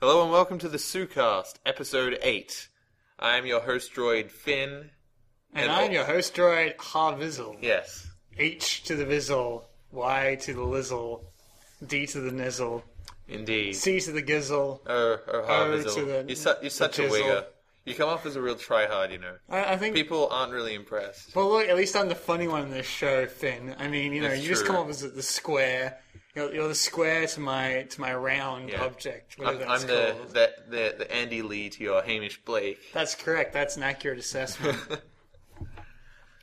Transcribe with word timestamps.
Hello 0.00 0.22
and 0.22 0.32
welcome 0.32 0.58
to 0.58 0.68
the 0.68 0.78
Sucast, 0.78 1.54
episode 1.66 2.18
8. 2.22 2.68
I 3.18 3.36
am 3.36 3.46
your 3.46 3.60
host 3.60 3.92
droid, 3.94 4.30
Finn. 4.30 4.90
And, 5.52 5.70
I'm 5.70 5.92
your 5.92 6.04
host 6.04 6.34
droid, 6.34 6.76
Harvizzle. 6.76 7.56
Yes. 7.60 8.08
H 8.38 8.84
to 8.84 8.96
the 8.96 9.04
Vizzle, 9.04 9.64
Y 9.92 10.38
to 10.42 10.54
the 10.54 10.62
Lizzle, 10.62 11.24
D 11.86 12.06
to 12.06 12.20
the 12.20 12.30
Nizzle, 12.30 12.82
Indeed. 13.28 13.74
C 13.76 14.00
to 14.00 14.12
the 14.12 14.22
Gizzle. 14.22 14.80
Oh, 14.86 15.18
oh, 15.28 15.42
Harvizzle. 15.42 15.94
to 15.96 16.04
the- 16.04 16.24
you're, 16.28 16.36
su- 16.36 16.54
you're 16.62 16.70
such 16.70 16.98
a 16.98 17.02
jizzle. 17.02 17.10
wigger. 17.10 17.44
You 17.84 17.94
come 17.94 18.08
off 18.08 18.24
as 18.26 18.36
a 18.36 18.42
real 18.42 18.56
tryhard, 18.56 19.10
you 19.10 19.18
know. 19.18 19.34
I, 19.48 19.72
I 19.72 19.76
think. 19.76 19.94
People 19.94 20.28
aren't 20.30 20.52
really 20.52 20.74
impressed. 20.74 21.34
well, 21.34 21.48
look, 21.50 21.68
at 21.68 21.76
least 21.76 21.96
I'm 21.96 22.08
the 22.08 22.14
funny 22.14 22.46
one 22.46 22.62
in 22.62 22.70
this 22.70 22.86
show, 22.86 23.26
Finn. 23.26 23.74
I 23.78 23.88
mean, 23.88 24.12
you 24.12 24.20
know, 24.22 24.28
That's 24.28 24.42
you 24.42 24.48
just 24.48 24.64
true. 24.64 24.74
come 24.74 24.84
off 24.84 24.90
as 24.90 25.00
the 25.00 25.22
square. 25.22 25.98
You're, 26.34 26.54
you're 26.54 26.68
the 26.68 26.74
square 26.74 27.26
to 27.26 27.40
my 27.40 27.86
to 27.90 28.00
my 28.00 28.14
round 28.14 28.70
Yeah. 28.70 28.84
object. 28.84 29.36
I'm, 29.44 29.58
that's 29.58 29.82
I'm 29.82 29.86
the, 29.88 30.14
the, 30.32 30.52
the, 30.68 30.94
the 30.98 31.12
Andy 31.12 31.42
Lee 31.42 31.68
to 31.70 31.82
your 31.82 32.02
Hamish 32.02 32.40
Blake. 32.44 32.78
That's 32.92 33.14
correct. 33.16 33.52
That's 33.52 33.76
an 33.76 33.82
accurate 33.82 34.18
assessment. 34.18 34.78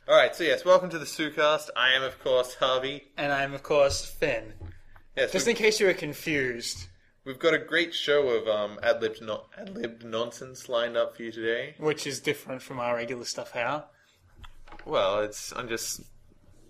Alright, 0.08 0.34
so 0.34 0.44
yes, 0.44 0.64
welcome 0.64 0.88
to 0.90 0.98
the 0.98 1.04
Sucast. 1.04 1.68
I 1.76 1.92
am, 1.92 2.02
of 2.02 2.18
course, 2.24 2.54
Harvey. 2.54 3.04
and 3.18 3.30
I'm, 3.30 3.52
of 3.52 3.62
course, 3.62 4.04
Finn. 4.06 4.54
Yes, 5.16 5.32
Just 5.32 5.48
in 5.48 5.54
case 5.56 5.80
you 5.80 5.86
were 5.86 5.92
confused, 5.94 6.86
we've 7.26 7.38
got 7.38 7.52
a 7.52 7.58
great 7.58 7.92
show 7.94 8.26
of 8.28 8.48
um, 8.48 8.78
ad-libbed, 8.82 9.20
no- 9.20 9.44
ad-libbed 9.58 10.04
nonsense 10.04 10.66
lined 10.68 10.96
up 10.96 11.14
for 11.16 11.24
you 11.24 11.32
today. 11.32 11.74
which 11.78 12.06
is 12.06 12.20
different 12.20 12.62
from 12.62 12.80
our 12.80 12.94
regular 12.96 13.24
stuff. 13.26 13.50
How? 13.50 13.84
Well, 14.86 15.20
it's 15.20 15.52
I'm 15.54 15.68
just 15.68 16.00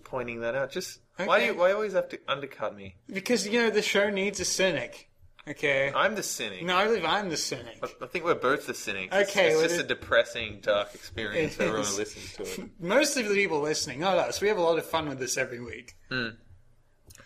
pointing 0.03 0.41
that 0.41 0.55
out. 0.55 0.71
Just 0.71 0.99
why 1.27 1.39
do 1.39 1.45
you 1.47 1.55
why 1.55 1.71
always 1.71 1.93
have 1.93 2.09
to 2.09 2.19
undercut 2.27 2.75
me? 2.75 2.95
Because 3.11 3.47
you 3.47 3.59
know 3.59 3.69
the 3.69 3.81
show 3.81 4.09
needs 4.09 4.39
a 4.39 4.45
cynic. 4.45 5.09
Okay. 5.47 5.91
I'm 5.95 6.13
the 6.15 6.21
cynic. 6.23 6.63
No, 6.63 6.75
I 6.77 6.85
believe 6.85 7.05
I'm 7.05 7.29
the 7.29 7.37
cynic. 7.37 7.83
I 8.01 8.05
think 8.05 8.23
we're 8.23 8.35
both 8.35 8.67
the 8.67 8.73
cynics. 8.75 9.15
Okay, 9.15 9.47
it's, 9.47 9.55
well, 9.55 9.63
just 9.63 9.79
it- 9.79 9.85
a 9.85 9.87
depressing, 9.87 10.59
dark 10.61 10.93
experience 10.93 11.55
for 11.55 11.63
everyone 11.63 11.85
who 11.87 11.97
listens 11.97 12.33
to 12.33 12.43
it. 12.63 12.69
Most 12.79 13.17
of 13.17 13.27
the 13.27 13.33
people 13.33 13.59
listening, 13.61 13.99
not 13.99 14.17
us, 14.17 14.41
we 14.41 14.47
have 14.47 14.57
a 14.57 14.61
lot 14.61 14.77
of 14.77 14.85
fun 14.85 15.09
with 15.09 15.17
this 15.17 15.37
every 15.37 15.59
week. 15.59 15.95
Hmm. 16.11 16.27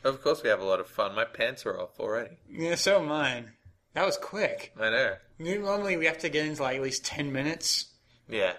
Of 0.05 0.21
course, 0.21 0.41
we 0.44 0.49
have 0.49 0.59
a 0.61 0.66
lot 0.66 0.80
of 0.80 0.88
fun. 0.88 1.16
My 1.16 1.25
pants 1.25 1.66
are 1.66 1.80
off 1.80 1.99
already. 1.99 2.38
Yeah, 2.49 2.75
so 2.75 3.02
mine. 3.03 3.52
That 3.94 4.05
was 4.05 4.17
quick. 4.17 4.73
I 4.80 4.89
know. 4.89 5.14
Normally 5.39 5.97
we 5.97 6.05
have 6.05 6.17
to 6.19 6.30
get 6.30 6.45
into 6.45 6.61
like 6.64 6.77
at 6.77 6.81
least 6.81 7.05
10 7.05 7.31
minutes. 7.31 7.86
Yeah. 8.30 8.53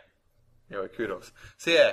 Yeah, 0.71 0.79
well, 0.81 0.89
kudos. 0.89 1.33
So 1.59 1.71
yeah, 1.71 1.93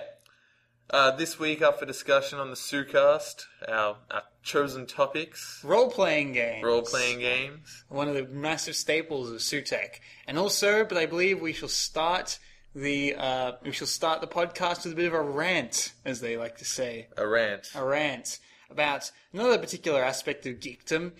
uh, 0.92 1.11
this 1.11 1.39
week 1.39 1.61
up 1.61 1.80
for 1.80 1.86
discussion 1.86 2.39
on 2.39 2.50
the 2.50 2.56
Sucast, 2.56 3.45
our, 3.67 3.97
our 4.09 4.23
chosen 4.44 4.86
topics, 4.86 5.61
Role 5.64 5.89
playing 5.89 6.34
games. 6.34 6.64
role 6.64 6.81
playing 6.81 7.20
games. 7.20 7.84
One 7.89 8.08
of 8.08 8.16
the 8.16 8.23
massive 8.25 8.75
staples 8.75 9.31
of 9.31 9.38
Sutek. 9.38 10.00
And 10.28 10.38
also, 10.38 10.84
but 10.84 10.97
I 10.97 11.06
believe 11.06 11.39
we 11.42 11.53
shall 11.53 11.69
start 11.69 12.39
the 12.73 13.16
uh, 13.16 13.52
we 13.64 13.72
shall 13.72 13.88
start 13.88 14.22
the 14.22 14.28
podcast 14.28 14.84
with 14.86 14.94
a 14.94 14.95
bit 14.95 15.08
of 15.08 15.14
a 15.14 15.22
rant, 15.22 15.94
as 16.06 16.22
they 16.22 16.38
like 16.38 16.58
to 16.58 16.66
say. 16.66 17.08
A 17.17 17.28
rant. 17.28 17.69
a 17.75 17.84
rant 17.84 18.39
about 18.69 19.12
another 19.34 19.58
particular 19.58 20.02
aspect 20.03 20.45
of 20.45 20.56
geekdom, 20.59 21.12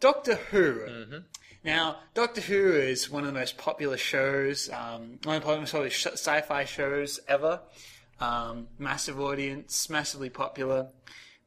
Doctor 0.00 0.36
Who. 0.36 1.22
Now, 1.62 1.96
Doctor 2.14 2.40
Who 2.42 2.72
is 2.72 3.10
one 3.10 3.24
of 3.24 3.32
the 3.32 3.38
most 3.38 3.56
popular 3.58 3.96
shows, 3.98 4.68
um, 4.70 5.18
one 5.24 5.36
of 5.36 5.44
the 5.44 5.56
most 5.60 5.72
popular 5.72 5.90
sh- 5.90 6.06
sci-fi 6.06 6.64
shows 6.64 7.20
ever. 7.28 7.60
Um, 8.24 8.68
massive 8.78 9.20
audience, 9.20 9.90
massively 9.90 10.30
popular. 10.30 10.88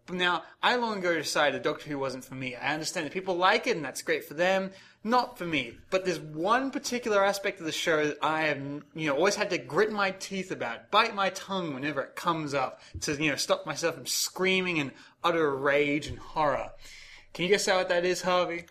But 0.05 0.15
now, 0.15 0.43
I 0.61 0.75
long 0.75 0.99
ago 0.99 1.13
decided 1.13 1.63
Doctor 1.63 1.89
Who 1.89 1.97
wasn't 1.97 2.23
for 2.23 2.35
me. 2.35 2.55
I 2.55 2.73
understand 2.73 3.05
that 3.05 3.13
people 3.13 3.35
like 3.35 3.65
it, 3.65 3.75
and 3.75 3.83
that's 3.83 4.03
great 4.03 4.23
for 4.23 4.35
them. 4.35 4.71
Not 5.03 5.37
for 5.39 5.45
me. 5.45 5.77
But 5.89 6.05
there's 6.05 6.19
one 6.19 6.69
particular 6.69 7.23
aspect 7.25 7.59
of 7.59 7.65
the 7.65 7.71
show 7.71 8.05
that 8.05 8.17
I 8.21 8.43
have, 8.43 8.59
you 8.93 9.07
know, 9.07 9.15
always 9.15 9.35
had 9.35 9.49
to 9.49 9.57
grit 9.57 9.91
my 9.91 10.11
teeth 10.11 10.51
about, 10.51 10.91
bite 10.91 11.15
my 11.15 11.29
tongue 11.31 11.73
whenever 11.73 12.01
it 12.01 12.15
comes 12.15 12.53
up, 12.53 12.79
to 13.01 13.13
you 13.13 13.31
know 13.31 13.37
stop 13.37 13.65
myself 13.65 13.95
from 13.95 14.05
screaming 14.05 14.77
in 14.77 14.91
utter 15.23 15.55
rage 15.55 16.07
and 16.07 16.19
horror. 16.19 16.69
Can 17.33 17.43
you 17.43 17.49
guess 17.49 17.67
out 17.67 17.77
what 17.77 17.89
that 17.89 18.05
is, 18.05 18.21
Harvey? 18.21 18.65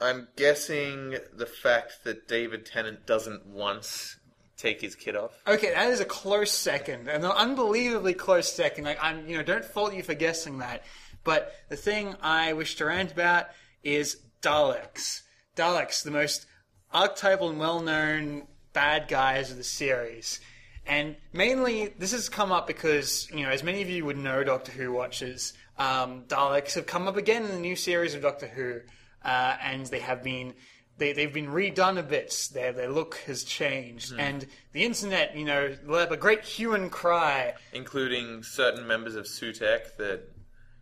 I'm 0.00 0.28
guessing 0.36 1.16
the 1.34 1.46
fact 1.46 2.04
that 2.04 2.28
David 2.28 2.66
Tennant 2.66 3.04
doesn't 3.06 3.46
once 3.46 4.16
take 4.56 4.80
his 4.80 4.94
kid 4.94 5.16
off. 5.16 5.32
Okay, 5.46 5.72
that 5.72 5.90
is 5.90 6.00
a 6.00 6.04
close 6.04 6.50
second, 6.50 7.08
an 7.08 7.24
unbelievably 7.24 8.14
close 8.14 8.52
second. 8.52 8.84
Like 8.84 8.98
I'm, 9.02 9.28
you 9.28 9.36
know, 9.36 9.42
don't 9.42 9.64
fault 9.64 9.94
you 9.94 10.02
for 10.02 10.14
guessing 10.14 10.58
that. 10.58 10.84
But 11.24 11.52
the 11.68 11.76
thing 11.76 12.14
I 12.22 12.52
wish 12.52 12.76
to 12.76 12.86
rant 12.86 13.12
about 13.12 13.46
is 13.82 14.18
Daleks. 14.42 15.22
Daleks, 15.56 16.02
the 16.02 16.10
most 16.10 16.46
archetypal 16.92 17.50
and 17.50 17.58
well-known 17.58 18.46
bad 18.72 19.08
guys 19.08 19.50
of 19.50 19.56
the 19.56 19.64
series. 19.64 20.40
And 20.86 21.16
mainly, 21.32 21.92
this 21.98 22.12
has 22.12 22.28
come 22.28 22.52
up 22.52 22.66
because, 22.66 23.28
you 23.32 23.42
know, 23.42 23.50
as 23.50 23.64
many 23.64 23.82
of 23.82 23.90
you 23.90 24.04
would 24.04 24.16
know, 24.16 24.44
Doctor 24.44 24.70
Who 24.70 24.92
watchers, 24.92 25.52
um, 25.78 26.24
Daleks 26.28 26.74
have 26.74 26.86
come 26.86 27.08
up 27.08 27.16
again 27.16 27.44
in 27.44 27.50
the 27.50 27.58
new 27.58 27.74
series 27.74 28.14
of 28.14 28.22
Doctor 28.22 28.46
Who, 28.46 28.80
uh, 29.24 29.56
and 29.60 29.86
they 29.86 29.98
have 29.98 30.22
been 30.22 30.54
they, 30.98 31.12
they've 31.12 31.32
been 31.32 31.48
redone 31.48 31.98
a 31.98 32.02
bit. 32.02 32.48
Their 32.52 32.72
their 32.72 32.88
look 32.88 33.16
has 33.26 33.44
changed, 33.44 34.12
and 34.18 34.46
the 34.72 34.84
internet, 34.84 35.36
you 35.36 35.44
know, 35.44 35.74
let 35.86 36.02
up 36.08 36.10
a 36.12 36.16
great 36.16 36.42
hue 36.44 36.74
and 36.74 36.90
cry. 36.90 37.54
including 37.72 38.42
certain 38.42 38.86
members 38.86 39.14
of 39.14 39.26
Sutek 39.26 39.96
that 39.98 40.22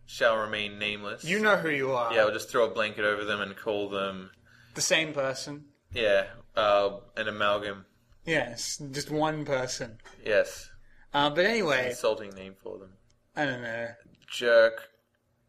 shall 0.05 0.37
remain 0.37 0.77
nameless. 0.79 1.23
You 1.23 1.39
know 1.39 1.57
who 1.57 1.69
you 1.69 1.91
are. 1.93 2.13
yeah, 2.13 2.23
we'll 2.25 2.33
just 2.33 2.49
throw 2.49 2.65
a 2.65 2.73
blanket 2.73 3.03
over 3.05 3.23
them 3.25 3.41
and 3.41 3.55
call 3.55 3.89
them, 3.89 4.31
the 4.75 4.81
same 4.81 5.13
person. 5.13 5.65
yeah, 5.93 6.25
uh, 6.55 6.97
an 7.17 7.27
amalgam. 7.27 7.85
Yes, 8.25 8.81
just 8.91 9.11
one 9.11 9.45
person. 9.45 9.99
Yes, 10.25 10.69
Uh, 11.13 11.29
but 11.29 11.45
anyway, 11.45 11.89
insulting 11.89 12.31
name 12.31 12.55
for 12.61 12.77
them. 12.79 12.89
I 13.35 13.45
don't 13.45 13.61
know. 13.61 13.89
Jerk 14.27 14.89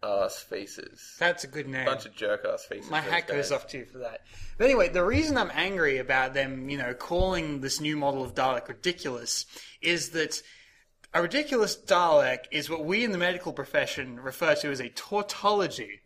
ass 0.06 0.38
faces. 0.38 1.16
That's 1.18 1.44
a 1.44 1.48
good 1.48 1.68
name. 1.68 1.84
Bunch 1.84 2.06
of 2.06 2.14
jerk 2.14 2.44
ass 2.44 2.64
faces. 2.64 2.90
My 2.90 3.00
hat 3.00 3.26
goes 3.26 3.50
off 3.50 3.66
to 3.68 3.78
you 3.78 3.84
for 3.84 3.98
that. 3.98 4.20
But 4.58 4.64
anyway, 4.64 4.88
the 4.88 5.04
reason 5.04 5.36
I'm 5.36 5.50
angry 5.52 5.98
about 5.98 6.34
them, 6.34 6.68
you 6.70 6.78
know, 6.78 6.94
calling 6.94 7.60
this 7.60 7.80
new 7.80 7.96
model 7.96 8.22
of 8.22 8.34
Dalek 8.34 8.68
ridiculous 8.68 9.46
is 9.82 10.10
that 10.10 10.40
a 11.12 11.22
ridiculous 11.22 11.76
Dalek 11.76 12.44
is 12.50 12.70
what 12.70 12.84
we 12.84 13.04
in 13.04 13.12
the 13.12 13.18
medical 13.18 13.52
profession 13.52 14.20
refer 14.20 14.54
to 14.56 14.70
as 14.70 14.80
a 14.80 14.88
tautology. 14.90 16.02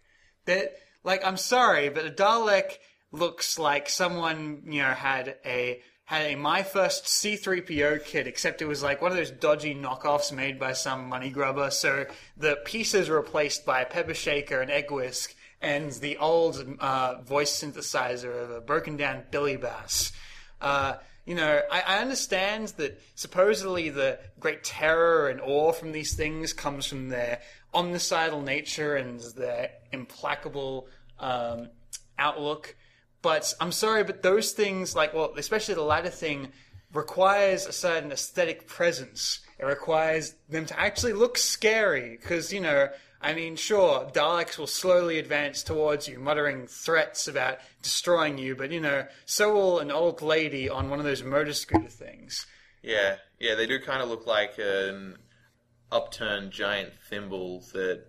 That, 0.46 0.72
like, 1.04 1.24
I'm 1.24 1.36
sorry, 1.36 1.88
but 1.88 2.06
a 2.06 2.10
Dalek 2.10 2.78
looks 3.12 3.58
like 3.58 3.88
someone, 3.88 4.62
you 4.66 4.82
know, 4.82 4.90
had 4.90 5.36
a 5.44 5.82
had 6.10 6.32
a 6.32 6.34
My 6.34 6.64
First 6.64 7.04
C3PO 7.04 8.04
kit, 8.04 8.26
except 8.26 8.60
it 8.60 8.64
was 8.64 8.82
like 8.82 9.00
one 9.00 9.12
of 9.12 9.16
those 9.16 9.30
dodgy 9.30 9.76
knockoffs 9.76 10.32
made 10.32 10.58
by 10.58 10.72
some 10.72 11.08
money 11.08 11.30
grubber. 11.30 11.70
So 11.70 12.04
the 12.36 12.58
pieces 12.64 13.08
replaced 13.08 13.64
by 13.64 13.82
a 13.82 13.86
pepper 13.86 14.14
shaker, 14.14 14.60
an 14.60 14.70
egg 14.70 14.90
whisk, 14.90 15.36
and 15.60 15.92
the 15.92 16.16
old 16.16 16.66
uh, 16.80 17.22
voice 17.22 17.62
synthesizer 17.62 18.42
of 18.42 18.50
a 18.50 18.60
broken 18.60 18.96
down 18.96 19.22
Billy 19.30 19.56
Bass. 19.56 20.10
Uh, 20.60 20.94
you 21.26 21.36
know, 21.36 21.60
I, 21.70 21.82
I 21.86 21.98
understand 21.98 22.74
that 22.78 23.00
supposedly 23.14 23.88
the 23.90 24.18
great 24.40 24.64
terror 24.64 25.28
and 25.28 25.40
awe 25.40 25.70
from 25.70 25.92
these 25.92 26.16
things 26.16 26.52
comes 26.52 26.86
from 26.86 27.10
their 27.10 27.40
omnicidal 27.72 28.42
nature 28.42 28.96
and 28.96 29.20
their 29.36 29.70
implacable 29.92 30.88
um, 31.20 31.68
outlook. 32.18 32.74
But 33.22 33.54
I'm 33.60 33.72
sorry, 33.72 34.04
but 34.04 34.22
those 34.22 34.52
things, 34.52 34.96
like, 34.96 35.12
well, 35.12 35.34
especially 35.36 35.74
the 35.74 35.82
latter 35.82 36.08
thing, 36.10 36.48
requires 36.92 37.66
a 37.66 37.72
certain 37.72 38.10
aesthetic 38.12 38.66
presence. 38.66 39.40
It 39.58 39.64
requires 39.64 40.34
them 40.48 40.66
to 40.66 40.80
actually 40.80 41.12
look 41.12 41.36
scary, 41.36 42.18
because, 42.20 42.52
you 42.52 42.60
know, 42.60 42.88
I 43.22 43.34
mean, 43.34 43.56
sure, 43.56 44.10
Daleks 44.14 44.56
will 44.56 44.66
slowly 44.66 45.18
advance 45.18 45.62
towards 45.62 46.08
you, 46.08 46.18
muttering 46.18 46.66
threats 46.66 47.28
about 47.28 47.58
destroying 47.82 48.38
you, 48.38 48.56
but, 48.56 48.70
you 48.70 48.80
know, 48.80 49.06
so 49.26 49.52
will 49.52 49.78
an 49.78 49.90
old 49.90 50.22
lady 50.22 50.70
on 50.70 50.88
one 50.88 50.98
of 50.98 51.04
those 51.04 51.22
motor 51.22 51.52
scooter 51.52 51.90
things. 51.90 52.46
Yeah, 52.82 53.16
yeah, 53.38 53.54
they 53.54 53.66
do 53.66 53.78
kind 53.78 54.02
of 54.02 54.08
look 54.08 54.26
like 54.26 54.58
an 54.58 55.18
upturned 55.92 56.52
giant 56.52 56.94
thimble 57.10 57.60
that 57.74 58.04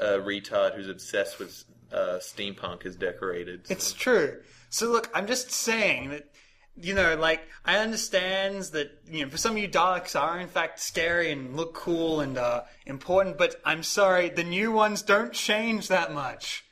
a 0.00 0.18
retard 0.18 0.74
who's 0.74 0.88
obsessed 0.88 1.38
with 1.38 1.64
uh, 1.92 2.18
steampunk 2.20 2.86
is 2.86 2.96
decorated. 2.96 3.66
It's 3.68 3.92
true. 3.92 4.40
So 4.70 4.90
look, 4.90 5.10
I'm 5.14 5.26
just 5.26 5.50
saying 5.50 6.10
that 6.10 6.30
you 6.76 6.94
know, 6.94 7.16
like 7.16 7.42
I 7.64 7.78
understand 7.78 8.62
that 8.72 8.90
you 9.06 9.24
know 9.24 9.30
for 9.30 9.36
some 9.36 9.52
of 9.52 9.58
you 9.58 9.68
Daleks 9.68 10.18
are 10.18 10.40
in 10.40 10.48
fact 10.48 10.80
scary 10.80 11.30
and 11.30 11.56
look 11.56 11.74
cool 11.74 12.20
and 12.20 12.38
uh, 12.38 12.62
important, 12.86 13.38
but 13.38 13.60
I'm 13.64 13.82
sorry, 13.82 14.30
the 14.30 14.44
new 14.44 14.72
ones 14.72 15.02
don't 15.02 15.32
change 15.32 15.88
that 15.88 16.12
much. 16.12 16.64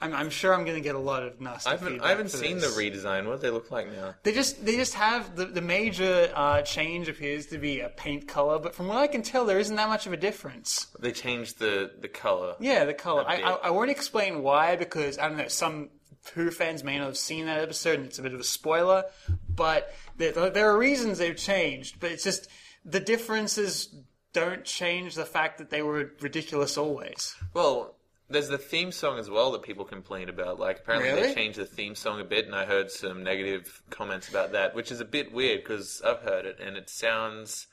I'm, 0.00 0.14
I'm 0.14 0.30
sure 0.30 0.52
I'm 0.52 0.64
going 0.64 0.76
to 0.76 0.82
get 0.82 0.94
a 0.94 0.98
lot 0.98 1.22
of 1.22 1.40
nasty 1.40 1.70
I 1.70 1.76
haven't, 1.76 2.00
I 2.02 2.10
haven't 2.10 2.30
seen 2.30 2.58
the 2.58 2.66
redesign. 2.66 3.26
What 3.26 3.36
do 3.36 3.42
they 3.42 3.50
look 3.50 3.70
like 3.70 3.90
now? 3.90 4.14
They 4.24 4.32
just 4.32 4.64
they 4.64 4.76
just 4.76 4.94
have 4.94 5.36
the 5.36 5.46
the 5.46 5.62
major 5.62 6.30
uh, 6.34 6.62
change 6.62 7.08
appears 7.08 7.46
to 7.46 7.58
be 7.58 7.80
a 7.80 7.88
paint 7.88 8.28
color, 8.28 8.58
but 8.58 8.74
from 8.74 8.88
what 8.88 8.98
I 8.98 9.06
can 9.06 9.22
tell, 9.22 9.46
there 9.46 9.58
isn't 9.58 9.76
that 9.76 9.88
much 9.88 10.06
of 10.06 10.12
a 10.12 10.16
difference. 10.18 10.88
They 11.00 11.12
changed 11.12 11.58
the 11.58 11.92
the 11.98 12.08
color. 12.08 12.56
Yeah, 12.60 12.84
the 12.84 12.94
color. 12.94 13.24
I. 13.26 13.40
I 13.40 13.52
I 13.52 13.70
won't 13.70 13.90
explain 13.90 14.42
why 14.42 14.76
because 14.76 15.18
I 15.18 15.28
don't 15.28 15.38
know 15.38 15.48
some 15.48 15.88
Who 16.34 16.50
fans 16.50 16.82
may 16.84 16.98
not 16.98 17.06
have 17.06 17.16
seen 17.16 17.46
that 17.46 17.60
episode, 17.60 17.98
and 17.98 18.06
it's 18.06 18.18
a 18.18 18.22
bit 18.22 18.34
of 18.34 18.40
a 18.40 18.44
spoiler. 18.44 19.04
But 19.48 19.94
there, 20.18 20.50
there 20.50 20.70
are 20.70 20.76
reasons 20.76 21.18
they've 21.18 21.36
changed. 21.36 22.00
But 22.00 22.10
it's 22.10 22.24
just 22.24 22.48
the 22.84 23.00
differences 23.00 23.94
don't 24.32 24.64
change 24.64 25.14
the 25.14 25.24
fact 25.24 25.56
that 25.58 25.70
they 25.70 25.80
were 25.80 26.12
ridiculous 26.20 26.76
always. 26.76 27.34
Well, 27.54 27.95
there's 28.28 28.48
the 28.48 28.58
theme 28.58 28.90
song 28.92 29.18
as 29.18 29.30
well 29.30 29.52
that 29.52 29.62
people 29.62 29.84
complain 29.84 30.28
about. 30.28 30.58
Like, 30.58 30.80
apparently 30.80 31.10
Really? 31.10 31.28
they 31.28 31.34
changed 31.34 31.58
the 31.58 31.66
theme 31.66 31.94
song 31.94 32.20
a 32.20 32.24
bit, 32.24 32.46
and 32.46 32.54
I 32.54 32.64
heard 32.64 32.90
some 32.90 33.22
negative 33.22 33.82
comments 33.90 34.28
about 34.28 34.52
that, 34.52 34.74
which 34.74 34.90
is 34.90 35.00
a 35.00 35.04
bit 35.04 35.32
weird 35.32 35.62
because 35.62 36.02
I've 36.04 36.20
heard 36.20 36.44
it, 36.44 36.58
and 36.60 36.76
it 36.76 36.90
sounds 36.90 37.66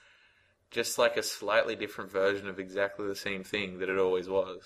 just 0.70 0.98
like 0.98 1.18
a 1.18 1.24
slightly 1.24 1.76
different 1.76 2.12
version 2.12 2.48
of 2.48 2.60
exactly 2.60 3.08
the 3.08 3.16
same 3.16 3.44
thing 3.44 3.80
that 3.80 3.90
it 3.90 3.98
always 4.00 4.28
was. 4.28 4.62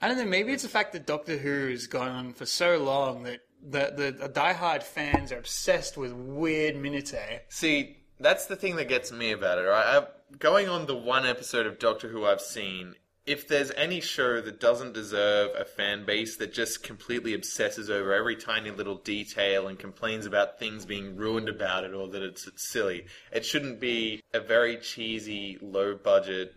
I 0.00 0.08
don't 0.08 0.16
know. 0.18 0.24
Maybe 0.24 0.52
it's 0.52 0.64
the 0.64 0.68
fact 0.68 0.92
that 0.92 1.06
Doctor 1.06 1.36
Who's 1.38 1.86
gone 1.86 2.08
on 2.08 2.32
for 2.32 2.46
so 2.46 2.78
long 2.78 3.22
that 3.24 3.40
the 3.62 3.92
the, 3.96 4.10
the 4.12 4.28
diehard 4.28 4.82
fans 4.82 5.32
are 5.32 5.38
obsessed 5.38 5.96
with 5.96 6.12
weird 6.12 6.76
Minute. 6.76 7.14
See, 7.48 7.98
that's 8.20 8.46
the 8.46 8.56
thing 8.56 8.76
that 8.76 8.88
gets 8.88 9.10
me 9.12 9.32
about 9.32 9.58
it. 9.58 9.62
Right, 9.62 10.02
I, 10.02 10.06
going 10.38 10.68
on 10.68 10.86
the 10.86 10.96
one 10.96 11.24
episode 11.26 11.66
of 11.66 11.78
Doctor 11.78 12.08
Who 12.08 12.24
I've 12.24 12.40
seen, 12.40 12.94
if 13.26 13.48
there's 13.48 13.70
any 13.72 14.00
show 14.00 14.40
that 14.40 14.60
doesn't 14.60 14.92
deserve 14.92 15.50
a 15.58 15.64
fan 15.64 16.04
base 16.04 16.36
that 16.36 16.52
just 16.52 16.82
completely 16.82 17.32
obsesses 17.32 17.88
over 17.88 18.12
every 18.12 18.36
tiny 18.36 18.70
little 18.70 18.96
detail 18.96 19.66
and 19.68 19.78
complains 19.78 20.26
about 20.26 20.58
things 20.58 20.84
being 20.84 21.16
ruined 21.16 21.48
about 21.48 21.84
it 21.84 21.94
or 21.94 22.08
that 22.08 22.22
it's, 22.22 22.46
it's 22.46 22.68
silly, 22.68 23.06
it 23.32 23.44
shouldn't 23.44 23.80
be 23.80 24.22
a 24.34 24.40
very 24.40 24.76
cheesy, 24.76 25.58
low 25.62 25.94
budget 25.94 26.54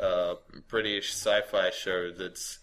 uh, 0.00 0.36
British 0.68 1.12
sci-fi 1.12 1.70
show 1.70 2.10
that's 2.10 2.58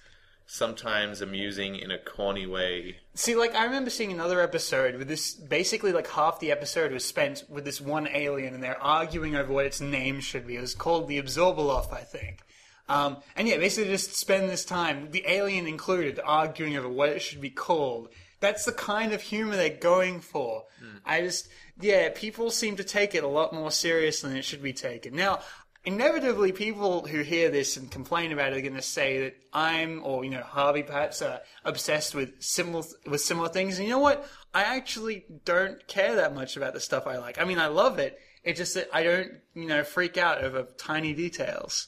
sometimes 0.47 1.21
amusing 1.21 1.75
in 1.75 1.91
a 1.91 1.97
corny 1.97 2.47
way. 2.47 2.97
See, 3.13 3.35
like 3.35 3.53
I 3.55 3.65
remember 3.65 3.89
seeing 3.89 4.11
another 4.11 4.41
episode 4.41 4.95
with 4.95 5.07
this. 5.07 5.33
Basically, 5.33 5.91
like 5.91 6.07
half 6.07 6.39
the 6.39 6.51
episode 6.51 6.91
was 6.91 7.03
spent 7.03 7.43
with 7.49 7.65
this 7.65 7.81
one 7.81 8.07
alien, 8.07 8.53
and 8.53 8.63
they're 8.63 8.81
arguing 8.81 9.35
over 9.35 9.51
what 9.51 9.65
its 9.65 9.81
name 9.81 10.19
should 10.19 10.47
be. 10.47 10.55
It 10.55 10.61
was 10.61 10.75
called 10.75 11.07
the 11.07 11.21
Abzorbaloff, 11.21 11.91
I 11.91 12.01
think. 12.01 12.41
Um, 12.87 13.17
and 13.35 13.47
yeah, 13.47 13.57
basically 13.57 13.89
just 13.89 14.15
spend 14.15 14.49
this 14.49 14.65
time, 14.65 15.09
the 15.11 15.23
alien 15.27 15.67
included, 15.67 16.19
arguing 16.23 16.77
over 16.77 16.87
what 16.87 17.09
it 17.09 17.19
should 17.19 17.41
be 17.41 17.49
called. 17.49 18.09
That's 18.39 18.65
the 18.65 18.73
kind 18.73 19.13
of 19.13 19.21
humor 19.21 19.55
they're 19.55 19.69
going 19.69 20.19
for. 20.19 20.65
I 21.05 21.21
just, 21.21 21.47
yeah, 21.79 22.09
people 22.13 22.51
seem 22.51 22.75
to 22.75 22.83
take 22.83 23.15
it 23.15 23.23
a 23.23 23.27
lot 23.27 23.53
more 23.53 23.71
serious 23.71 24.21
than 24.21 24.35
it 24.35 24.45
should 24.45 24.61
be 24.61 24.73
taken. 24.73 25.15
Now, 25.15 25.39
inevitably, 25.83 26.51
people 26.51 27.07
who 27.07 27.21
hear 27.21 27.49
this 27.49 27.77
and 27.77 27.89
complain 27.89 28.31
about 28.31 28.53
it 28.53 28.57
are 28.57 28.61
going 28.61 28.75
to 28.75 28.81
say 28.81 29.19
that 29.21 29.35
I'm, 29.53 30.03
or 30.03 30.23
you 30.23 30.31
know, 30.31 30.41
Harvey 30.41 30.83
perhaps, 30.83 31.21
are 31.21 31.41
obsessed 31.63 32.13
with 32.13 32.41
similar 32.41 32.83
with 33.07 33.21
similar 33.21 33.49
things. 33.49 33.77
And 33.77 33.87
you 33.87 33.93
know 33.93 33.99
what? 33.99 34.27
I 34.53 34.63
actually 34.75 35.25
don't 35.43 35.85
care 35.87 36.15
that 36.15 36.35
much 36.35 36.57
about 36.57 36.73
the 36.73 36.79
stuff 36.79 37.07
I 37.07 37.17
like. 37.17 37.39
I 37.39 37.45
mean, 37.45 37.59
I 37.59 37.67
love 37.67 37.99
it. 37.99 38.19
It's 38.43 38.59
just 38.59 38.75
that 38.75 38.89
I 38.93 39.03
don't, 39.03 39.31
you 39.55 39.67
know, 39.67 39.83
freak 39.83 40.17
out 40.17 40.43
over 40.43 40.67
tiny 40.77 41.13
details. 41.13 41.87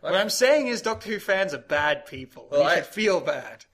What 0.00 0.14
I'm 0.14 0.30
saying 0.30 0.68
is, 0.68 0.82
Doctor 0.82 1.10
Who 1.10 1.18
fans 1.18 1.52
are 1.54 1.58
bad 1.58 2.06
people. 2.06 2.48
Well, 2.50 2.62
you 2.62 2.66
I- 2.68 2.74
should 2.76 2.86
feel 2.86 3.20
bad. 3.20 3.64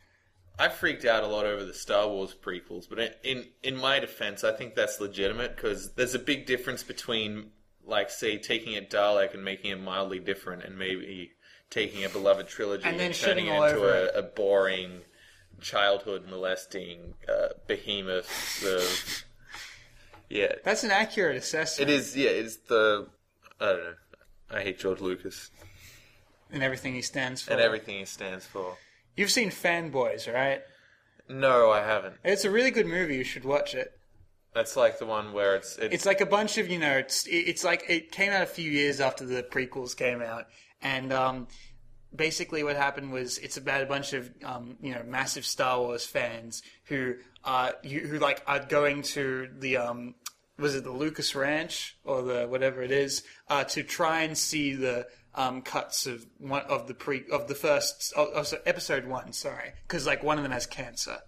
I 0.58 0.68
freaked 0.68 1.04
out 1.06 1.24
a 1.24 1.26
lot 1.26 1.46
over 1.46 1.64
the 1.64 1.72
Star 1.74 2.06
Wars 2.08 2.34
prequels, 2.40 2.86
but 2.88 2.98
in 2.98 3.10
in, 3.24 3.44
in 3.62 3.76
my 3.76 3.98
defense, 3.98 4.44
I 4.44 4.52
think 4.52 4.74
that's 4.74 5.00
legitimate 5.00 5.56
because 5.56 5.92
there's 5.94 6.14
a 6.14 6.18
big 6.18 6.46
difference 6.46 6.82
between, 6.82 7.50
like, 7.84 8.10
say, 8.10 8.36
taking 8.38 8.76
a 8.76 8.82
Dalek 8.82 9.32
and 9.34 9.42
making 9.44 9.70
it 9.72 9.80
mildly 9.80 10.20
different, 10.20 10.62
and 10.62 10.78
maybe 10.78 11.32
taking 11.70 12.04
a 12.04 12.08
beloved 12.10 12.48
trilogy 12.48 12.84
And 12.84 13.00
then 13.00 13.12
turning 13.12 13.46
shitting 13.46 13.48
it 13.48 13.56
all 13.56 13.64
into 13.64 13.76
over 13.78 13.88
a, 13.94 14.02
it. 14.04 14.12
a 14.14 14.22
boring, 14.22 15.00
childhood 15.62 16.26
molesting 16.28 17.14
uh, 17.28 17.48
behemoth 17.66 18.62
of. 18.64 19.24
Yeah, 20.28 20.52
That's 20.64 20.84
an 20.84 20.90
accurate 20.90 21.36
assessment. 21.36 21.90
it 21.90 21.94
is. 21.94 22.16
Yeah, 22.16 22.30
it's 22.30 22.56
the. 22.58 23.08
I 23.58 23.66
don't 23.66 23.78
know. 23.84 23.94
I 24.50 24.60
hate 24.62 24.78
George 24.78 25.00
Lucas 25.00 25.50
and 26.52 26.62
everything 26.62 26.94
he 26.94 27.02
stands 27.02 27.42
for. 27.42 27.52
and 27.52 27.60
everything 27.60 27.98
he 27.98 28.04
stands 28.04 28.46
for. 28.46 28.76
You've 29.16 29.30
seen 29.30 29.50
Fanboys, 29.50 30.32
right? 30.32 30.62
No, 31.28 31.70
I 31.70 31.80
haven't. 31.80 32.14
It's 32.24 32.44
a 32.44 32.50
really 32.50 32.70
good 32.70 32.86
movie. 32.86 33.16
You 33.16 33.24
should 33.24 33.44
watch 33.44 33.74
it. 33.74 33.92
That's 34.54 34.76
like 34.76 34.98
the 34.98 35.06
one 35.06 35.32
where 35.32 35.56
it's 35.56 35.78
it's, 35.78 35.94
It's 35.94 36.06
like 36.06 36.20
a 36.20 36.26
bunch 36.26 36.58
of 36.58 36.68
you 36.68 36.78
know. 36.78 36.92
It's 36.98 37.26
it's 37.26 37.64
like 37.64 37.84
it 37.88 38.12
came 38.12 38.32
out 38.32 38.42
a 38.42 38.46
few 38.46 38.70
years 38.70 39.00
after 39.00 39.24
the 39.24 39.42
prequels 39.42 39.96
came 39.96 40.20
out, 40.20 40.46
and 40.82 41.10
um, 41.12 41.48
basically 42.14 42.62
what 42.62 42.76
happened 42.76 43.12
was 43.12 43.38
it's 43.38 43.56
about 43.56 43.82
a 43.82 43.86
bunch 43.86 44.12
of 44.12 44.30
um, 44.44 44.76
you 44.82 44.94
know 44.94 45.02
massive 45.06 45.46
Star 45.46 45.80
Wars 45.80 46.04
fans 46.04 46.62
who 46.84 47.14
uh 47.44 47.72
you, 47.82 48.00
who 48.00 48.18
like 48.18 48.42
are 48.46 48.60
going 48.60 49.02
to 49.02 49.48
the 49.58 49.78
um 49.78 50.14
was 50.58 50.74
it 50.74 50.84
the 50.84 50.90
Lucas 50.90 51.34
Ranch 51.34 51.96
or 52.04 52.22
the 52.22 52.46
whatever 52.46 52.82
it 52.82 52.90
is 52.90 53.22
uh, 53.48 53.64
to 53.64 53.82
try 53.82 54.22
and 54.22 54.36
see 54.36 54.74
the 54.74 55.06
um, 55.34 55.62
cuts 55.62 56.06
of 56.06 56.26
one 56.38 56.62
of 56.62 56.88
the 56.88 56.94
pre 56.94 57.24
of 57.30 57.48
the 57.48 57.54
first 57.54 58.12
oh, 58.16 58.30
oh, 58.34 58.42
so 58.42 58.58
episode 58.66 59.06
one 59.06 59.32
sorry. 59.32 59.72
Because 59.86 60.06
like 60.06 60.22
one 60.22 60.38
of 60.38 60.42
them 60.42 60.52
has 60.52 60.66
cancer. 60.66 61.18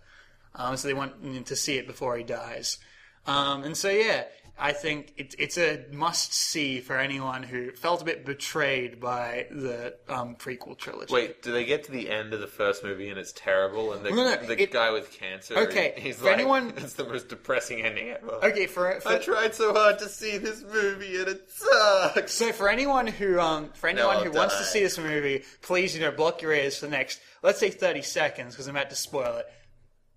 Um, 0.54 0.76
so 0.76 0.86
they 0.86 0.94
want 0.94 1.46
to 1.46 1.56
see 1.56 1.78
it 1.78 1.86
before 1.86 2.16
he 2.16 2.24
dies. 2.24 2.78
Um, 3.26 3.64
and 3.64 3.76
so 3.76 3.90
yeah 3.90 4.24
I 4.56 4.72
think 4.72 5.12
it, 5.16 5.34
it's 5.36 5.58
a 5.58 5.84
must 5.90 6.32
see 6.32 6.78
for 6.80 6.96
anyone 6.96 7.42
who 7.42 7.72
felt 7.72 8.02
a 8.02 8.04
bit 8.04 8.24
betrayed 8.24 9.00
by 9.00 9.46
the 9.50 9.96
um, 10.08 10.36
prequel 10.36 10.78
trilogy. 10.78 11.12
Wait, 11.12 11.42
do 11.42 11.50
they 11.50 11.64
get 11.64 11.82
to 11.84 11.90
the 11.92 12.08
end 12.08 12.32
of 12.32 12.40
the 12.40 12.46
first 12.46 12.84
movie 12.84 13.08
and 13.08 13.18
it's 13.18 13.32
terrible? 13.32 13.92
And 13.92 14.06
the, 14.06 14.10
No, 14.10 14.16
no, 14.16 14.36
the 14.46 14.62
it- 14.62 14.70
guy 14.70 14.92
with 14.92 15.10
cancer, 15.10 15.58
Okay, 15.58 15.94
he's 15.98 16.18
for 16.18 16.26
like, 16.26 16.34
anyone- 16.34 16.72
it's 16.76 16.92
the 16.92 17.04
most 17.04 17.28
depressing 17.28 17.82
ending 17.82 18.10
ever. 18.10 18.30
Okay, 18.44 18.66
for, 18.66 19.00
for 19.00 19.08
I 19.08 19.18
tried 19.18 19.56
so 19.56 19.72
hard 19.72 19.98
to 19.98 20.08
see 20.08 20.38
this 20.38 20.62
movie 20.62 21.16
and 21.18 21.28
it 21.28 21.50
sucks. 21.50 22.34
So 22.34 22.52
for 22.52 22.68
anyone 22.68 23.08
who 23.08 23.40
um 23.40 23.70
for 23.74 23.88
anyone 23.88 24.18
I'll 24.18 24.24
who 24.24 24.30
wants 24.30 24.56
to 24.58 24.64
see 24.64 24.80
this 24.84 24.98
movie, 24.98 25.42
please 25.62 25.96
you 25.96 26.00
know 26.00 26.12
block 26.12 26.42
your 26.42 26.52
ears 26.52 26.78
for 26.78 26.86
the 26.86 26.92
next 26.92 27.20
let's 27.42 27.58
say 27.58 27.70
thirty 27.70 28.02
seconds 28.02 28.54
because 28.54 28.68
I'm 28.68 28.76
about 28.76 28.90
to 28.90 28.96
spoil 28.96 29.36
it. 29.38 29.46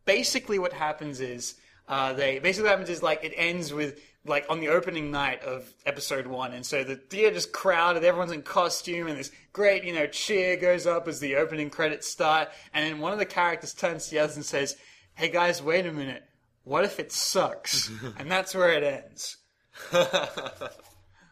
Basically, 0.06 0.60
what 0.60 0.74
happens 0.74 1.20
is 1.22 1.56
uh, 1.88 2.14
they 2.14 2.40
basically 2.40 2.70
what 2.70 2.78
happens 2.78 2.90
is 2.92 3.02
like 3.04 3.24
it 3.24 3.34
ends 3.36 3.74
with 3.74 4.00
like 4.28 4.46
on 4.50 4.60
the 4.60 4.70
opening 4.70 5.12
night 5.12 5.44
of 5.44 5.72
episode 5.86 6.28
one, 6.28 6.54
and 6.54 6.66
so 6.66 6.84
the 6.84 6.96
theater 6.96 7.28
theater's 7.28 7.46
crowded, 7.46 8.04
everyone's 8.04 8.32
in 8.32 8.42
costume, 8.42 9.08
and 9.08 9.18
this 9.18 9.32
great 9.54 9.84
you 9.84 9.94
know 9.94 10.08
cheer 10.08 10.58
goes 10.58 10.86
up 10.86 11.08
as 11.08 11.20
the 11.20 11.36
opening 11.36 11.70
credits 11.70 12.08
start, 12.08 12.50
and 12.74 12.86
then 12.86 13.00
one 13.00 13.14
of 13.14 13.20
the 13.20 13.26
characters 13.26 13.74
turns 13.74 14.06
to 14.06 14.12
the 14.12 14.20
others 14.20 14.36
and 14.36 14.46
says, 14.46 14.78
"Hey 15.16 15.30
guys, 15.30 15.62
wait 15.62 15.86
a 15.86 15.92
minute." 15.92 16.24
What 16.64 16.84
if 16.84 17.00
it 17.00 17.14
sucks? 17.14 17.90
and 18.18 18.30
that's 18.30 18.54
where 18.54 18.74
it 18.74 18.84
ends. 18.84 19.38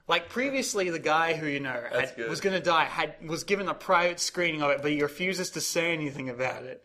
Like 0.08 0.30
previously, 0.30 0.90
the 0.92 1.00
guy 1.00 1.34
who 1.34 1.48
you 1.48 1.60
know 1.60 1.82
had, 1.92 2.14
was 2.30 2.40
going 2.40 2.56
to 2.56 2.64
die 2.64 2.86
had 2.86 3.16
was 3.28 3.44
given 3.44 3.68
a 3.68 3.74
private 3.74 4.20
screening 4.20 4.62
of 4.62 4.70
it, 4.70 4.82
but 4.82 4.92
he 4.92 5.02
refuses 5.02 5.50
to 5.52 5.62
say 5.62 5.94
anything 5.94 6.30
about 6.30 6.64
it. 6.64 6.84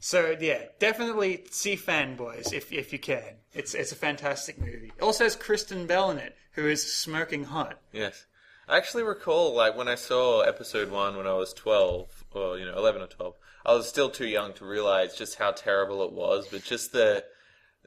So 0.00 0.36
yeah, 0.38 0.62
definitely 0.78 1.44
see 1.50 1.76
Fanboys 1.76 2.52
if 2.52 2.72
if 2.72 2.92
you 2.92 2.98
can. 2.98 3.36
It's 3.54 3.74
it's 3.74 3.92
a 3.92 3.96
fantastic 3.96 4.58
movie. 4.58 4.92
It 4.96 5.02
also 5.02 5.24
has 5.24 5.36
Kristen 5.36 5.86
Bell 5.86 6.10
in 6.10 6.18
it, 6.18 6.36
who 6.52 6.66
is 6.68 6.92
smoking 6.94 7.44
hot. 7.44 7.80
Yes. 7.92 8.26
I 8.68 8.76
actually 8.78 9.04
recall, 9.04 9.54
like, 9.54 9.76
when 9.76 9.86
I 9.86 9.94
saw 9.94 10.40
episode 10.40 10.90
one 10.90 11.16
when 11.16 11.26
I 11.28 11.34
was 11.34 11.52
12, 11.52 12.24
or, 12.32 12.58
you 12.58 12.64
know, 12.66 12.76
11 12.76 13.00
or 13.00 13.06
12, 13.06 13.34
I 13.64 13.74
was 13.74 13.88
still 13.88 14.10
too 14.10 14.26
young 14.26 14.54
to 14.54 14.64
realize 14.64 15.14
just 15.14 15.36
how 15.38 15.52
terrible 15.52 16.02
it 16.02 16.12
was, 16.12 16.48
but 16.50 16.64
just 16.64 16.90
the 16.92 17.24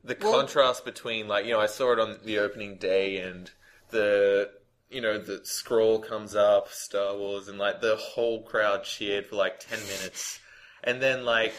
the 0.01 0.15
Well- 0.21 0.31
contrast 0.31 0.85
between, 0.85 1.27
like, 1.27 1.45
you 1.45 1.51
know, 1.51 1.59
I 1.59 1.65
saw 1.65 1.91
it 1.91 1.99
on 1.99 2.19
the 2.23 2.39
opening 2.39 2.77
day 2.77 3.17
and 3.17 3.51
the, 3.89 4.49
you 4.89 5.01
know, 5.01 5.17
the 5.17 5.45
scroll 5.45 5.99
comes 5.99 6.33
up, 6.33 6.69
Star 6.71 7.17
Wars, 7.17 7.49
and, 7.49 7.57
like, 7.57 7.81
the 7.81 7.97
whole 7.97 8.43
crowd 8.43 8.85
cheered 8.85 9.25
for, 9.25 9.35
like, 9.35 9.59
10 9.59 9.79
minutes. 9.85 10.39
And 10.81 11.01
then, 11.01 11.25
like, 11.25 11.53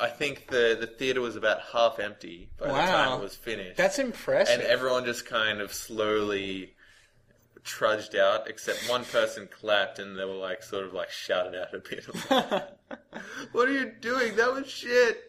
I 0.00 0.08
think 0.08 0.48
the, 0.48 0.76
the 0.78 0.86
theater 0.86 1.20
was 1.20 1.36
about 1.36 1.60
half 1.72 1.98
empty 1.98 2.50
by 2.58 2.68
the 2.68 2.72
time 2.72 3.20
it 3.20 3.22
was 3.22 3.34
finished 3.34 3.76
That's 3.76 3.98
impressive. 3.98 4.60
and 4.60 4.62
everyone 4.64 5.04
just 5.04 5.26
kind 5.26 5.60
of 5.60 5.72
slowly 5.72 6.74
trudged 7.64 8.16
out, 8.16 8.48
except 8.48 8.88
one 8.88 9.04
person 9.04 9.48
clapped, 9.50 9.98
and 9.98 10.18
they 10.18 10.24
were 10.24 10.32
like, 10.34 10.62
sort 10.62 10.84
of 10.84 10.94
like 10.94 11.10
shouted 11.10 11.54
out 11.54 11.74
a 11.74 11.78
bit. 11.78 12.04
what 13.52 13.68
are 13.68 13.72
you 13.72 13.92
doing? 14.00 14.36
That 14.36 14.52
was 14.52 14.68
shit. 14.68 15.20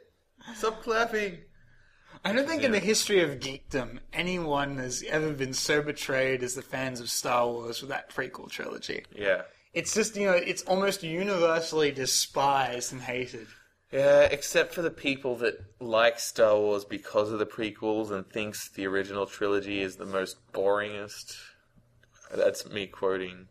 Stop 0.56 0.82
clapping. 0.84 1.40
I 2.24 2.34
don't 2.34 2.48
think 2.48 2.64
in 2.64 2.72
the 2.72 2.80
history 2.80 3.22
of 3.22 3.40
geekdom 3.40 4.00
anyone 4.12 4.78
has 4.78 5.04
ever 5.08 5.32
been 5.32 5.54
so 5.54 5.82
betrayed 5.82 6.44
as 6.44 6.54
the 6.54 6.62
fans 6.62 7.00
of 7.00 7.10
Star 7.10 7.48
Wars 7.48 7.82
with 7.82 7.90
that 7.90 8.10
prequel 8.10 8.50
trilogy. 8.50 9.06
Yeah. 9.16 9.44
It's 9.74 9.94
just 9.94 10.16
you 10.16 10.26
know 10.26 10.34
it's 10.34 10.64
almost 10.64 11.04
universally 11.04 11.92
despised 11.92 12.92
and 12.92 13.02
hated. 13.02 13.48
Yeah, 13.92 14.22
except 14.22 14.74
for 14.74 14.82
the 14.84 14.92
people 14.92 15.36
that 15.38 15.56
like 15.80 16.20
Star 16.20 16.56
Wars 16.58 16.86
because 16.86 17.32
of 17.32 17.40
the 17.40 17.46
prequels 17.46 18.12
and 18.12 18.28
thinks 18.30 18.70
the 18.70 18.86
original 18.86 19.26
trilogy 19.26 19.82
is 19.82 19.96
the 19.96 20.06
most 20.06 20.38
boringest. 20.54 21.36
That's 22.36 22.70
me 22.70 22.86
quoting 22.86 23.48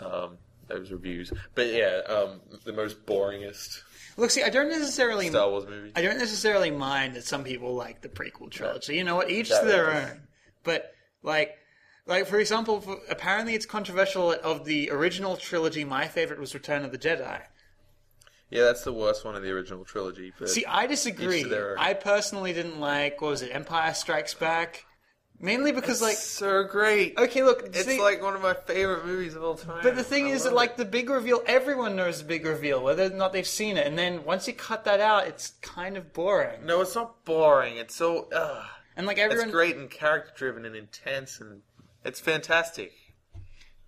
um, 0.00 0.36
those 0.68 0.90
reviews. 0.92 1.32
But 1.54 1.68
yeah, 1.68 2.02
um, 2.06 2.40
the 2.64 2.72
most 2.74 3.06
boringest 3.06 3.80
Look, 4.18 4.30
see, 4.30 4.42
I 4.42 4.50
don't 4.50 4.68
necessarily. 4.68 5.30
Star 5.30 5.48
Wars 5.48 5.64
movie. 5.66 5.92
I 5.96 6.02
don't 6.02 6.18
necessarily 6.18 6.70
mind 6.70 7.16
that 7.16 7.24
some 7.24 7.44
people 7.44 7.74
like 7.74 8.02
the 8.02 8.10
prequel 8.10 8.50
trilogy. 8.50 8.96
You 8.96 9.04
know 9.04 9.16
what? 9.16 9.30
Each 9.30 9.48
That 9.48 9.62
to 9.62 9.66
their 9.66 9.86
was- 9.86 10.10
own. 10.10 10.20
But 10.64 10.94
like, 11.22 11.56
like 12.06 12.26
for 12.26 12.38
example, 12.38 12.82
for, 12.82 12.98
apparently 13.08 13.54
it's 13.54 13.64
controversial. 13.64 14.32
Of 14.32 14.66
the 14.66 14.90
original 14.90 15.36
trilogy, 15.38 15.84
my 15.84 16.08
favorite 16.08 16.38
was 16.38 16.52
Return 16.52 16.84
of 16.84 16.92
the 16.92 16.98
Jedi. 16.98 17.40
Yeah, 18.52 18.64
that's 18.64 18.84
the 18.84 18.92
worst 18.92 19.24
one 19.24 19.34
of 19.34 19.42
the 19.42 19.50
original 19.50 19.84
trilogy. 19.84 20.32
But 20.38 20.50
See, 20.50 20.64
I 20.66 20.86
disagree. 20.86 21.38
Each 21.38 21.42
to 21.44 21.48
their 21.48 21.70
own. 21.72 21.78
I 21.78 21.94
personally 21.94 22.52
didn't 22.52 22.78
like 22.80 23.20
what 23.20 23.30
was 23.30 23.42
it, 23.42 23.50
Empire 23.54 23.94
Strikes 23.94 24.34
Back, 24.34 24.84
mainly 25.40 25.72
because 25.72 26.02
like, 26.02 26.16
so 26.16 26.62
great. 26.64 27.16
okay, 27.18 27.42
look, 27.42 27.62
It's 27.66 27.84
see- 27.86 28.00
like 28.00 28.22
one 28.22 28.34
of 28.36 28.42
my 28.42 28.54
favorite 28.54 29.06
movies 29.06 29.34
of 29.34 29.42
all 29.42 29.54
time. 29.56 29.80
But 29.82 29.96
the 29.96 30.04
thing 30.04 30.26
I 30.26 30.30
is 30.30 30.44
that, 30.44 30.52
like, 30.52 30.76
the 30.76 30.84
big 30.84 31.08
reveal, 31.10 31.40
everyone 31.46 31.96
knows 31.96 32.18
the 32.18 32.24
big 32.26 32.44
reveal, 32.44 32.82
whether 32.82 33.04
or 33.06 33.10
not 33.10 33.32
they've 33.32 33.46
seen 33.46 33.76
it. 33.78 33.86
And 33.86 33.98
then 33.98 34.24
once 34.24 34.46
you 34.46 34.52
cut 34.52 34.84
that 34.84 35.00
out, 35.00 35.26
it's 35.26 35.54
kind 35.62 35.96
of 35.96 36.12
boring. 36.12 36.66
no, 36.66 36.82
it's 36.82 36.94
not 36.94 37.24
boring. 37.24 37.78
It's 37.78 37.94
so 37.96 38.28
uh, 38.30 38.64
And 38.96 39.06
like 39.06 39.18
everyone, 39.18 39.46
it's 39.46 39.52
great 39.52 39.76
and 39.76 39.90
character 39.90 40.32
driven 40.36 40.64
and 40.66 40.76
intense 40.76 41.40
and 41.40 41.62
it's 42.04 42.20
fantastic. 42.20 42.92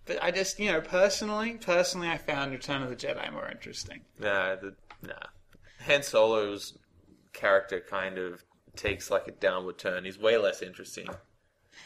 But 0.05 0.21
I 0.23 0.31
just, 0.31 0.59
you 0.59 0.71
know, 0.71 0.81
personally, 0.81 1.57
personally, 1.61 2.09
I 2.09 2.17
found 2.17 2.51
Return 2.51 2.83
of 2.83 2.89
the 2.89 2.95
Jedi 2.95 3.31
more 3.31 3.49
interesting. 3.49 4.01
Nah, 4.19 4.55
the, 4.55 4.75
nah. 5.01 5.13
Han 5.85 6.03
Solo's 6.03 6.77
character 7.33 7.79
kind 7.79 8.17
of 8.17 8.43
takes 8.75 9.09
like 9.09 9.27
a 9.27 9.31
downward 9.31 9.77
turn. 9.77 10.05
He's 10.05 10.17
way 10.17 10.37
less 10.37 10.61
interesting. 10.61 11.07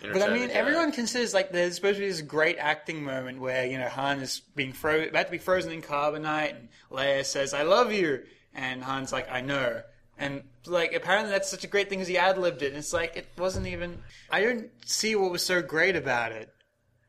in 0.03 0.13
But 0.13 0.21
I 0.21 0.33
mean, 0.33 0.49
everyone 0.51 0.91
considers 0.91 1.33
like 1.33 1.51
there's 1.51 1.75
supposed 1.75 1.97
to 1.97 2.01
be 2.01 2.07
this 2.07 2.21
great 2.21 2.57
acting 2.57 3.03
moment 3.03 3.39
where 3.39 3.65
you 3.65 3.77
know 3.77 3.89
Han 3.89 4.19
is 4.19 4.41
being 4.55 4.73
fro- 4.73 5.03
about 5.03 5.25
to 5.27 5.31
be 5.31 5.37
frozen 5.37 5.71
in 5.71 5.81
carbonite, 5.81 6.55
and 6.55 6.69
Leia 6.91 7.25
says, 7.25 7.53
"I 7.53 7.63
love 7.63 7.91
you," 7.91 8.23
and 8.53 8.83
Han's 8.83 9.11
like, 9.11 9.29
"I 9.31 9.41
know." 9.41 9.81
And 10.17 10.43
like 10.65 10.93
apparently 10.93 11.31
that's 11.31 11.49
such 11.49 11.63
a 11.63 11.67
great 11.67 11.89
thing 11.89 12.01
as 12.01 12.07
he 12.07 12.17
ad 12.17 12.37
libbed 12.37 12.61
it. 12.61 12.67
And 12.67 12.77
it's 12.77 12.93
like 12.93 13.15
it 13.15 13.27
wasn't 13.37 13.67
even. 13.67 14.01
I 14.29 14.41
don't 14.41 14.69
see 14.85 15.15
what 15.15 15.31
was 15.31 15.43
so 15.43 15.61
great 15.61 15.95
about 15.95 16.31
it. 16.31 16.53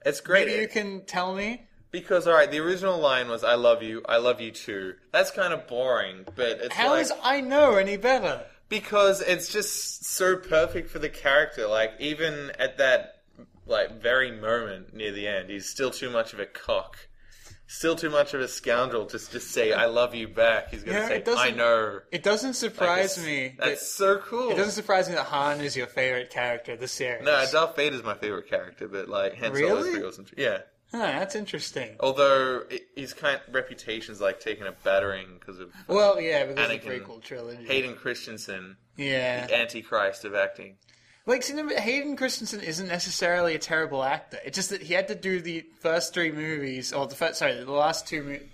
It's 0.04 0.20
great 0.20 0.46
Maybe 0.46 0.60
you 0.62 0.68
can 0.68 1.04
tell 1.04 1.34
me. 1.34 1.66
because 1.90 2.26
all 2.26 2.34
right, 2.34 2.50
the 2.50 2.58
original 2.60 2.98
line 2.98 3.28
was 3.28 3.44
"I 3.44 3.54
love 3.54 3.82
you, 3.82 4.02
I 4.08 4.16
love 4.18 4.40
you 4.40 4.50
too." 4.50 4.94
That's 5.12 5.30
kind 5.30 5.52
of 5.52 5.66
boring, 5.66 6.24
but 6.34 6.58
it's 6.60 6.74
How 6.74 6.90
like 6.90 7.02
is 7.02 7.12
I 7.22 7.40
know 7.40 7.76
any 7.76 7.96
better? 7.96 8.44
because 8.68 9.20
it's 9.20 9.52
just 9.52 10.04
so 10.04 10.36
perfect 10.36 10.88
for 10.90 10.98
the 11.00 11.08
character. 11.08 11.66
Like 11.66 11.92
even 11.98 12.52
at 12.58 12.78
that 12.78 13.22
like 13.66 14.00
very 14.00 14.30
moment 14.32 14.94
near 14.94 15.12
the 15.12 15.26
end, 15.28 15.50
he's 15.50 15.68
still 15.68 15.90
too 15.90 16.10
much 16.10 16.32
of 16.32 16.40
a 16.40 16.46
cock. 16.46 16.96
Still 17.72 17.94
too 17.94 18.10
much 18.10 18.34
of 18.34 18.40
a 18.40 18.48
scoundrel 18.48 19.06
to 19.06 19.16
just 19.16 19.52
say 19.52 19.72
"I 19.72 19.86
love 19.86 20.12
you" 20.12 20.26
back. 20.26 20.70
He's 20.72 20.82
gonna 20.82 20.98
Yeah, 20.98 21.06
say 21.08 21.22
"I 21.36 21.50
know." 21.52 22.00
It 22.10 22.24
doesn't 22.24 22.54
surprise 22.54 23.16
Like, 23.16 23.26
me. 23.26 23.44
it's- 23.44 23.56
that- 23.58 23.64
That's 23.68 23.86
so 23.92 24.18
cool. 24.18 24.50
it 24.50 24.56
doesn't 24.56 24.72
surprise 24.72 25.08
me 25.08 25.14
that 25.14 25.26
Han 25.26 25.60
is 25.60 25.76
your 25.76 25.86
favorite 25.86 26.30
character 26.30 26.72
of 26.72 26.80
the 26.80 26.88
series. 26.88 27.24
No, 27.24 27.46
Darth 27.52 27.76
Vader 27.76 27.94
is 27.94 28.02
my 28.02 28.14
favorite 28.16 28.48
character, 28.48 28.88
but 28.88 29.08
like 29.08 29.34
Han 29.34 29.54
Solo's 29.54 29.60
Really? 29.84 29.90
pretty 29.92 30.04
awesome. 30.04 30.24
too. 30.24 30.34
Yeah, 30.36 30.62
Huh, 30.90 30.98
that's 30.98 31.36
interesting. 31.36 31.94
although 32.00 32.64
his 32.96 33.14
kind 33.14 33.40
of 33.46 33.54
reputation's 33.54 34.20
like 34.20 34.40
taking 34.40 34.66
a 34.66 34.72
battering 34.72 35.38
because 35.38 35.60
of 35.60 35.70
Well, 35.86 36.20
yeah, 36.20 36.46
because 36.46 36.64
of 36.64 36.68
the 36.70 36.78
Anakin 36.90 37.04
prequel 37.06 37.22
trilogy. 37.22 37.66
Hayden 37.66 37.94
Christensen, 37.94 38.78
yeah. 38.96 39.46
the 39.46 39.56
Antichrist 39.56 40.24
of 40.24 40.34
acting. 40.34 40.78
Like, 41.26 41.42
see, 41.42 41.54
Hayden 41.54 42.16
Christensen 42.16 42.60
isn't 42.60 42.88
necessarily 42.88 43.54
a 43.54 43.58
terrible 43.58 44.02
actor. 44.02 44.38
It's 44.44 44.56
just 44.56 44.70
that 44.70 44.82
he 44.82 44.94
had 44.94 45.08
to 45.08 45.14
do 45.14 45.40
the 45.40 45.64
first 45.80 46.14
three 46.14 46.32
movies, 46.32 46.92
or 46.92 47.06
the 47.06 47.14
first, 47.14 47.38
sorry, 47.38 47.62
the 47.62 47.70
last 47.70 48.06
two 48.06 48.22
movies. 48.22 48.48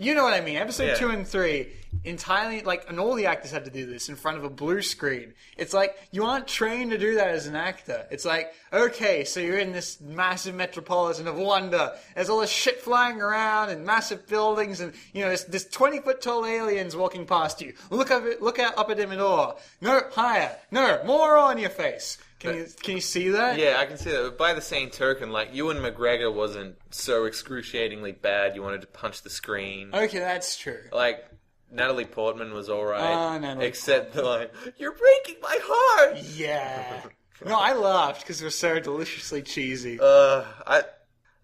You 0.00 0.14
know 0.14 0.24
what 0.24 0.32
I 0.32 0.40
mean? 0.40 0.56
Episode 0.56 0.86
Yeah. 0.86 0.94
two 0.94 1.10
and 1.10 1.28
three, 1.28 1.68
entirely, 2.04 2.62
like, 2.62 2.88
and 2.88 2.98
all 2.98 3.14
the 3.14 3.26
actors 3.26 3.50
had 3.50 3.66
to 3.66 3.70
do 3.70 3.84
this 3.84 4.08
in 4.08 4.16
front 4.16 4.38
of 4.38 4.44
a 4.44 4.48
blue 4.48 4.80
screen. 4.80 5.34
It's 5.58 5.74
like, 5.74 5.94
you 6.10 6.24
aren't 6.24 6.48
trained 6.48 6.92
to 6.92 6.98
do 6.98 7.16
that 7.16 7.28
as 7.28 7.46
an 7.46 7.54
actor. 7.54 8.06
It's 8.10 8.24
like, 8.24 8.54
okay, 8.72 9.24
so 9.24 9.40
you're 9.40 9.58
in 9.58 9.72
this 9.72 10.00
massive 10.00 10.54
metropolitan 10.54 11.28
of 11.28 11.36
wonder. 11.36 11.92
There's 12.14 12.30
all 12.30 12.40
this 12.40 12.48
shit 12.50 12.80
flying 12.80 13.20
around 13.20 13.68
and 13.68 13.84
massive 13.84 14.26
buildings 14.26 14.80
and, 14.80 14.94
you 15.12 15.20
know, 15.20 15.28
there's, 15.28 15.44
there's 15.44 15.66
20 15.66 15.98
foot 16.00 16.22
tall 16.22 16.46
aliens 16.46 16.96
walking 16.96 17.26
past 17.26 17.60
you. 17.60 17.74
Look 17.90 18.10
up, 18.10 18.24
look 18.40 18.58
out 18.58 18.78
up 18.78 18.88
at 18.88 18.98
him 18.98 19.12
in 19.12 19.20
awe. 19.20 19.52
No, 19.82 20.00
higher. 20.12 20.56
No, 20.70 21.02
more 21.04 21.36
on 21.36 21.58
your 21.58 21.68
face. 21.70 22.16
Can 22.40 22.54
you, 22.56 22.66
can 22.82 22.94
you 22.96 23.00
see 23.00 23.28
that? 23.28 23.58
Yeah, 23.58 23.76
I 23.78 23.86
can 23.86 23.96
see 23.98 24.10
that. 24.10 24.22
But 24.22 24.38
by 24.38 24.54
the 24.54 24.60
same 24.62 24.90
token, 24.90 25.30
like 25.30 25.54
Ewan 25.54 25.76
McGregor 25.76 26.34
wasn't 26.34 26.76
so 26.90 27.26
excruciatingly 27.26 28.12
bad. 28.12 28.56
You 28.56 28.62
wanted 28.62 28.80
to 28.80 28.86
punch 28.88 29.22
the 29.22 29.30
screen. 29.30 29.90
Okay, 29.94 30.18
that's 30.18 30.56
true. 30.56 30.80
Like 30.92 31.24
Natalie 31.70 32.06
Portman 32.06 32.52
was 32.54 32.68
all 32.68 32.84
right, 32.84 33.00
Oh, 33.34 33.38
Natalie 33.38 33.66
except 33.66 34.14
the 34.14 34.22
line 34.22 34.48
"You're 34.78 34.92
breaking 34.96 35.36
my 35.42 35.58
heart." 35.62 36.18
Yeah. 36.34 37.02
No, 37.42 37.58
I 37.58 37.72
laughed 37.72 38.20
because 38.20 38.42
it 38.42 38.44
was 38.44 38.54
so 38.54 38.78
deliciously 38.80 39.40
cheesy. 39.40 39.98
Uh, 39.98 40.44
I. 40.66 40.82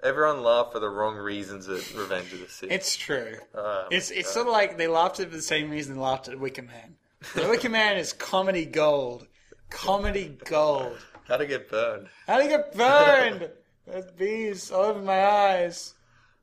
Everyone 0.02 0.42
laughed 0.42 0.72
for 0.74 0.78
the 0.78 0.90
wrong 0.90 1.16
reasons 1.16 1.70
at 1.70 1.94
Revenge 1.94 2.34
of 2.34 2.40
the 2.40 2.48
Sith. 2.50 2.70
It's 2.70 2.96
true. 2.96 3.36
Oh, 3.54 3.86
It's 3.90 4.10
it's 4.10 4.30
sort 4.30 4.46
of 4.46 4.52
like 4.52 4.76
they 4.76 4.88
laughed 4.88 5.20
at 5.20 5.28
it 5.28 5.30
for 5.30 5.36
the 5.36 5.40
same 5.42 5.70
reason 5.70 5.94
they 5.94 6.00
laughed 6.00 6.28
at 6.28 6.38
Wicker 6.38 6.60
Man. 6.60 6.96
The 7.34 7.48
Wicker 7.48 7.70
Man 7.70 7.96
is 7.96 8.12
comedy 8.12 8.66
gold. 8.66 9.26
Comedy 9.70 10.38
gold. 10.44 10.98
How 11.28 11.36
to 11.36 11.46
get 11.46 11.68
burned. 11.68 12.08
How 12.26 12.38
you 12.38 12.48
get 12.48 12.74
burned? 12.74 13.50
There's 13.86 14.10
bees 14.12 14.70
all 14.70 14.84
over 14.84 15.00
my 15.02 15.24
eyes. 15.26 15.94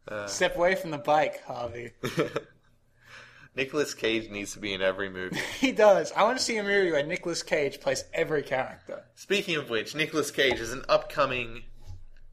Uh. 0.07 0.27
Step 0.27 0.55
away 0.55 0.75
from 0.75 0.91
the 0.91 0.97
bike, 0.97 1.43
Harvey. 1.45 1.91
Nicholas 3.55 3.93
Cage 3.93 4.29
needs 4.29 4.53
to 4.53 4.59
be 4.59 4.73
in 4.73 4.81
every 4.81 5.09
movie. 5.09 5.39
He 5.59 5.71
does. 5.71 6.11
I 6.13 6.23
want 6.23 6.37
to 6.37 6.43
see 6.43 6.57
a 6.57 6.63
movie 6.63 6.91
where 6.91 7.05
Nicholas 7.05 7.43
Cage 7.43 7.79
plays 7.79 8.03
every 8.13 8.43
character. 8.43 9.03
Speaking 9.15 9.55
of 9.55 9.69
which, 9.69 9.95
Nicholas 9.95 10.31
Cage 10.31 10.59
is 10.59 10.73
an 10.73 10.83
upcoming 10.89 11.63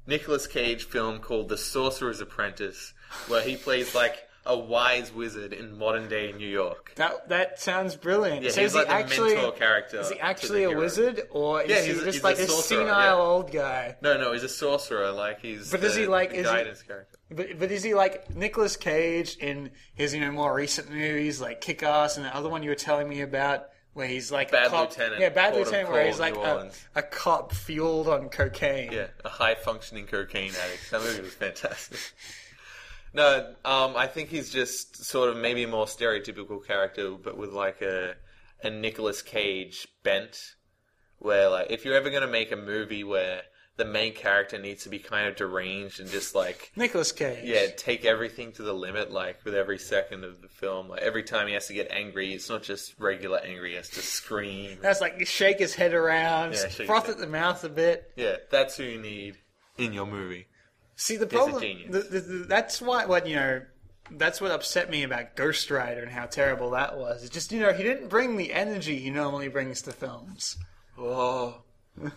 Nicholas 0.06 0.47
Cage 0.47 0.85
film 0.85 1.18
called 1.20 1.49
The 1.49 1.59
Sorcerer's 1.59 2.20
Apprentice, 2.20 2.94
where 3.28 3.42
he 3.42 3.56
plays 3.56 3.94
like 3.94 4.26
a 4.47 4.59
wise 4.59 5.12
wizard 5.12 5.52
in 5.52 5.76
modern 5.76 6.09
day 6.09 6.32
New 6.32 6.49
York. 6.49 6.92
That 6.97 7.28
that 7.28 7.61
sounds 7.61 7.94
brilliant. 7.97 8.42
Yeah, 8.42 8.50
so 8.50 8.62
he's 8.62 8.70
is 8.70 8.73
he 8.73 8.78
like 8.78 8.88
the 8.88 8.94
actually 8.94 9.35
mentor 9.35 9.52
character. 9.52 10.00
is 10.00 10.11
he 10.11 10.18
actually 10.20 10.64
a 10.64 10.68
hero. 10.68 10.80
wizard 10.80 11.23
or 11.30 11.62
is 11.62 11.70
Yeah, 11.70 11.82
he 11.82 11.92
just 11.92 12.04
he's 12.06 12.25
like 12.25 12.38
a 12.38 12.44
a 12.44 12.47
senile 12.49 12.87
yeah. 12.88 13.14
old 13.14 13.52
guy? 13.52 13.97
No, 14.00 14.18
no, 14.18 14.32
he's 14.32 14.42
a 14.42 14.49
sorcerer. 14.49 15.11
Like 15.12 15.40
he's. 15.42 15.70
But 15.70 15.82
the- 15.82 15.90
he, 15.92 16.06
like, 16.06 16.32
is 16.32 16.47
he- 16.49 16.87
character? 16.87 17.04
But 17.30 17.59
but 17.59 17.70
is 17.70 17.82
he 17.82 17.94
like 17.94 18.35
Nicolas 18.35 18.76
Cage 18.76 19.37
in 19.37 19.70
his 19.94 20.14
you 20.14 20.20
know 20.20 20.32
more 20.32 20.52
recent 20.54 20.90
movies 20.90 21.40
like 21.40 21.61
Kick 21.61 21.82
Ass 21.82 22.16
and 22.16 22.25
the 22.26 22.35
other 22.35 22.49
one 22.49 22.62
you 22.62 22.70
were 22.70 22.75
telling 22.76 23.09
me 23.09 23.20
about 23.20 23.66
where 23.92 24.06
he's 24.09 24.32
like 24.32 24.50
Bad 24.50 24.66
a 24.66 24.70
cop, 24.70 24.90
Lieutenant, 24.90 25.20
yeah 25.20 25.28
Bad 25.28 25.54
Lieutenant 25.54 25.90
where 25.90 26.06
he's 26.06 26.18
like 26.18 26.35
a, 26.35 26.70
a 26.97 27.02
cop 27.02 27.52
fueled 27.52 28.09
on 28.09 28.30
cocaine. 28.30 28.90
Yeah, 28.90 29.09
a 29.25 29.28
high 29.28 29.54
functioning 29.54 30.06
cocaine 30.06 30.52
addict. 30.64 30.90
That 30.90 31.02
movie 31.02 31.20
was 31.23 31.35
fantastic. 31.35 31.99
No, 33.12 33.55
um, 33.64 33.97
I 33.97 34.07
think 34.07 34.29
he's 34.29 34.50
just 34.50 35.05
sort 35.05 35.31
of 35.31 35.37
maybe 35.37 35.64
a 35.64 35.69
more 35.69 35.87
stereotypical 35.87 36.64
character, 36.64 37.11
but 37.12 37.37
with 37.37 37.50
like 37.50 37.83
a 37.83 38.14
a 38.62 38.71
Nicolas 38.71 39.23
Cage 39.23 39.88
bent. 40.02 40.55
Where 41.19 41.49
like, 41.50 41.71
if 41.71 41.85
you're 41.85 41.95
ever 41.95 42.09
gonna 42.11 42.26
make 42.26 42.50
a 42.50 42.57
movie 42.57 43.05
where 43.05 43.43
the 43.76 43.85
main 43.85 44.12
character 44.14 44.59
needs 44.59 44.85
to 44.85 44.88
be 44.90 44.99
kind 44.99 45.26
of 45.26 45.37
deranged 45.37 46.00
and 46.00 46.11
just 46.11 46.35
like 46.35 46.71
Nicolas 46.76 47.12
Cage. 47.12 47.45
yeah, 47.45 47.67
take 47.76 48.05
everything 48.05 48.52
to 48.52 48.62
the 48.62 48.73
limit, 48.73 49.11
like 49.11 49.45
with 49.45 49.55
every 49.55 49.79
second 49.79 50.25
of 50.25 50.40
the 50.40 50.49
film. 50.49 50.88
Like 50.88 51.00
every 51.02 51.23
time 51.23 51.47
he 51.47 51.55
has 51.55 51.67
to 51.67 51.75
get 51.75 51.90
angry, 51.90 52.33
it's 52.33 52.49
not 52.49 52.62
just 52.62 52.99
regular 52.99 53.38
angry; 53.38 53.71
he 53.71 53.76
has 53.76 53.88
to 53.90 54.00
scream. 54.02 54.79
That's 54.81 55.00
like 55.00 55.26
shake 55.26 55.59
his 55.59 55.75
head 55.75 55.95
around, 55.95 56.55
Yeah, 56.55 56.69
froth 56.87 57.09
at 57.09 57.19
the 57.19 57.26
mouth 57.26 57.64
a 57.64 57.69
bit. 57.69 58.12
Yeah, 58.17 58.37
that's 58.50 58.76
who 58.76 58.85
you 58.85 58.99
need 59.00 59.38
in 59.79 59.93
your 59.93 60.07
movie. 60.07 60.47
See 61.00 61.16
the 61.16 61.26
problem. 61.26 61.62
The, 61.88 62.00
the, 62.00 62.21
the, 62.21 62.45
that's 62.47 62.83
why 62.83 63.07
what 63.07 63.26
you 63.26 63.35
know. 63.37 63.62
That's 64.11 64.38
what 64.38 64.50
upset 64.50 64.90
me 64.90 65.02
about 65.02 65.35
Ghost 65.35 65.71
Rider 65.71 66.02
and 66.02 66.11
how 66.11 66.26
terrible 66.26 66.71
that 66.73 66.99
was. 66.99 67.23
It's 67.23 67.33
just 67.33 67.52
you 67.52 67.61
know 67.61 67.73
he 67.73 67.83
didn't 67.83 68.09
bring 68.09 68.37
the 68.37 68.52
energy 68.52 68.99
he 68.99 69.09
normally 69.09 69.49
brings 69.49 69.80
to 69.83 69.92
films. 69.92 70.59
Oh. 70.99 71.62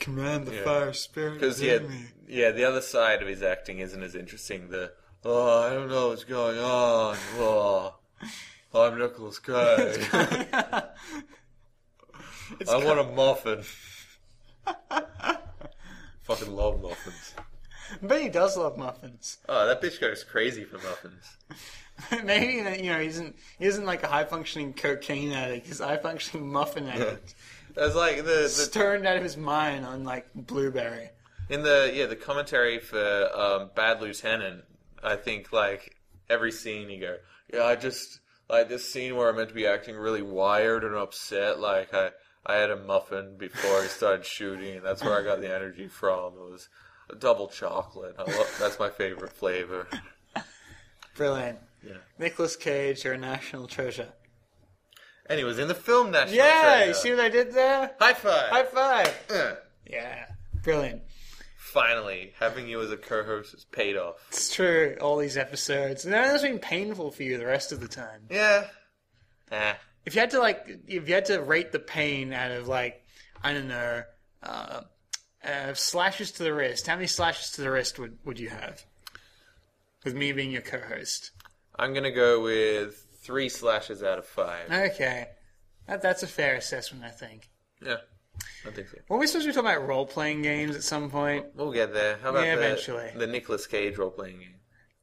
Command 0.00 0.46
the 0.48 0.54
Yeah. 0.56 0.64
fire 0.64 0.92
spirit. 0.92 1.34
Because 1.34 1.62
yeah, 1.62 1.78
yeah, 2.26 2.50
the 2.50 2.64
other 2.64 2.80
side 2.80 3.22
of 3.22 3.28
his 3.28 3.40
acting 3.40 3.78
isn't 3.78 4.02
as 4.02 4.16
interesting. 4.16 4.68
The 4.68 4.90
oh, 5.24 5.68
I 5.68 5.70
don't 5.72 5.88
know 5.88 6.08
what's 6.08 6.24
going 6.24 6.58
on. 6.58 7.16
Oh, 7.36 7.94
I'm 8.74 8.98
Nicholas 8.98 9.38
Cage. 9.38 10.08
I 10.12 10.88
want 12.68 12.98
a 12.98 13.04
muffin. 13.04 13.62
Fucking 16.22 16.50
love 16.56 16.82
muffins. 16.82 17.34
But 18.02 18.20
he 18.22 18.28
does 18.28 18.56
love 18.56 18.76
muffins. 18.78 19.38
Oh, 19.48 19.66
that 19.66 19.80
bitch 19.82 20.00
goes 20.00 20.24
crazy 20.24 20.64
for 20.64 20.76
muffins. 20.78 21.36
Maybe 22.24 22.54
you 22.82 22.90
know 22.90 22.98
he 22.98 23.08
isn't 23.08 23.36
he 23.58 23.66
isn't 23.66 23.84
like 23.84 24.02
a 24.02 24.08
high 24.08 24.24
functioning 24.24 24.72
cocaine 24.72 25.32
addict. 25.32 25.66
He's 25.66 25.80
a 25.80 25.86
high 25.86 25.96
functioning 25.98 26.50
muffin 26.50 26.88
addict. 26.88 27.34
That's 27.74 27.94
like 27.94 28.18
the, 28.18 28.22
the 28.22 28.68
turned 28.72 29.06
out 29.06 29.16
of 29.16 29.22
his 29.22 29.36
mind 29.36 29.84
on 29.84 30.04
like 30.04 30.26
blueberry. 30.34 31.10
in 31.48 31.62
the 31.62 31.92
yeah 31.94 32.06
the 32.06 32.16
commentary 32.16 32.78
for 32.80 33.28
um, 33.34 33.70
Bad 33.76 34.00
Lieutenant. 34.00 34.64
I 35.02 35.16
think 35.16 35.52
like 35.52 35.96
every 36.28 36.52
scene 36.52 36.88
you 36.90 37.00
go, 37.00 37.16
yeah, 37.52 37.64
I 37.64 37.76
just 37.76 38.20
like 38.48 38.68
this 38.68 38.90
scene 38.90 39.14
where 39.16 39.28
I'm 39.28 39.36
meant 39.36 39.50
to 39.50 39.54
be 39.54 39.66
acting 39.66 39.96
really 39.96 40.22
wired 40.22 40.84
and 40.84 40.94
upset. 40.94 41.60
Like 41.60 41.92
I, 41.94 42.10
I 42.46 42.56
had 42.56 42.70
a 42.70 42.76
muffin 42.76 43.36
before 43.38 43.80
I 43.80 43.86
started 43.86 44.24
shooting, 44.26 44.76
and 44.76 44.84
that's 44.84 45.02
where 45.04 45.18
I 45.18 45.22
got 45.24 45.40
the 45.40 45.54
energy 45.54 45.88
from. 45.88 46.34
It 46.34 46.50
was 46.50 46.68
double 47.20 47.48
chocolate. 47.48 48.14
I 48.18 48.22
love, 48.22 48.56
that's 48.60 48.78
my 48.78 48.90
favorite 48.90 49.32
flavor. 49.32 49.86
Brilliant. 51.16 51.58
Yeah. 51.86 51.94
Nicholas 52.18 52.56
Cage, 52.56 53.04
you're 53.04 53.14
a 53.14 53.18
national 53.18 53.66
treasure. 53.66 54.08
was 55.28 55.58
in 55.58 55.68
the 55.68 55.74
film 55.74 56.10
National 56.10 56.36
Treasure 56.36 56.48
Yeah, 56.56 56.62
Treasure. 56.62 56.88
you 56.88 56.94
see 56.94 57.10
what 57.10 57.20
I 57.20 57.28
did 57.28 57.52
there? 57.52 57.90
High 58.00 58.14
five. 58.14 58.50
High 58.50 58.64
five. 58.64 59.24
Uh, 59.30 59.54
Yeah, 59.88 60.26
brilliant. 60.62 61.02
Finally, 61.58 62.32
having 62.38 62.68
you 62.68 62.80
as 62.80 62.90
a 62.92 62.96
co-host 62.96 63.52
has 63.52 63.64
paid 63.64 63.96
off. 63.96 64.14
It's 64.28 64.54
true. 64.54 64.96
All 65.00 65.16
these 65.16 65.36
episodes, 65.36 66.04
and 66.04 66.14
that's 66.14 66.42
been 66.42 66.58
painful 66.60 67.10
for 67.10 67.22
you 67.24 67.36
the 67.36 67.46
rest 67.46 67.72
of 67.72 67.80
the 67.80 67.88
time. 67.88 68.22
Yeah. 68.30 68.66
Ah. 69.50 69.76
If 70.06 70.14
you 70.14 70.20
had 70.20 70.30
to 70.30 70.38
like, 70.38 70.66
if 70.86 71.08
you 71.08 71.14
had 71.14 71.24
to 71.26 71.42
rate 71.42 71.72
the 71.72 71.78
pain 71.80 72.32
out 72.32 72.50
of 72.52 72.68
like, 72.68 73.04
I 73.42 73.52
don't 73.52 73.68
know, 73.68 74.02
uh, 74.42 74.82
uh, 75.46 75.74
slashes 75.74 76.32
to 76.32 76.42
the 76.42 76.54
wrist, 76.54 76.86
how 76.86 76.94
many 76.96 77.06
slashes 77.06 77.50
to 77.52 77.60
the 77.62 77.70
wrist 77.70 77.98
would 77.98 78.18
would 78.24 78.38
you 78.38 78.48
have? 78.50 78.84
With 80.04 80.14
me 80.14 80.32
being 80.32 80.50
your 80.50 80.62
co-host. 80.62 81.30
I'm 81.78 81.94
gonna 81.94 82.10
go 82.12 82.42
with 82.42 83.06
three 83.22 83.48
slashes 83.48 84.02
out 84.02 84.18
of 84.18 84.26
five. 84.26 84.70
Okay, 84.70 85.28
that, 85.86 86.02
that's 86.02 86.22
a 86.22 86.26
fair 86.26 86.54
assessment, 86.56 87.04
I 87.04 87.08
think. 87.10 87.48
Yeah, 87.84 87.96
I 88.66 88.70
think 88.70 88.88
so. 88.88 88.98
Were 89.08 89.18
we 89.18 89.26
supposed 89.26 89.46
to 89.46 89.50
be 89.50 89.54
talking 89.54 89.70
about 89.70 89.86
role-playing 89.88 90.42
games 90.42 90.76
at 90.76 90.82
some 90.82 91.10
point? 91.10 91.46
We'll 91.54 91.72
get 91.72 91.92
there. 91.94 92.18
How 92.22 92.30
about 92.30 92.44
Yeah, 92.44 92.56
the, 92.56 92.62
eventually. 92.66 93.10
the 93.16 93.26
Nicolas 93.26 93.66
Cage 93.66 93.96
role-playing 93.96 94.38
game? 94.38 94.54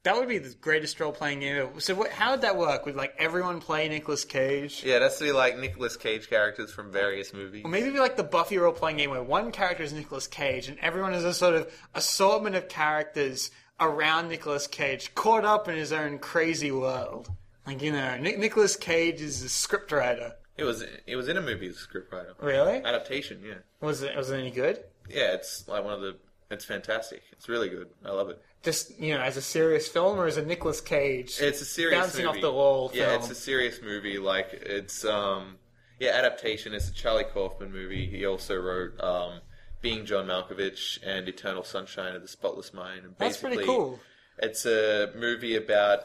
That 0.04 0.16
would 0.16 0.28
be 0.28 0.40
the 0.40 0.56
greatest 0.62 1.00
role-playing 1.00 1.42
game. 1.42 1.58
ever. 1.58 1.80
So, 1.80 1.94
what, 1.94 2.12
how 2.12 2.32
would 2.32 2.42
that 2.42 2.58
work? 2.58 2.86
Would 2.86 2.96
like 2.96 3.14
everyone 3.20 3.60
play 3.60 3.88
Nicolas 3.88 4.26
Cage? 4.26 4.84
Yeah, 4.84 4.98
that's 4.98 5.20
to 5.20 5.26
be 5.26 5.32
like 5.32 5.60
Nicolas 5.60 5.96
Cage 5.96 6.28
characters 6.28 6.72
from 6.72 6.92
various 6.92 7.34
movies. 7.34 7.64
Or 7.64 7.70
maybe 7.70 7.84
it'd 7.84 7.94
be 7.94 8.00
like 8.00 8.18
the 8.18 8.24
Buffy 8.24 8.58
role 8.58 8.74
playing 8.74 8.98
game 8.98 9.12
where 9.12 9.22
one 9.22 9.52
character 9.52 9.84
is 9.84 9.94
Nicolas 9.94 10.26
Cage 10.26 10.70
and 10.70 10.80
everyone 10.80 11.14
is 11.14 11.24
a 11.24 11.34
sort 11.34 11.54
of 11.54 11.72
assortment 11.94 12.56
of 12.56 12.68
characters 12.68 13.52
around 13.80 14.30
Nicolas 14.30 14.68
Cage, 14.68 15.14
caught 15.16 15.46
up 15.46 15.68
in 15.68 15.76
his 15.76 15.92
own 15.92 16.20
crazy 16.20 16.72
world. 16.72 17.30
Like, 17.68 17.82
you 17.82 17.92
know, 17.92 18.18
Nic- 18.18 18.40
Nicolas 18.40 18.76
Cage 18.76 19.22
is 19.22 19.44
a 19.44 19.48
scriptwriter. 19.48 20.34
It 20.58 20.64
was 20.64 20.84
it 21.08 21.16
was 21.16 21.28
in 21.28 21.38
a 21.38 21.42
movie 21.42 21.70
scriptwriter. 21.70 22.34
Really? 22.40 22.84
Adaptation, 22.84 23.42
yeah. 23.46 23.56
Was 23.82 24.02
it, 24.04 24.16
was 24.16 24.30
it 24.30 24.38
any 24.38 24.52
good? 24.52 24.84
Yeah, 25.10 25.34
it's 25.34 25.68
like 25.68 25.84
one 25.84 25.94
of 25.94 26.02
the. 26.02 26.18
It's 26.52 26.66
fantastic. 26.66 27.24
It's 27.32 27.48
really 27.48 27.70
good. 27.70 27.90
I 28.06 28.12
love 28.12 28.30
it. 28.30 28.42
Just, 28.64 29.00
you 29.00 29.16
know, 29.16 29.22
as 29.22 29.38
a 29.38 29.42
serious 29.42 29.88
film 29.88 30.20
or 30.20 30.28
as 30.28 30.38
a 30.38 30.46
Nicolas 30.46 30.82
Cage? 30.82 31.40
It's 31.40 31.62
a 31.62 31.66
serious 31.66 32.00
Bouncing 32.00 32.28
off 32.28 32.40
the 32.42 32.52
wall 32.52 32.92
Yeah, 32.94 33.10
film. 33.10 33.22
it's 33.22 33.32
a 33.32 33.36
serious 33.36 33.82
movie. 33.82 34.20
Like 34.20 34.50
it's 34.54 35.04
um 35.04 35.58
yeah 36.00 36.12
adaptation. 36.12 36.74
It's 36.74 36.90
a 36.90 36.94
Charlie 36.94 37.24
Kaufman 37.24 37.72
movie. 37.72 38.06
He 38.06 38.26
also 38.26 38.56
wrote 38.56 39.00
um 39.02 39.40
Being 39.82 40.06
John 40.06 40.28
Malkovich 40.28 41.00
and 41.04 41.28
Eternal 41.28 41.64
Sunshine 41.64 42.16
of 42.16 42.22
the 42.22 42.28
Spotless 42.28 42.72
Mind. 42.74 43.04
And 43.04 43.16
That's 43.18 43.38
pretty 43.38 43.64
cool. 43.66 44.00
It's 44.38 44.66
a 44.66 45.12
movie 45.16 45.56
about 45.56 46.04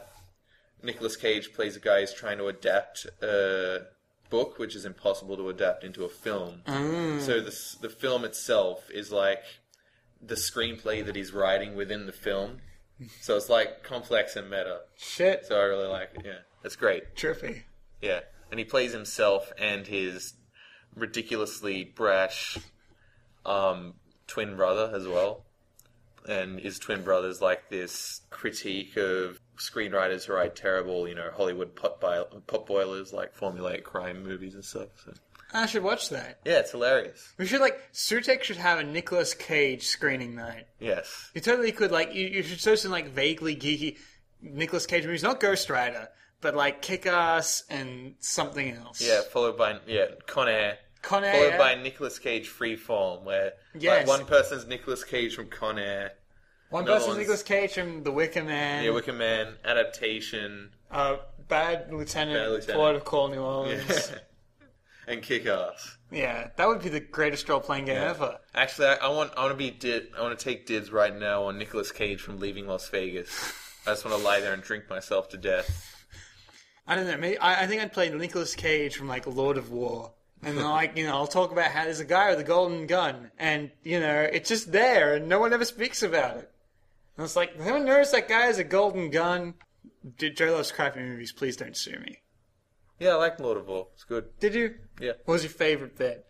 Nicolas 0.81 1.15
Cage 1.15 1.53
plays 1.53 1.75
a 1.75 1.79
guy 1.79 2.01
who's 2.01 2.13
trying 2.13 2.37
to 2.39 2.47
adapt 2.47 3.05
a 3.21 3.81
book, 4.29 4.57
which 4.59 4.75
is 4.75 4.85
impossible 4.85 5.35
to 5.37 5.49
adapt 5.49 5.83
into 5.83 6.03
a 6.05 6.09
film. 6.09 6.61
Mm. 6.67 7.21
So 7.21 7.39
the 7.39 7.55
the 7.81 7.89
film 7.89 8.25
itself 8.25 8.89
is 8.91 9.11
like 9.11 9.43
the 10.21 10.35
screenplay 10.35 11.05
that 11.05 11.15
he's 11.15 11.33
writing 11.33 11.75
within 11.75 12.05
the 12.05 12.11
film. 12.11 12.59
So 13.21 13.37
it's 13.37 13.49
like 13.49 13.83
complex 13.83 14.35
and 14.35 14.49
meta. 14.49 14.79
Shit. 14.97 15.45
So 15.45 15.55
I 15.59 15.63
really 15.63 15.87
like 15.87 16.09
it. 16.15 16.23
Yeah, 16.25 16.39
that's 16.63 16.75
great. 16.75 17.15
Trippy. 17.15 17.63
Yeah, 18.01 18.21
and 18.51 18.59
he 18.59 18.65
plays 18.65 18.91
himself 18.91 19.51
and 19.57 19.85
his 19.85 20.33
ridiculously 20.95 21.83
brash 21.83 22.57
um, 23.45 23.93
twin 24.25 24.55
brother 24.55 24.91
as 24.95 25.07
well. 25.07 25.45
And 26.27 26.59
his 26.59 26.77
twin 26.77 27.03
brother's 27.03 27.41
like 27.41 27.69
this 27.69 28.21
critique 28.29 28.97
of 28.97 29.39
screenwriters 29.57 30.25
who 30.25 30.33
write 30.33 30.55
terrible, 30.55 31.07
you 31.07 31.15
know, 31.15 31.29
Hollywood 31.33 31.75
pot, 31.75 32.01
pot 32.01 32.65
boilers 32.65 33.13
like 33.13 33.35
formulaic 33.35 33.83
crime 33.83 34.23
movies 34.23 34.53
and 34.53 34.65
stuff. 34.65 34.89
So 35.05 35.13
I 35.53 35.65
should 35.65 35.83
watch 35.83 36.09
that. 36.09 36.39
yeah, 36.45 36.59
it's 36.59 36.71
hilarious. 36.71 37.33
We 37.37 37.45
should, 37.45 37.61
like, 37.61 37.79
Sutek 37.93 38.43
should 38.43 38.57
have 38.57 38.79
a 38.79 38.83
Nicolas 38.83 39.33
Cage 39.33 39.85
screening 39.87 40.35
night. 40.35 40.67
Yes. 40.79 41.31
You 41.33 41.41
totally 41.41 41.71
could 41.71 41.91
like 41.91 42.13
you, 42.13 42.27
you 42.27 42.43
should 42.43 42.59
show 42.59 42.75
some 42.75 42.91
like 42.91 43.09
vaguely 43.09 43.55
geeky 43.55 43.97
Nicolas 44.41 44.85
Cage 44.85 45.05
movies, 45.05 45.23
not 45.23 45.39
Ghost 45.39 45.69
Rider, 45.69 46.09
but 46.41 46.53
like 46.55 46.81
Kick 46.81 47.05
Ass 47.05 47.63
and 47.69 48.15
something 48.19 48.71
else. 48.75 49.01
Yeah, 49.01 49.21
followed 49.21 49.57
by 49.57 49.79
yeah 49.87 50.05
Con 50.27 50.47
Air. 50.49 50.77
Con 51.01 51.23
Air. 51.23 51.33
Followed 51.33 51.57
by 51.57 51.75
Nicolas 51.81 52.19
Cage 52.19 52.49
Freeform, 52.49 53.23
where 53.23 53.53
Yes. 53.73 54.05
like 54.07 54.19
one 54.19 54.27
person's 54.27 54.67
Nicolas 54.67 55.03
Cage 55.05 55.35
from 55.35 55.47
Con 55.47 55.79
Air, 55.79 56.11
One 56.71 56.83
another 56.83 56.99
person's 56.99 57.17
Nicolas 57.19 57.43
Cage 57.43 57.73
from 57.73 58.03
The 58.03 58.11
Wicker 58.11 58.43
Man. 58.43 58.83
yeah, 58.83 58.91
Wicker 58.91 59.13
Man 59.13 59.53
adaptation, 59.63 60.71
uh, 60.91 61.17
Bad 61.47 61.91
Lieutenant, 61.93 62.37
Bad 62.37 62.49
Lieutenant. 62.75 63.05
Call, 63.05 63.29
New 63.29 63.39
Orleans. 63.41 64.11
and 65.07 65.21
Kick 65.21 65.45
Ass. 65.45 65.97
yeah, 66.11 66.49
that 66.57 66.67
would 66.67 66.81
be 66.81 66.89
the 66.89 66.99
greatest 66.99 67.47
role 67.49 67.59
playing 67.59 67.85
game 67.85 67.97
ever. 67.97 68.37
Actually, 68.53 68.87
I, 68.87 68.95
I 68.95 69.07
want 69.09 69.31
I 69.37 69.41
want 69.41 69.53
to 69.53 69.57
be 69.57 69.71
did 69.71 70.09
I 70.17 70.21
want 70.21 70.37
to 70.37 70.43
take 70.43 70.65
dids 70.65 70.91
right 70.91 71.17
now 71.17 71.43
on 71.43 71.57
Nicolas 71.57 71.91
Cage 71.91 72.21
from 72.21 72.39
Leaving 72.39 72.67
Las 72.67 72.89
Vegas. 72.89 73.53
I 73.85 73.91
just 73.91 74.05
want 74.05 74.17
to 74.17 74.23
lie 74.23 74.41
there 74.41 74.53
and 74.53 74.61
drink 74.61 74.89
myself 74.89 75.29
to 75.29 75.37
death. 75.37 75.95
I 76.85 76.95
don't 76.95 77.07
know. 77.07 77.17
Maybe 77.17 77.37
I, 77.37 77.63
I 77.63 77.67
think 77.67 77.81
I'd 77.81 77.93
play 77.93 78.09
Nicolas 78.09 78.55
Cage 78.55 78.95
from 78.95 79.07
like 79.07 79.25
Lord 79.27 79.57
of 79.57 79.71
War. 79.71 80.11
And 80.43 80.57
like 80.61 80.97
you 80.97 81.05
know, 81.05 81.15
I'll 81.15 81.27
talk 81.27 81.51
about 81.51 81.71
how 81.71 81.85
there's 81.85 81.99
a 81.99 82.05
guy 82.05 82.29
with 82.29 82.39
a 82.39 82.43
golden 82.43 82.85
gun, 82.87 83.31
and 83.39 83.71
you 83.83 83.99
know, 83.99 84.21
it's 84.21 84.49
just 84.49 84.71
there, 84.71 85.15
and 85.15 85.27
no 85.27 85.39
one 85.39 85.53
ever 85.53 85.65
speaks 85.65 86.03
about 86.03 86.37
it. 86.37 86.51
And 87.17 87.25
it's 87.25 87.35
like, 87.35 87.59
haven't 87.59 87.85
noticed 87.85 88.11
that 88.11 88.29
guy 88.29 88.41
has 88.41 88.59
a 88.59 88.63
golden 88.63 89.09
gun? 89.09 89.55
Did 90.17 90.37
Joe 90.37 90.53
loves 90.53 90.71
crappy 90.71 90.99
movies? 90.99 91.31
Please 91.31 91.57
don't 91.57 91.75
sue 91.75 91.97
me. 91.99 92.19
Yeah, 92.99 93.09
I 93.11 93.15
like 93.15 93.39
Lord 93.39 93.57
of 93.57 93.67
War. 93.67 93.87
It's 93.93 94.03
good. 94.03 94.25
Did 94.39 94.55
you? 94.55 94.75
Yeah. 94.99 95.13
What 95.25 95.33
was 95.33 95.43
your 95.43 95.51
favorite 95.51 95.97
bit? 95.97 96.25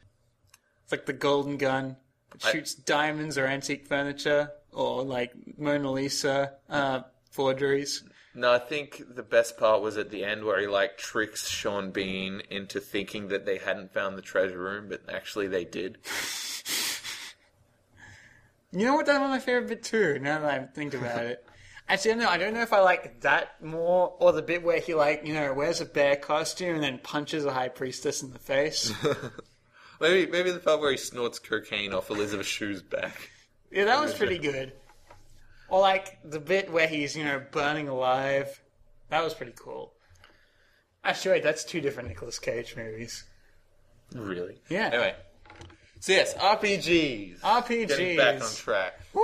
It's 0.84 0.91
like 0.91 1.06
the 1.06 1.13
golden 1.13 1.58
gun 1.58 1.95
that 2.32 2.45
I- 2.45 2.51
shoots 2.51 2.73
diamonds 2.75 3.38
or 3.38 3.45
antique 3.45 3.88
furniture, 3.88 4.51
or 4.73 5.03
like 5.03 5.34
Mona 5.58 5.91
Lisa 5.91 6.53
uh, 6.69 7.01
forgeries. 7.32 8.03
No, 8.36 8.53
I 8.53 8.60
think 8.60 9.01
the 9.15 9.23
best 9.23 9.58
part 9.58 9.82
was 9.82 9.97
at 9.97 10.12
the 10.12 10.23
end 10.23 10.43
where 10.43 10.60
he 10.60 10.67
like 10.67 10.97
tricks 10.97 11.49
Sean 11.49 11.89
Bean 11.91 12.41
into 12.51 12.80
thinking 12.80 13.30
that 13.30 13.45
they 13.45 13.58
hadn't 13.58 13.93
found 13.93 14.17
the 14.17 14.21
treasure 14.21 14.60
room, 14.60 14.89
but 14.89 15.01
actually 15.10 15.47
they 15.47 15.65
did. 15.65 15.97
You 18.73 18.86
know 18.86 18.95
what? 18.95 19.06
That's 19.06 19.15
one 19.17 19.27
of 19.27 19.32
my 19.32 19.39
favorite 19.39 19.69
bit 19.69 19.82
too. 19.84 20.19
Now 20.19 20.39
that 20.41 20.51
I 20.51 20.65
think 20.65 20.93
about 20.93 21.25
it, 21.25 21.43
actually, 21.89 22.12
I 22.12 22.13
don't 22.15 22.23
know. 22.23 22.30
I 22.30 22.38
don't 22.38 22.54
know 22.54 22.62
if 22.62 22.73
I 22.73 22.80
like 22.80 23.21
that 23.21 23.63
more 23.63 24.15
or 24.19 24.32
the 24.32 24.41
bit 24.41 24.63
where 24.63 24.80
he 24.80 24.93
like 24.93 25.26
you 25.26 25.34
know 25.34 25.54
wears 25.54 25.82
a 25.82 25.86
bear 25.86 26.15
costume 26.15 26.76
and 26.76 26.84
then 26.84 27.00
punches 27.00 27.45
a 27.45 27.54
high 27.54 27.69
priestess 27.69 28.23
in 28.23 28.32
the 28.32 28.39
face. 28.39 28.93
Maybe 30.00 30.32
maybe 30.32 30.52
the 30.52 30.60
part 30.60 30.80
where 30.80 30.91
he 30.91 30.97
snorts 30.97 31.39
cocaine 31.39 31.91
off 31.91 32.12
Elizabeth 32.12 32.45
Shue's 32.45 32.84
back. 32.84 33.32
yeah, 33.71 33.86
that 33.86 34.00
was 34.00 34.13
pretty 34.13 34.38
good. 34.38 34.73
Or 35.69 35.80
like 35.80 36.19
the 36.23 36.39
bit 36.39 36.71
where 36.71 36.88
he's 36.88 37.17
you 37.17 37.23
know 37.23 37.41
burning 37.52 37.88
alive. 37.88 38.62
That 39.10 39.23
was 39.23 39.34
pretty 39.34 39.54
cool. 39.56 39.93
Actually, 41.04 41.32
wait, 41.32 41.43
that's 41.43 41.63
two 41.63 41.82
different 41.82 42.10
Nicolas 42.10 42.38
Cage 42.38 42.76
movies. 42.76 43.23
Really? 44.13 44.62
Yeah. 44.69 44.88
Anyway. 44.88 45.15
So 46.00 46.12
yes, 46.12 46.36
RPGs. 46.36 47.39
RPGs. 47.39 47.88
Getting 47.88 48.17
back 48.17 48.41
on 48.41 48.54
track. 48.54 49.00
Woo! 49.13 49.21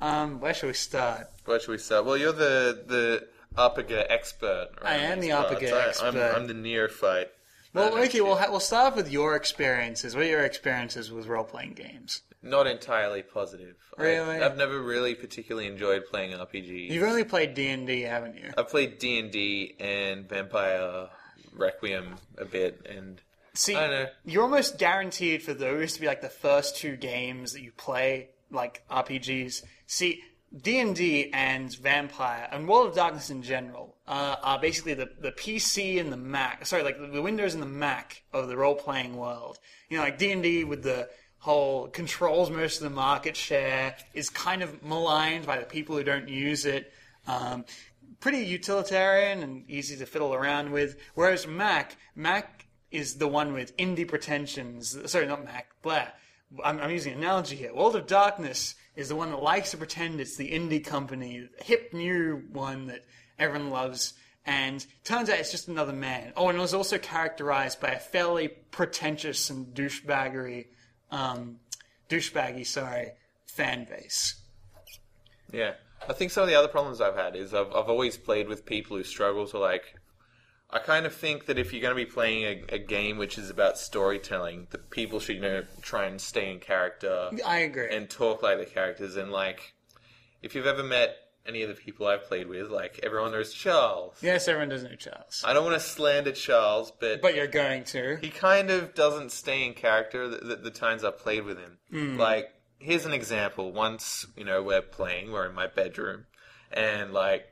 Um, 0.00 0.40
where 0.40 0.54
should 0.54 0.68
we 0.68 0.72
start? 0.74 1.28
Where 1.44 1.60
should 1.60 1.70
we 1.72 1.78
start? 1.78 2.04
Well, 2.04 2.16
you're 2.16 2.32
the 2.32 2.82
the 2.86 3.28
RPG 3.56 4.06
expert. 4.08 4.68
Right? 4.82 4.92
I 4.92 4.96
am 4.96 5.20
the. 5.20 5.30
RPG 5.30 5.72
I- 5.72 5.76
I'm, 5.82 5.88
expert. 5.88 6.32
I'm 6.36 6.46
the 6.46 6.54
neophyte. 6.54 7.30
Well, 7.72 7.96
okay, 7.98 8.20
we'll 8.20 8.34
ha- 8.36 8.48
we'll 8.50 8.58
start 8.58 8.96
with 8.96 9.12
your 9.12 9.36
experiences. 9.36 10.16
What 10.16 10.24
are 10.24 10.28
your 10.28 10.44
experiences 10.44 11.12
with 11.12 11.26
role 11.26 11.44
playing 11.44 11.74
games? 11.74 12.22
Not 12.42 12.66
entirely 12.66 13.22
positive. 13.22 13.76
I- 13.98 14.02
Really? 14.02 14.38
I've 14.40 14.56
never 14.56 14.80
really 14.80 15.14
particularly 15.14 15.68
enjoyed 15.68 16.06
playing 16.06 16.32
RPGs. 16.32 16.90
You've 16.90 17.02
only 17.04 17.22
played 17.24 17.54
D 17.54 17.68
and 17.68 17.86
D, 17.86 18.02
haven't 18.02 18.36
you? 18.36 18.50
I've 18.58 18.68
played 18.70 18.98
D 18.98 19.18
and 19.20 19.30
D 19.30 19.76
and 19.78 20.28
Vampire 20.28 21.08
Requiem 21.52 22.16
a 22.38 22.44
bit, 22.44 22.86
and 22.88 23.20
See, 23.54 23.76
I 23.76 23.88
know. 23.88 24.06
you're 24.24 24.42
almost 24.44 24.78
guaranteed 24.78 25.42
for 25.42 25.52
those 25.54 25.92
to 25.94 26.00
be 26.00 26.06
like 26.06 26.22
the 26.22 26.28
first 26.28 26.76
two 26.76 26.96
games 26.96 27.52
that 27.52 27.60
you 27.62 27.72
play, 27.72 28.30
like 28.50 28.82
RPGs. 28.90 29.62
See, 29.86 30.22
D 30.56 30.80
and 30.80 30.96
D 30.96 31.30
and 31.32 31.74
Vampire 31.76 32.48
and 32.50 32.68
World 32.68 32.88
of 32.88 32.94
Darkness 32.94 33.30
in 33.30 33.42
general 33.42 33.96
uh, 34.08 34.36
are 34.42 34.60
basically 34.60 34.94
the, 34.94 35.08
the 35.20 35.30
PC 35.30 36.00
and 36.00 36.12
the 36.12 36.16
Mac. 36.16 36.66
Sorry, 36.66 36.82
like 36.82 36.96
the, 37.12 37.22
Windows 37.22 37.54
and 37.54 37.62
the 37.62 37.68
Mac 37.68 38.22
of 38.32 38.48
the 38.48 38.56
role 38.56 38.74
playing 38.74 39.16
world. 39.16 39.58
You 39.88 39.96
know, 39.96 40.02
like 40.02 40.18
D 40.18 40.32
and 40.32 40.42
D 40.42 40.64
with 40.64 40.82
the 40.82 41.08
whole 41.38 41.88
controls 41.88 42.50
most 42.50 42.78
of 42.78 42.82
the 42.82 42.94
market 42.94 43.36
share 43.36 43.96
is 44.12 44.28
kind 44.28 44.62
of 44.62 44.82
maligned 44.82 45.46
by 45.46 45.58
the 45.58 45.64
people 45.64 45.96
who 45.96 46.02
don't 46.02 46.28
use 46.28 46.66
it. 46.66 46.92
Um, 47.26 47.64
pretty 48.18 48.38
utilitarian 48.38 49.42
and 49.42 49.70
easy 49.70 49.96
to 49.96 50.06
fiddle 50.06 50.34
around 50.34 50.72
with. 50.72 50.96
Whereas 51.14 51.46
Mac, 51.46 51.96
Mac 52.16 52.66
is 52.90 53.14
the 53.14 53.28
one 53.28 53.52
with 53.52 53.76
indie 53.76 54.06
pretensions. 54.06 54.96
Sorry, 55.10 55.26
not 55.26 55.44
Mac. 55.44 55.68
Blah. 55.82 56.08
I'm, 56.64 56.80
I'm 56.80 56.90
using 56.90 57.12
an 57.12 57.18
analogy 57.20 57.56
here. 57.56 57.74
World 57.74 57.96
of 57.96 58.06
Darkness 58.06 58.74
is 58.96 59.08
the 59.08 59.16
one 59.16 59.30
that 59.30 59.42
likes 59.42 59.70
to 59.70 59.76
pretend 59.76 60.20
it's 60.20 60.36
the 60.36 60.50
indie 60.50 60.84
company, 60.84 61.48
hip 61.62 61.92
new 61.92 62.42
one 62.52 62.86
that 62.88 63.04
everyone 63.38 63.70
loves. 63.70 64.14
And 64.46 64.84
turns 65.04 65.28
out 65.30 65.38
it's 65.38 65.50
just 65.50 65.68
another 65.68 65.92
man. 65.92 66.32
Oh, 66.36 66.48
and 66.48 66.58
it 66.58 66.60
was 66.60 66.74
also 66.74 66.98
characterized 66.98 67.80
by 67.80 67.90
a 67.90 67.98
fairly 67.98 68.48
pretentious 68.48 69.50
and 69.50 69.74
douchebaggery, 69.74 70.66
um, 71.10 71.58
douchebaggy, 72.08 72.66
sorry, 72.66 73.12
fan 73.46 73.86
base. 73.88 74.40
Yeah. 75.52 75.74
I 76.08 76.14
think 76.14 76.30
some 76.30 76.42
of 76.42 76.48
the 76.48 76.54
other 76.54 76.68
problems 76.68 77.00
I've 77.00 77.16
had 77.16 77.36
is 77.36 77.52
I've, 77.52 77.68
I've 77.68 77.88
always 77.90 78.16
played 78.16 78.48
with 78.48 78.64
people 78.64 78.96
who 78.96 79.04
struggle 79.04 79.46
to 79.48 79.58
like. 79.58 79.94
I 80.72 80.78
kind 80.78 81.06
of 81.06 81.14
think 81.14 81.46
that 81.46 81.58
if 81.58 81.72
you're 81.72 81.82
going 81.82 81.96
to 81.96 82.04
be 82.04 82.10
playing 82.10 82.44
a, 82.70 82.74
a 82.76 82.78
game 82.78 83.18
which 83.18 83.38
is 83.38 83.50
about 83.50 83.78
storytelling, 83.78 84.68
the 84.70 84.78
people 84.78 85.20
should 85.20 85.36
you 85.36 85.42
know 85.42 85.64
try 85.82 86.06
and 86.06 86.20
stay 86.20 86.50
in 86.50 86.60
character 86.60 87.30
I 87.46 87.58
agree. 87.58 87.88
and 87.94 88.08
talk 88.08 88.42
like 88.42 88.58
the 88.58 88.66
characters. 88.66 89.16
And 89.16 89.30
like, 89.32 89.74
if 90.42 90.54
you've 90.54 90.66
ever 90.66 90.82
met 90.82 91.16
any 91.46 91.62
of 91.62 91.68
the 91.68 91.74
people 91.74 92.06
I've 92.06 92.24
played 92.24 92.46
with, 92.46 92.70
like 92.70 93.00
everyone 93.02 93.32
knows 93.32 93.52
Charles. 93.52 94.16
yes, 94.22 94.46
everyone 94.46 94.68
does 94.68 94.84
know 94.84 94.94
Charles. 94.94 95.42
I 95.44 95.52
don't 95.54 95.64
want 95.64 95.74
to 95.80 95.80
slander 95.80 96.32
Charles, 96.32 96.92
but 97.00 97.20
But 97.22 97.34
you're 97.34 97.46
going 97.46 97.84
to. 97.84 98.18
he 98.20 98.28
kind 98.30 98.70
of 98.70 98.94
doesn't 98.94 99.32
stay 99.32 99.64
in 99.66 99.74
character 99.74 100.28
the, 100.28 100.36
the, 100.36 100.56
the 100.56 100.70
times 100.70 101.02
I've 101.02 101.18
played 101.18 101.44
with 101.44 101.58
him. 101.58 101.78
Hmm. 101.90 102.16
Like, 102.18 102.50
here's 102.78 103.06
an 103.06 103.12
example. 103.12 103.72
Once, 103.72 104.26
you 104.36 104.44
know, 104.44 104.62
we're 104.62 104.82
playing, 104.82 105.32
we're 105.32 105.46
in 105.48 105.54
my 105.54 105.66
bedroom, 105.66 106.26
and 106.70 107.12
like, 107.12 107.46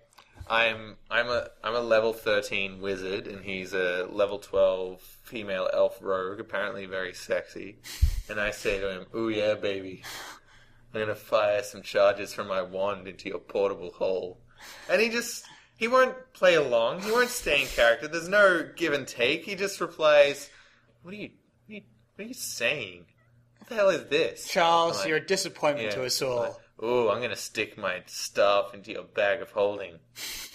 I'm 0.51 0.97
I'm 1.11 1.29
a 1.29 1.49
I'm 1.63 1.75
a 1.75 1.81
level 1.81 2.13
thirteen 2.13 2.81
wizard, 2.81 3.27
and 3.27 3.45
he's 3.45 3.73
a 3.75 4.07
level 4.11 4.39
twelve 4.39 5.01
female 5.01 5.69
elf 5.73 5.99
rogue, 6.01 6.41
apparently 6.41 6.87
very 6.87 7.13
sexy. 7.15 7.79
And 8.29 8.41
I 8.41 8.51
say 8.51 8.81
to 8.81 8.91
him, 8.91 9.07
"Ooh 9.15 9.29
yeah, 9.29 9.55
baby, 9.55 10.03
I'm 10.95 11.01
gonna 11.01 11.15
fire 11.15 11.63
some 11.63 11.83
charges 11.83 12.33
from 12.33 12.49
my 12.49 12.63
wand 12.63 13.07
into 13.09 13.29
your 13.29 13.39
portable 13.39 13.93
hole," 13.93 14.41
and 14.89 15.01
he 15.01 15.09
just. 15.09 15.45
He 15.77 15.87
won't 15.87 16.17
play 16.33 16.57
along. 16.57 17.03
He 17.03 17.13
won't 17.13 17.29
stay 17.29 17.63
in 17.63 17.69
character. 17.69 18.09
There's 18.09 18.29
no 18.29 18.69
give 18.75 18.93
and 18.93 19.07
take. 19.07 19.45
He 19.45 19.55
just 19.55 19.81
replies, 19.81 20.51
"What 21.03 21.15
are 21.15 21.17
you? 21.17 21.31
What 21.67 21.71
are 21.71 21.75
you, 21.77 21.83
what 22.17 22.25
are 22.25 22.29
you 22.29 22.35
saying? 22.35 23.07
What 23.59 23.69
the 23.69 23.75
hell 23.77 23.91
is 23.91 24.07
this?" 24.07 24.49
Charles, 24.49 24.99
like, 24.99 25.07
you're 25.07 25.19
a 25.19 25.25
disappointment 25.25 25.91
yeah, 25.91 25.95
to 25.95 26.05
us 26.05 26.21
all. 26.21 26.61
Oh, 26.81 27.09
I'm 27.09 27.21
gonna 27.21 27.37
stick 27.37 27.77
my 27.77 28.03
stuff 28.07 28.75
into 28.75 28.93
your 28.93 29.05
bag 29.05 29.43
of 29.43 29.51
holding. 29.51 29.99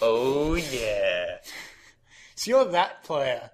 Oh 0.00 0.54
yeah, 0.54 1.36
So 2.36 2.50
you're 2.50 2.64
that 2.66 3.04
player. 3.04 3.50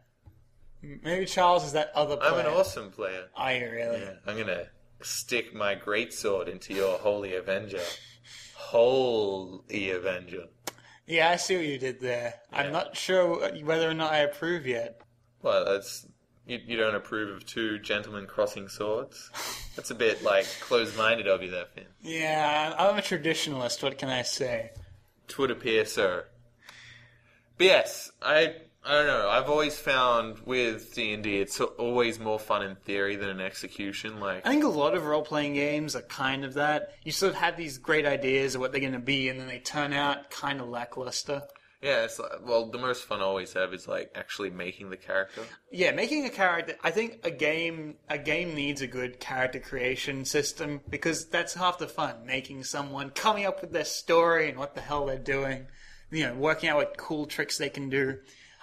Maybe 0.82 1.26
Charles 1.26 1.64
is 1.64 1.72
that 1.72 1.90
other 1.94 2.16
player. 2.16 2.32
I'm 2.32 2.46
an 2.46 2.46
awesome 2.46 2.90
player. 2.90 3.26
Are 3.36 3.52
you 3.52 3.70
really? 3.70 4.00
Yeah, 4.00 4.14
I'm 4.26 4.36
gonna 4.38 4.66
stick 5.02 5.54
my 5.54 5.74
greatsword 5.74 6.48
into 6.48 6.72
your 6.74 6.98
holy 6.98 7.34
avenger. 7.36 7.82
Holy 8.54 9.90
avenger. 9.90 10.44
Yeah, 11.06 11.30
I 11.30 11.36
see 11.36 11.56
what 11.56 11.66
you 11.66 11.78
did 11.78 12.00
there. 12.00 12.34
I'm 12.52 12.72
not 12.72 12.96
sure 12.96 13.50
whether 13.64 13.90
or 13.90 13.94
not 13.94 14.12
I 14.12 14.18
approve 14.18 14.66
yet. 14.66 15.00
Well, 15.42 15.64
that's 15.64 16.06
you, 16.50 16.60
you 16.66 16.76
don't 16.76 16.94
approve 16.94 17.34
of 17.34 17.46
two 17.46 17.78
gentlemen 17.78 18.26
crossing 18.26 18.68
swords. 18.68 19.30
That's 19.76 19.90
a 19.90 19.94
bit 19.94 20.22
like 20.22 20.46
closed-minded 20.60 21.28
of 21.28 21.42
you, 21.42 21.50
there, 21.50 21.66
Finn. 21.66 21.86
Yeah, 22.00 22.74
I'm 22.76 22.98
a 22.98 23.02
traditionalist. 23.02 23.82
What 23.82 23.98
can 23.98 24.08
I 24.08 24.22
say? 24.22 24.70
Twould 25.28 25.50
appear 25.50 25.84
so. 25.84 26.22
But 27.56 27.64
yes, 27.64 28.10
I 28.20 28.56
I 28.84 28.94
don't 28.94 29.06
know. 29.06 29.28
I've 29.28 29.50
always 29.50 29.78
found 29.78 30.38
with 30.46 30.94
D 30.94 31.12
and 31.12 31.22
D, 31.22 31.38
it's 31.38 31.60
always 31.60 32.18
more 32.18 32.38
fun 32.38 32.62
in 32.62 32.76
theory 32.76 33.16
than 33.16 33.28
in 33.28 33.40
execution. 33.40 34.20
Like, 34.20 34.46
I 34.46 34.50
think 34.50 34.64
a 34.64 34.68
lot 34.68 34.94
of 34.94 35.04
role 35.04 35.22
playing 35.22 35.54
games 35.54 35.94
are 35.94 36.02
kind 36.02 36.44
of 36.44 36.54
that. 36.54 36.94
You 37.04 37.12
sort 37.12 37.32
of 37.32 37.38
have 37.38 37.58
these 37.58 37.76
great 37.76 38.06
ideas 38.06 38.54
of 38.54 38.62
what 38.62 38.72
they're 38.72 38.80
going 38.80 38.94
to 38.94 38.98
be, 38.98 39.28
and 39.28 39.38
then 39.38 39.48
they 39.48 39.58
turn 39.58 39.92
out 39.92 40.30
kind 40.30 40.60
of 40.60 40.68
lackluster. 40.68 41.42
Yeah, 41.82 42.04
it's 42.04 42.18
like, 42.18 42.46
well, 42.46 42.66
the 42.66 42.78
most 42.78 43.04
fun 43.04 43.20
I 43.20 43.24
always 43.24 43.54
have 43.54 43.72
is 43.72 43.88
like 43.88 44.12
actually 44.14 44.50
making 44.50 44.90
the 44.90 44.98
character. 44.98 45.42
Yeah, 45.70 45.92
making 45.92 46.26
a 46.26 46.30
character. 46.30 46.76
I 46.84 46.90
think 46.90 47.20
a 47.24 47.30
game 47.30 47.94
a 48.08 48.18
game 48.18 48.54
needs 48.54 48.82
a 48.82 48.86
good 48.86 49.18
character 49.18 49.60
creation 49.60 50.26
system 50.26 50.82
because 50.90 51.26
that's 51.26 51.54
half 51.54 51.78
the 51.78 51.88
fun. 51.88 52.26
Making 52.26 52.64
someone 52.64 53.10
coming 53.10 53.46
up 53.46 53.62
with 53.62 53.72
their 53.72 53.86
story 53.86 54.50
and 54.50 54.58
what 54.58 54.74
the 54.74 54.82
hell 54.82 55.06
they're 55.06 55.18
doing. 55.18 55.68
You 56.10 56.26
know, 56.26 56.34
working 56.34 56.68
out 56.68 56.76
what 56.76 56.98
cool 56.98 57.24
tricks 57.24 57.56
they 57.56 57.70
can 57.70 57.88
do. 57.88 58.18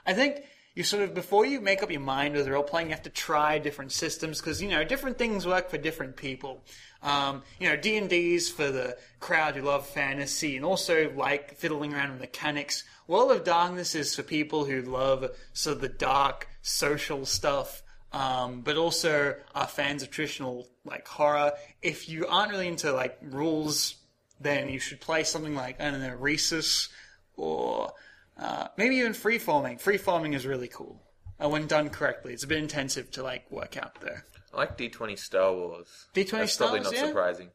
I 0.05 0.13
think 0.13 0.43
you 0.75 0.83
sort 0.83 1.01
of 1.01 1.15
before 1.15 1.43
you 1.43 1.59
make 1.59 1.81
up 1.81 1.89
your 1.89 2.01
mind 2.01 2.35
with 2.35 2.47
role 2.47 2.61
playing, 2.61 2.89
you 2.89 2.93
have 2.93 3.01
to 3.01 3.09
try 3.09 3.57
different 3.57 3.91
systems 3.91 4.39
because 4.39 4.61
you 4.61 4.69
know 4.69 4.83
different 4.83 5.17
things 5.17 5.47
work 5.47 5.71
for 5.71 5.79
different 5.79 6.17
people. 6.17 6.63
Um, 7.01 7.43
you 7.59 7.69
know, 7.69 7.75
D 7.77 7.97
and 7.97 8.09
D's 8.09 8.49
for 8.49 8.71
the 8.71 8.97
crowd 9.19 9.55
who 9.55 9.61
love 9.61 9.87
fantasy 9.87 10.55
and 10.55 10.65
also 10.65 11.11
like 11.15 11.55
fiddling 11.55 11.93
around 11.93 12.11
with 12.11 12.21
mechanics. 12.21 12.83
World 13.07 13.31
of 13.31 13.43
Darkness 13.43 13.95
is 13.95 14.15
for 14.15 14.23
people 14.23 14.65
who 14.65 14.81
love 14.81 15.29
sort 15.53 15.75
of 15.75 15.81
the 15.81 15.89
dark 15.89 16.47
social 16.61 17.25
stuff, 17.25 17.83
um, 18.11 18.61
but 18.61 18.77
also 18.77 19.35
are 19.55 19.67
fans 19.67 20.03
of 20.03 20.09
traditional 20.09 20.67
like 20.85 21.07
horror. 21.07 21.53
If 21.81 22.09
you 22.09 22.27
aren't 22.27 22.51
really 22.51 22.67
into 22.67 22.91
like 22.91 23.17
rules, 23.21 23.95
then 24.39 24.69
you 24.69 24.79
should 24.79 24.99
play 24.99 25.23
something 25.23 25.55
like 25.55 25.79
I 25.79 25.91
don't 25.91 26.01
know, 26.01 26.17
Risus 26.17 26.89
or 27.35 27.91
uh, 28.37 28.67
maybe 28.77 28.97
even 28.97 29.13
freeforming. 29.13 29.81
Freeforming 29.81 30.35
is 30.35 30.45
really 30.45 30.67
cool 30.67 31.01
And 31.39 31.51
when 31.51 31.67
done 31.67 31.89
correctly. 31.89 32.33
It's 32.33 32.43
a 32.43 32.47
bit 32.47 32.59
intensive 32.59 33.11
to 33.11 33.23
like 33.23 33.49
work 33.51 33.77
out 33.77 34.01
there. 34.01 34.25
I 34.57 34.61
like 34.61 34.77
D 34.77 34.89
twenty 34.89 35.15
Star 35.15 35.53
Wars. 35.53 36.07
D20 36.15 36.31
That's 36.31 36.53
Star 36.53 36.67
probably 36.69 36.79
Wars, 36.81 36.91
not 36.91 36.99
yeah. 36.99 37.07
surprising. 37.07 37.49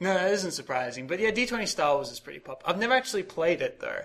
No, 0.00 0.14
that 0.14 0.30
isn't 0.32 0.50
surprising. 0.52 1.06
But 1.06 1.20
yeah, 1.20 1.30
D20 1.30 1.68
Star 1.68 1.94
Wars 1.94 2.10
is 2.10 2.20
pretty 2.20 2.40
pop. 2.40 2.62
I've 2.66 2.78
never 2.78 2.94
actually 2.94 3.22
played 3.22 3.62
it 3.62 3.80
though. 3.80 4.02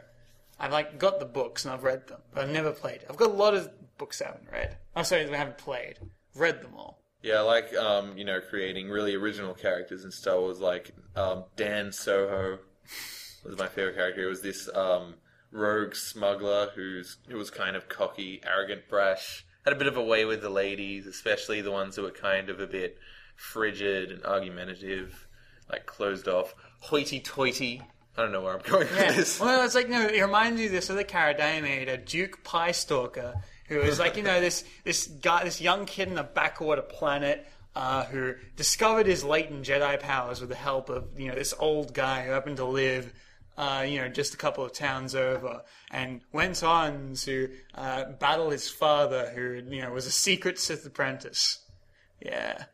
I've 0.60 0.72
like 0.72 1.00
got 1.00 1.20
the 1.20 1.26
books 1.26 1.66
and 1.66 1.74
I've 1.74 1.84
read 1.84 2.08
them, 2.08 2.22
but 2.34 2.44
I've 2.44 2.52
never 2.52 2.72
played 2.72 3.02
it. 3.02 3.08
I've 3.10 3.18
got 3.18 3.32
a 3.32 3.34
lot 3.34 3.56
of 3.56 3.70
books 3.98 4.22
I 4.22 4.28
haven't 4.28 4.50
read. 4.52 4.78
I'm 4.96 5.04
sorry, 5.04 5.28
I 5.28 5.36
haven't 5.36 5.58
played. 5.58 5.98
Read 6.36 6.62
them 6.62 6.76
all. 6.78 7.00
Yeah, 7.24 7.36
I 7.36 7.42
like 7.42 7.74
um, 7.76 8.18
you 8.18 8.26
know 8.26 8.40
creating 8.40 8.90
really 8.90 9.16
original 9.16 9.54
characters 9.54 10.06
in 10.06 10.12
Star 10.12 10.40
Wars. 10.40 10.60
Like 10.60 10.92
um, 11.16 11.46
Dan 11.56 11.92
Soho 11.92 12.60
was 13.44 13.58
my 13.58 13.68
favorite 13.68 13.96
character. 13.96 14.24
It 14.26 14.30
was 14.30 14.42
this 14.42 14.70
um, 14.76 15.16
rogue 15.52 15.96
smuggler 15.96 16.70
who's 16.76 17.18
who 17.30 17.38
was 17.38 17.50
kind 17.50 17.76
of 17.76 17.90
cocky, 17.90 18.42
arrogant, 18.46 18.88
brash. 18.90 19.46
Had 19.66 19.74
a 19.74 19.78
bit 19.78 19.88
of 19.88 19.96
a 19.98 20.04
way 20.04 20.26
with 20.26 20.42
the 20.42 20.50
ladies, 20.50 21.06
especially 21.08 21.62
the 21.62 21.72
ones 21.72 21.96
who 21.96 22.02
were 22.04 22.12
kind 22.12 22.50
of 22.50 22.60
a 22.60 22.68
bit 22.68 22.98
frigid 23.36 24.12
and 24.12 24.26
argumentative, 24.26 25.28
like 25.72 25.86
closed 25.86 26.28
off, 26.28 26.54
hoity-toity. 26.82 27.82
I 28.18 28.22
don't 28.22 28.32
know 28.32 28.42
where 28.42 28.54
I'm 28.56 28.62
going 28.66 28.82
with 28.88 28.96
Yeah. 28.96 29.12
this. 29.14 29.40
Well, 29.40 29.64
it's 29.66 29.76
like 29.76 29.90
no, 29.90 30.06
it 30.06 30.22
reminds 30.22 30.60
you 30.60 30.68
of 30.68 30.72
this 30.74 30.90
other 30.90 31.04
character 31.04 31.44
I 31.44 31.62
made, 31.62 31.90
a 31.90 31.98
Duke 31.98 32.44
Pie 32.44 32.72
Stalker, 32.74 33.36
who 33.68 33.80
is 33.80 34.00
like 34.00 34.18
you 34.18 34.24
know 34.24 34.40
this 34.42 34.64
this 34.84 35.08
guy, 35.08 35.44
this 35.44 35.60
young 35.62 35.86
kid 35.86 36.10
in 36.10 36.18
a 36.18 36.24
backwater 36.24 36.82
planet. 36.82 37.48
Uh, 37.76 38.06
who 38.06 38.36
discovered 38.56 39.08
his 39.08 39.24
latent 39.24 39.66
Jedi 39.66 40.00
powers 40.00 40.40
with 40.40 40.50
the 40.50 40.56
help 40.56 40.90
of 40.90 41.20
you 41.20 41.28
know 41.30 41.34
this 41.34 41.56
old 41.58 41.92
guy 41.92 42.24
who 42.24 42.30
happened 42.32 42.58
to 42.58 42.66
live 42.66 43.12
uh, 43.58 43.86
you 43.88 44.00
know 44.00 44.10
just 44.10 44.34
a 44.34 44.38
couple 44.38 44.64
of 44.64 44.74
towns 44.74 45.16
over, 45.16 45.62
and 45.92 46.22
went 46.32 46.64
on 46.64 47.14
to 47.16 47.50
uh, 47.76 48.06
battle 48.20 48.50
his 48.50 48.70
father, 48.70 49.32
who 49.36 49.62
you 49.74 49.82
know 49.82 49.92
was 49.92 50.06
a 50.06 50.12
secret 50.12 50.60
Sith 50.60 50.86
apprentice. 50.86 51.60
Yeah, 52.22 52.66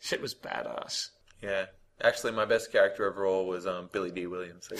shit 0.00 0.20
was 0.20 0.34
badass. 0.34 1.10
Yeah, 1.42 1.66
actually, 2.02 2.32
my 2.32 2.44
best 2.44 2.72
character 2.72 3.10
overall 3.10 3.46
was 3.46 3.66
um, 3.66 3.88
Billy 3.92 4.10
Dee 4.10 4.26
Williams. 4.26 4.68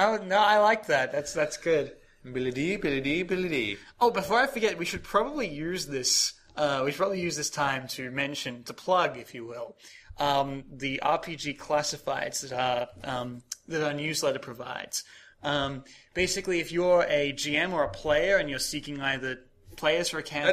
Oh 0.00 0.16
no, 0.24 0.38
I 0.38 0.58
like 0.58 0.86
that. 0.86 1.10
That's 1.10 1.32
that's 1.32 1.56
good. 1.56 1.96
Billy 2.24 2.52
Dee. 2.52 2.76
Billy 2.76 3.00
Dee. 3.00 3.24
Billy 3.24 3.48
Dee. 3.48 3.76
Oh, 4.00 4.10
before 4.10 4.38
I 4.38 4.46
forget, 4.46 4.78
we 4.78 4.84
should 4.84 5.02
probably 5.02 5.48
use 5.48 5.86
this. 5.86 6.34
Uh, 6.58 6.82
we 6.84 6.90
should 6.90 6.98
probably 6.98 7.20
use 7.20 7.36
this 7.36 7.50
time 7.50 7.86
to 7.88 8.10
mention, 8.10 8.64
to 8.64 8.74
plug, 8.74 9.16
if 9.16 9.32
you 9.34 9.46
will, 9.46 9.76
um, 10.18 10.64
the 10.70 11.00
RPG 11.04 11.56
classifieds 11.58 12.40
that 12.48 12.52
our 12.52 12.88
um, 13.04 13.42
that 13.68 13.84
our 13.86 13.94
newsletter 13.94 14.40
provides. 14.40 15.04
Um, 15.42 15.84
basically, 16.14 16.58
if 16.58 16.72
you're 16.72 17.06
a 17.08 17.32
GM 17.32 17.72
or 17.72 17.84
a 17.84 17.88
player 17.88 18.38
and 18.38 18.50
you're 18.50 18.58
seeking 18.58 19.00
either 19.00 19.38
players 19.76 20.08
for 20.08 20.18
a 20.18 20.22
campaign, 20.22 20.48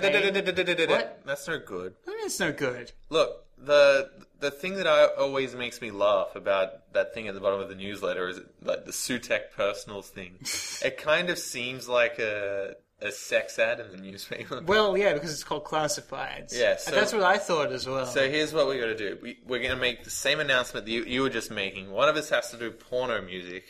What? 0.89 1.21
That's 1.25 1.47
no 1.47 1.57
good. 1.57 1.95
I 2.07 2.11
mean, 2.11 2.19
it's 2.25 2.39
no 2.39 2.51
good. 2.51 2.91
Look, 3.09 3.43
the 3.57 4.11
the 4.39 4.51
thing 4.51 4.75
that 4.75 4.85
I 4.85 5.05
always 5.05 5.55
makes 5.55 5.81
me 5.81 5.89
laugh 5.89 6.35
about 6.35 6.93
that 6.93 7.15
thing 7.15 7.27
at 7.27 7.33
the 7.33 7.39
bottom 7.39 7.59
of 7.61 7.69
the 7.69 7.73
newsletter 7.75 8.27
is 8.27 8.39
like 8.61 8.85
the 8.85 8.91
Sutek 8.91 9.51
personals 9.55 10.09
thing. 10.09 10.37
it 10.83 10.97
kind 10.97 11.31
of 11.31 11.39
seems 11.39 11.87
like 11.89 12.19
a 12.19 12.75
a 13.01 13.11
sex 13.11 13.59
ad 13.59 13.79
in 13.79 13.91
the 13.91 13.97
newspaper. 13.97 14.61
Well, 14.65 14.97
yeah, 14.97 15.13
because 15.13 15.31
it's 15.31 15.43
called 15.43 15.65
classifieds. 15.65 16.57
Yeah, 16.57 16.77
so- 16.77 16.91
that's 16.91 17.13
what 17.13 17.23
I 17.23 17.37
thought 17.37 17.71
as 17.71 17.87
well. 17.87 18.05
So 18.05 18.29
here's 18.29 18.53
what 18.53 18.67
we're 18.67 18.79
going 18.81 18.97
to 18.97 19.09
do. 19.09 19.17
We, 19.21 19.37
we're 19.45 19.59
going 19.59 19.75
to 19.75 19.81
make 19.81 20.03
the 20.03 20.09
same 20.09 20.39
announcement 20.39 20.85
that 20.85 20.91
you, 20.91 21.03
you 21.03 21.21
were 21.21 21.29
just 21.29 21.51
making. 21.51 21.91
One 21.91 22.07
of 22.09 22.15
us 22.15 22.29
has 22.29 22.51
to 22.51 22.57
do 22.57 22.71
porno 22.71 23.21
music, 23.21 23.65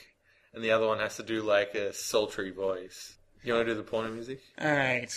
and 0.54 0.64
the 0.64 0.72
other 0.72 0.88
one 0.88 1.00
has 1.00 1.16
to 1.18 1.24
do 1.24 1.42
like 1.42 1.74
a 1.76 1.94
sultry 1.94 2.52
voice. 2.52 3.18
You 3.44 3.54
want 3.54 3.68
to 3.68 3.74
do 3.74 3.78
the 3.78 3.84
porno 3.84 4.10
music? 4.12 4.40
All 4.60 4.72
right. 4.72 5.12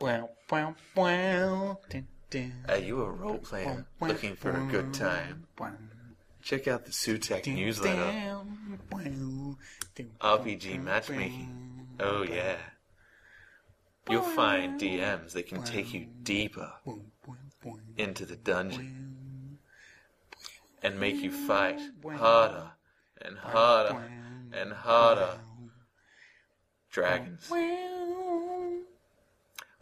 Wow, 0.00 0.30
wow, 0.50 0.74
wow. 0.94 1.78
Are 2.68 2.76
you 2.78 3.02
a 3.02 3.10
role 3.10 3.38
player 3.38 3.86
looking 4.00 4.36
for 4.36 4.50
a 4.50 4.66
good 4.70 4.92
time? 4.92 5.46
Check 6.42 6.68
out 6.68 6.84
the 6.84 6.92
Sutek 6.92 7.44
dun, 7.44 7.54
newsletter. 7.54 8.36
RPG 10.20 10.82
matchmaking. 10.82 11.86
Oh 11.98 12.22
yeah. 12.22 12.56
You'll 14.08 14.22
find 14.22 14.80
DMs 14.80 15.32
that 15.32 15.48
can 15.48 15.62
take 15.62 15.92
you 15.92 16.06
deeper 16.22 16.72
into 17.96 18.24
the 18.24 18.36
dungeon 18.36 19.58
and 20.82 21.00
make 21.00 21.16
you 21.16 21.32
fight 21.32 21.80
harder 22.16 22.70
and 23.20 23.36
harder 23.36 24.00
and 24.52 24.72
harder. 24.72 25.38
Dragons. 26.90 27.50
Well, 27.50 28.80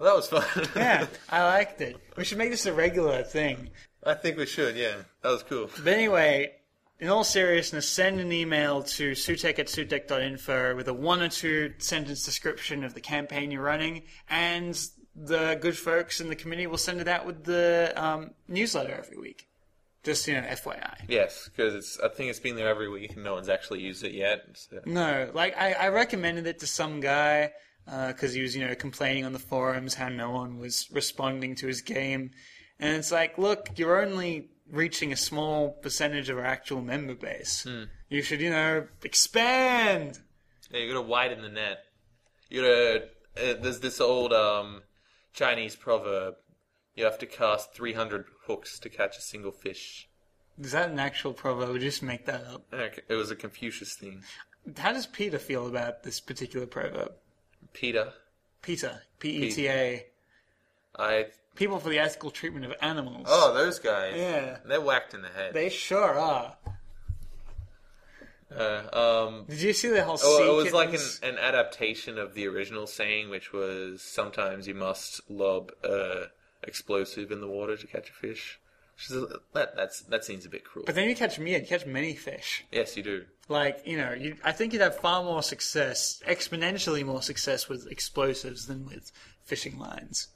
that 0.01 0.17
was 0.17 0.29
fun. 0.29 0.69
Yeah, 0.77 1.07
I 1.29 1.45
liked 1.45 1.81
it. 1.81 1.97
We 2.17 2.25
should 2.25 2.39
make 2.39 2.51
this 2.51 2.67
a 2.67 2.73
regular 2.73 3.23
thing. 3.23 3.71
I 4.03 4.15
think 4.15 4.37
we 4.37 4.47
should. 4.47 4.75
Yeah, 4.77 4.97
that 5.23 5.31
was 5.31 5.43
cool. 5.45 5.71
But 5.83 5.93
anyway, 5.93 6.53
in 7.01 7.09
all 7.09 7.25
seriousness, 7.25 7.89
send 7.89 8.21
an 8.21 8.33
email 8.33 8.83
to 8.83 9.13
sutek 9.13 9.59
at 9.59 9.67
sutek.info 9.67 10.77
with 10.77 10.89
a 10.89 10.95
one 10.95 11.23
or 11.23 11.29
two 11.29 11.75
sentence 11.79 12.25
description 12.25 12.85
of 12.85 12.95
the 12.95 13.01
campaign 13.01 13.51
you're 13.51 13.63
running, 13.63 14.03
and 14.29 14.79
the 15.17 15.59
good 15.61 15.77
folks 15.77 16.21
in 16.21 16.29
the 16.29 16.37
committee 16.37 16.67
will 16.67 16.79
send 16.79 17.01
it 17.01 17.09
out 17.09 17.27
with 17.27 17.45
the 17.45 17.93
um, 17.97 18.31
newsletter 18.49 18.95
every 18.95 19.19
week. 19.19 19.49
Just, 20.03 20.29
you 20.29 20.35
know, 20.35 20.43
FYI. 20.43 20.97
Yes, 21.09 21.49
because 21.49 21.75
it's. 21.75 21.99
I 21.99 22.09
think 22.09 22.29
it's 22.29 22.41
been 22.41 22.57
there 22.57 22.69
every 22.69 22.91
week, 22.91 23.15
and 23.15 23.25
no 23.25 23.35
one's 23.35 23.49
actually 23.49 23.81
used 23.81 24.05
it 24.05 24.13
yet. 24.13 24.43
So. 24.55 24.81
No, 24.85 25.31
like, 25.33 25.57
I, 25.57 25.73
I 25.73 25.89
recommended 25.89 26.47
it 26.47 26.59
to 26.59 26.67
some 26.67 27.01
guy 27.01 27.53
because 27.87 28.35
he 28.35 28.43
was, 28.43 28.55
you 28.55 28.67
know, 28.67 28.75
complaining 28.75 29.25
on 29.25 29.33
the 29.33 29.39
forums 29.39 29.95
how 29.95 30.11
no 30.11 30.31
one 30.31 30.59
was 30.59 30.89
responding 30.93 31.55
to 31.57 31.67
his 31.67 31.81
game. 31.81 32.33
And 32.79 32.97
it's 32.97 33.13
like, 33.13 33.39
look, 33.39 33.71
you're 33.77 34.03
only 34.03 34.51
reaching 34.71 35.13
a 35.13 35.17
small 35.17 35.71
percentage 35.71 36.29
of 36.29 36.39
our 36.39 36.45
actual 36.45 36.81
member 36.81 37.15
base. 37.15 37.67
You 38.09 38.23
should, 38.23 38.41
you 38.41 38.51
know, 38.51 38.87
expand. 39.03 40.21
Yeah, 40.71 40.81
you 40.81 40.89
gotta 40.89 41.03
widen 41.03 41.43
the 41.43 41.49
net. 41.49 41.85
You 42.51 42.63
gotta. 42.63 43.03
Uh, 43.37 43.61
there's 43.61 43.81
this 43.81 44.01
old 44.01 44.33
um, 44.33 44.83
Chinese 45.33 45.77
proverb. 45.77 46.35
You 46.95 47.05
have 47.05 47.19
to 47.19 47.27
cast 47.27 47.75
300 47.75 48.27
hooks 48.47 48.79
to 48.79 48.89
catch 48.89 49.19
a 49.19 49.21
single 49.21 49.51
fish. 49.51 50.09
Is 50.61 50.73
that 50.73 50.91
an 50.91 51.01
actual 51.01 51.33
proverb? 51.33 51.71
We 51.71 51.81
just 51.81 52.03
make 52.03 52.27
that 52.27 52.45
up. 52.47 52.73
It 52.73 53.15
was 53.15 53.33
a 53.33 53.37
Confucius 53.37 53.95
thing. 53.95 54.23
How 54.79 54.93
does 54.93 55.07
Peter 55.07 55.39
feel 55.39 55.67
about 55.67 56.05
this 56.05 56.21
particular 56.21 56.67
proverb? 56.67 57.13
Peter, 57.73 58.13
Peter, 58.63 59.03
P 59.19 59.31
E 59.31 59.51
T 59.53 59.69
A. 59.69 60.07
I. 60.97 61.27
People 61.55 61.79
for 61.79 61.89
the 61.89 61.99
ethical 61.99 62.31
treatment 62.31 62.65
of 62.65 62.75
animals. 62.81 63.27
Oh, 63.29 63.55
those 63.55 63.79
guys. 63.79 64.15
Yeah. 64.17 64.59
They're 64.65 64.81
whacked 64.81 65.15
in 65.15 65.23
the 65.23 65.29
head. 65.29 65.55
They 65.55 65.69
sure 65.69 66.19
are. 66.19 66.57
Uh, 68.57 69.27
um, 69.29 69.45
Did 69.49 69.63
you 69.63 69.73
see 69.73 69.89
the 69.89 70.05
whole? 70.05 70.19
Oh, 70.23 70.53
it 70.53 70.65
was 70.65 70.73
like 70.73 70.95
an, 70.95 71.01
an 71.23 71.39
adaptation 71.39 72.19
of 72.19 72.35
the 72.35 72.47
original 72.47 72.87
saying, 72.87 73.31
which 73.31 73.53
was 73.53 74.03
sometimes 74.03 74.69
you 74.69 74.75
must 74.75 75.29
lob 75.29 75.73
uh, 75.83 76.27
explosive 76.63 77.33
in 77.33 77.41
the 77.41 77.49
water 77.49 77.77
to 77.77 77.87
catch 77.87 78.11
a 78.11 78.13
fish. 78.13 78.61
Is 79.09 79.27
that 79.55 79.75
that's 79.75 80.03
that 80.03 80.25
seems 80.25 80.47
a 80.47 80.49
bit 80.49 80.65
cruel. 80.65 80.87
But 80.87 80.95
then 80.95 81.09
you 81.09 81.17
catch 81.17 81.39
me, 81.39 81.57
you 81.57 81.67
catch 81.67 81.85
many 81.85 82.15
fish. 82.15 82.65
yes, 82.71 82.97
you 82.97 83.03
do. 83.03 83.25
Like 83.49 83.83
you 83.85 83.97
know, 83.97 84.13
you, 84.13 84.37
I 84.45 84.53
think 84.53 84.73
you'd 84.73 84.83
have 84.83 84.99
far 85.01 85.25
more 85.25 85.43
success, 85.43 86.23
exponentially 86.27 87.05
more 87.05 87.23
success 87.23 87.69
with 87.69 87.91
explosives 87.91 88.67
than 88.67 88.87
with 88.87 89.11
fishing 89.43 89.79
lines. 89.81 90.29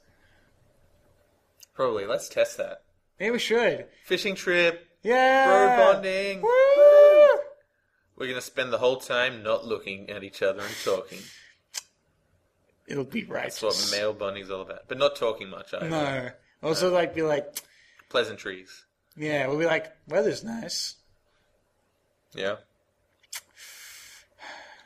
Probably. 1.79 2.05
Let's 2.05 2.27
test 2.27 2.57
that. 2.57 2.81
Maybe 3.21 3.31
we 3.31 3.39
should. 3.39 3.85
Fishing 4.03 4.35
trip. 4.35 4.85
Yeah. 5.01 5.45
Bro 5.45 5.93
bonding. 5.93 6.41
Woo! 6.41 7.39
We're 8.17 8.27
gonna 8.27 8.41
spend 8.41 8.73
the 8.73 8.77
whole 8.79 8.97
time 8.97 9.43
not 9.43 9.65
looking 9.65 10.09
at 10.09 10.21
each 10.21 10.41
other 10.43 10.59
and 10.59 10.75
talking. 10.83 11.19
It'll 12.85 13.05
be 13.05 13.23
right. 13.23 13.43
That's 13.43 13.61
what 13.61 13.87
male 13.93 14.11
bonding's 14.11 14.51
all 14.51 14.59
about. 14.59 14.89
But 14.89 14.97
not 14.97 15.15
talking 15.15 15.49
much 15.49 15.73
either. 15.73 15.87
No. 15.89 16.29
Also, 16.61 16.91
like, 16.91 17.15
be 17.15 17.21
like, 17.21 17.61
Pleasantries. 18.09 18.83
yeah, 19.15 19.47
we'll 19.47 19.57
be 19.57 19.65
like, 19.65 19.95
weather's 20.09 20.43
nice. 20.43 20.95
Yeah. 22.35 22.55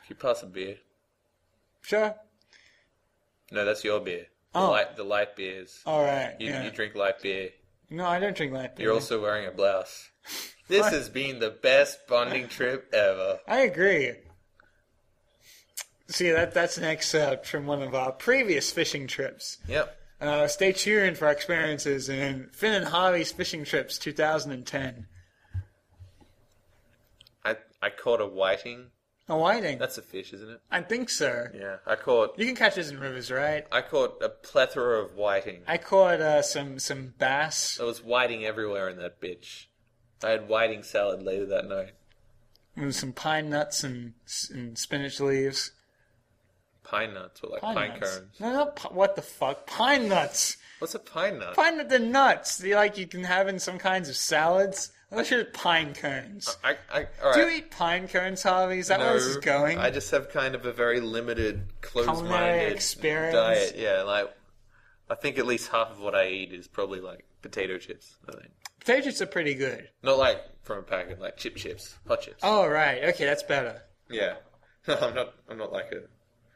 Can 0.06 0.10
you 0.10 0.14
pass 0.14 0.44
a 0.44 0.46
beer? 0.46 0.76
Sure. 1.82 2.14
No, 3.50 3.64
that's 3.64 3.82
your 3.82 3.98
beer. 3.98 4.26
The 4.54 4.60
Oh. 4.60 4.70
light 4.70 4.96
the 4.96 5.04
light 5.04 5.36
beers. 5.36 5.80
All 5.84 6.02
right. 6.02 6.34
You, 6.38 6.48
yeah. 6.50 6.64
you 6.64 6.70
drink 6.70 6.94
light 6.94 7.20
beer. 7.20 7.50
No, 7.90 8.06
I 8.06 8.18
don't 8.20 8.36
drink 8.36 8.52
light 8.52 8.76
beer. 8.76 8.86
You're 8.86 8.94
also 8.94 9.20
wearing 9.20 9.46
a 9.46 9.50
blouse. 9.50 10.08
This 10.66 10.88
has 10.88 11.10
been 11.10 11.40
the 11.40 11.50
best 11.50 12.06
bonding 12.08 12.48
trip 12.48 12.88
ever. 12.94 13.38
I 13.46 13.60
agree. 13.60 14.12
See, 16.08 16.30
that 16.30 16.54
that's 16.54 16.78
an 16.78 16.84
excerpt 16.84 17.46
from 17.46 17.66
one 17.66 17.82
of 17.82 17.94
our 17.94 18.12
previous 18.12 18.70
fishing 18.72 19.06
trips. 19.06 19.58
Yep. 19.68 19.94
Uh, 20.22 20.48
stay 20.48 20.72
tuned 20.72 21.18
for 21.18 21.26
our 21.26 21.32
experiences 21.32 22.08
in 22.08 22.48
Finn 22.54 22.72
and 22.72 22.86
Harvey's 22.86 23.30
fishing 23.30 23.64
trips 23.64 23.98
2010. 23.98 25.06
I 27.44 27.56
I 27.82 27.90
caught 27.90 28.22
a 28.22 28.26
whiting. 28.26 28.86
A 29.28 29.36
whiting. 29.38 29.78
That's 29.78 29.96
a 29.96 30.02
fish, 30.02 30.32
isn't 30.34 30.50
it? 30.50 30.60
I 30.70 30.82
think 30.82 31.08
so. 31.08 31.46
Yeah. 31.54 31.76
I 31.86 31.94
caught 31.96 32.38
You 32.38 32.44
can 32.44 32.54
catch 32.56 32.74
this 32.74 32.90
in 32.90 33.00
rivers, 33.00 33.30
right? 33.30 33.66
I 33.72 33.80
caught 33.80 34.22
a 34.22 34.28
plethora 34.28 34.98
of 35.02 35.14
whiting. 35.14 35.62
I 35.66 35.78
caught 35.78 36.20
uh, 36.20 36.42
some 36.42 36.78
some 36.78 37.14
bass. 37.18 37.76
There 37.78 37.86
was 37.86 38.02
whiting 38.04 38.44
everywhere 38.44 38.88
in 38.90 38.98
that 38.98 39.20
bitch. 39.22 39.66
I 40.22 40.30
had 40.30 40.48
whiting 40.48 40.82
salad 40.82 41.22
later 41.22 41.46
that 41.46 41.66
night. 41.66 41.92
and 42.76 42.94
some 42.94 43.12
pine 43.12 43.48
nuts 43.50 43.82
and, 43.82 44.12
and 44.52 44.76
spinach 44.76 45.20
leaves. 45.20 45.72
Pine 46.82 47.14
nuts 47.14 47.40
were 47.42 47.48
like 47.48 47.62
pine, 47.62 47.74
Pine, 47.74 47.88
nuts. 48.00 48.16
cones. 48.18 48.40
No, 48.40 48.52
not 48.52 48.76
pi- 48.76 48.92
what 48.92 49.16
the 49.16 49.22
fuck? 49.22 49.66
Pine 49.66 50.06
nuts. 50.08 50.58
What's 50.80 50.94
a 50.94 50.98
pine 50.98 51.38
nut? 51.38 51.54
Pine 51.56 51.78
nuts. 51.78 51.88
The 51.90 51.98
nuts. 51.98 52.58
They 52.58 52.74
like 52.74 52.98
you 52.98 53.06
can 53.06 53.24
have 53.24 53.48
in 53.48 53.58
some 53.58 53.78
kinds 53.78 54.10
of 54.10 54.16
salads. 54.16 54.92
Unless 55.14 55.30
you're 55.30 55.44
pine 55.44 55.94
cones. 55.94 56.56
I, 56.64 56.76
I, 56.92 57.06
all 57.22 57.32
Do 57.34 57.40
you 57.40 57.48
eat 57.58 57.70
pine 57.70 58.08
cones, 58.08 58.42
Harvey? 58.42 58.78
Is 58.80 58.88
that 58.88 58.98
where 58.98 59.14
this 59.14 59.24
is 59.26 59.36
going? 59.36 59.78
I 59.78 59.90
just 59.90 60.10
have 60.10 60.28
kind 60.30 60.54
of 60.56 60.66
a 60.66 60.72
very 60.72 61.00
limited, 61.00 61.68
Culinary 61.82 62.16
closed-minded 62.16 62.72
experience. 62.72 63.34
diet. 63.34 63.74
Yeah, 63.78 64.02
like 64.02 64.34
I 65.08 65.14
think 65.14 65.38
at 65.38 65.46
least 65.46 65.68
half 65.70 65.90
of 65.92 66.00
what 66.00 66.14
I 66.16 66.28
eat 66.28 66.52
is 66.52 66.66
probably 66.66 67.00
like 67.00 67.24
potato 67.42 67.78
chips. 67.78 68.16
I 68.28 68.32
think 68.32 68.50
Potato 68.80 69.02
chips 69.04 69.22
are 69.22 69.26
pretty 69.26 69.54
good. 69.54 69.88
not 70.02 70.18
like 70.18 70.42
from 70.62 70.78
a 70.78 70.82
packet, 70.82 71.20
like 71.20 71.36
chip 71.36 71.56
chips, 71.56 71.96
hot 72.08 72.20
chips. 72.22 72.40
Oh 72.42 72.66
right, 72.66 73.04
okay, 73.04 73.24
that's 73.24 73.42
better. 73.44 73.82
Yeah, 74.10 74.34
I'm 74.88 75.14
not. 75.14 75.34
I'm 75.48 75.58
not 75.58 75.72
like 75.72 75.92
a 75.92 76.00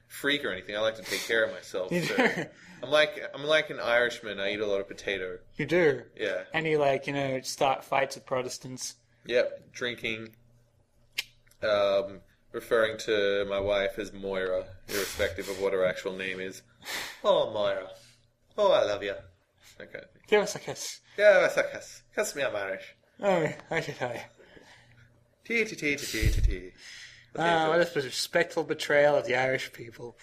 freak 0.08 0.44
or 0.44 0.50
anything. 0.50 0.76
I 0.76 0.80
like 0.80 0.96
to 0.96 1.02
take 1.02 1.20
care 1.20 1.44
of 1.44 1.52
myself. 1.52 1.92
So. 2.08 2.44
I'm 2.80 2.90
like 2.90 3.20
I'm 3.34 3.42
like 3.42 3.70
an 3.70 3.80
Irishman. 3.80 4.38
I 4.38 4.52
eat 4.52 4.60
a 4.60 4.66
lot 4.66 4.80
of 4.80 4.86
potato. 4.86 5.38
You 5.56 5.66
do. 5.66 6.02
Yeah. 6.16 6.42
And 6.54 6.64
you 6.64 6.78
like, 6.78 7.08
you 7.08 7.12
know, 7.12 7.40
start 7.40 7.82
fights 7.82 8.14
with 8.14 8.24
Protestants. 8.24 8.94
Yep. 9.26 9.72
Drinking. 9.72 10.28
Um, 11.60 12.20
referring 12.52 12.98
to 12.98 13.46
my 13.50 13.58
wife 13.58 13.98
as 13.98 14.12
Moira, 14.12 14.64
irrespective 14.88 15.48
of 15.48 15.60
what 15.60 15.72
her 15.72 15.84
actual 15.84 16.16
name 16.16 16.38
is. 16.38 16.62
Oh, 17.24 17.52
Moira. 17.52 17.88
Oh, 18.56 18.70
I 18.70 18.84
love 18.84 19.02
you. 19.02 19.14
That 19.78 19.92
kind 19.92 20.04
of 20.04 20.10
thing. 20.12 20.22
Give 20.28 20.42
us 20.42 20.54
a 20.54 20.60
kiss. 20.60 21.00
Give 21.16 21.26
us 21.26 21.56
a 21.56 21.64
kiss. 21.64 22.02
Kiss 22.14 22.36
me, 22.36 22.44
I'm 22.44 22.54
Irish. 22.54 22.94
Oh, 23.20 23.48
I 23.70 23.80
should 23.80 23.96
tell 23.96 24.12
you. 24.12 24.20
Tee 25.44 25.64
tee 25.64 25.76
tee 25.76 25.96
tee 25.96 26.30
tee 26.30 26.40
tee. 26.40 26.70
Ah, 27.38 27.68
what 27.68 27.96
a 27.96 28.00
respectful 28.00 28.64
betrayal 28.64 29.16
of 29.16 29.26
the 29.26 29.36
Irish 29.36 29.72
people. 29.72 30.16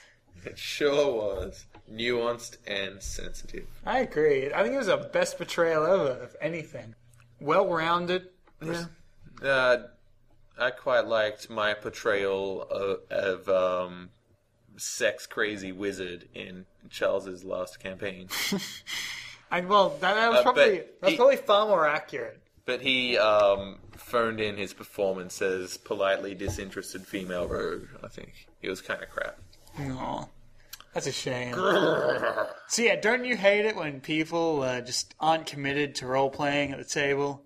It 0.45 0.58
sure 0.60 1.12
was 1.13 1.65
nuanced 1.91 2.58
and 2.67 3.01
sensitive. 3.01 3.65
I 3.86 3.99
agree. 3.99 4.54
I 4.54 4.62
think 4.63 4.75
it 4.75 4.78
was 4.78 4.88
the 4.88 4.97
best 4.97 5.38
betrayal 5.38 5.86
ever 5.86 6.21
of 6.23 6.36
anything. 6.41 6.95
Well 7.39 7.67
rounded. 7.67 8.30
Yeah. 8.62 8.86
Uh, 9.43 9.78
I 10.58 10.71
quite 10.71 11.06
liked 11.08 11.49
my 11.49 11.73
portrayal 11.73 12.63
of, 12.63 12.99
of 13.10 13.49
um, 13.49 14.10
sex 14.78 15.25
crazy 15.28 15.71
wizard 15.71 16.28
in 16.34 16.65
Charles's 16.89 17.43
last 17.43 17.80
campaign. 17.80 18.30
And 19.51 19.69
well, 19.69 19.89
that, 20.01 20.15
that 20.15 20.30
was 20.32 20.39
Uh, 20.39 20.43
but 20.43 20.54
probably 20.56 20.84
that's 21.01 21.12
he- 21.12 21.17
probably 21.17 21.38
far 21.38 21.67
more 21.67 21.88
accurate. 21.88 22.41
But 22.65 22.82
he 22.82 23.17
um, 23.17 23.78
phoned 23.95 24.39
in 24.39 24.58
his 24.58 24.73
performance 24.73 25.41
as 25.41 25.78
politely 25.78 26.34
disinterested 26.34 27.06
female 27.06 27.47
rogue. 27.47 27.88
I 28.04 28.08
think 28.08 28.47
he 28.60 28.69
was 28.69 28.82
kind 28.82 29.04
of 29.04 29.10
crap. 29.10 29.38
No, 29.78 30.30
that's 30.93 31.06
a 31.06 31.12
shame. 31.12 31.54
so 32.67 32.82
yeah, 32.82 32.95
don't 32.95 33.25
you 33.25 33.36
hate 33.36 33.65
it 33.65 33.75
when 33.75 33.99
people 34.01 34.63
uh, 34.63 34.82
just 34.82 35.13
aren't 35.19 35.45
committed 35.45 35.95
to 35.95 36.08
role 36.08 36.30
playing 36.30 36.71
at 36.71 36.80
the 36.80 36.86
table? 36.86 37.43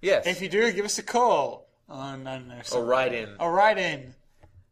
Yes. 0.00 0.26
If 0.26 0.42
you 0.42 0.48
do, 0.48 0.70
give 0.72 0.84
us 0.84 0.98
a 0.98 1.02
call. 1.02 1.66
on 1.88 2.26
I 2.26 2.38
don't 2.38 2.48
know. 2.48 2.60
Or 2.74 2.84
write 2.84 3.12
in. 3.14 3.30
oh, 3.40 3.48
right 3.48 3.76
in. 3.76 4.14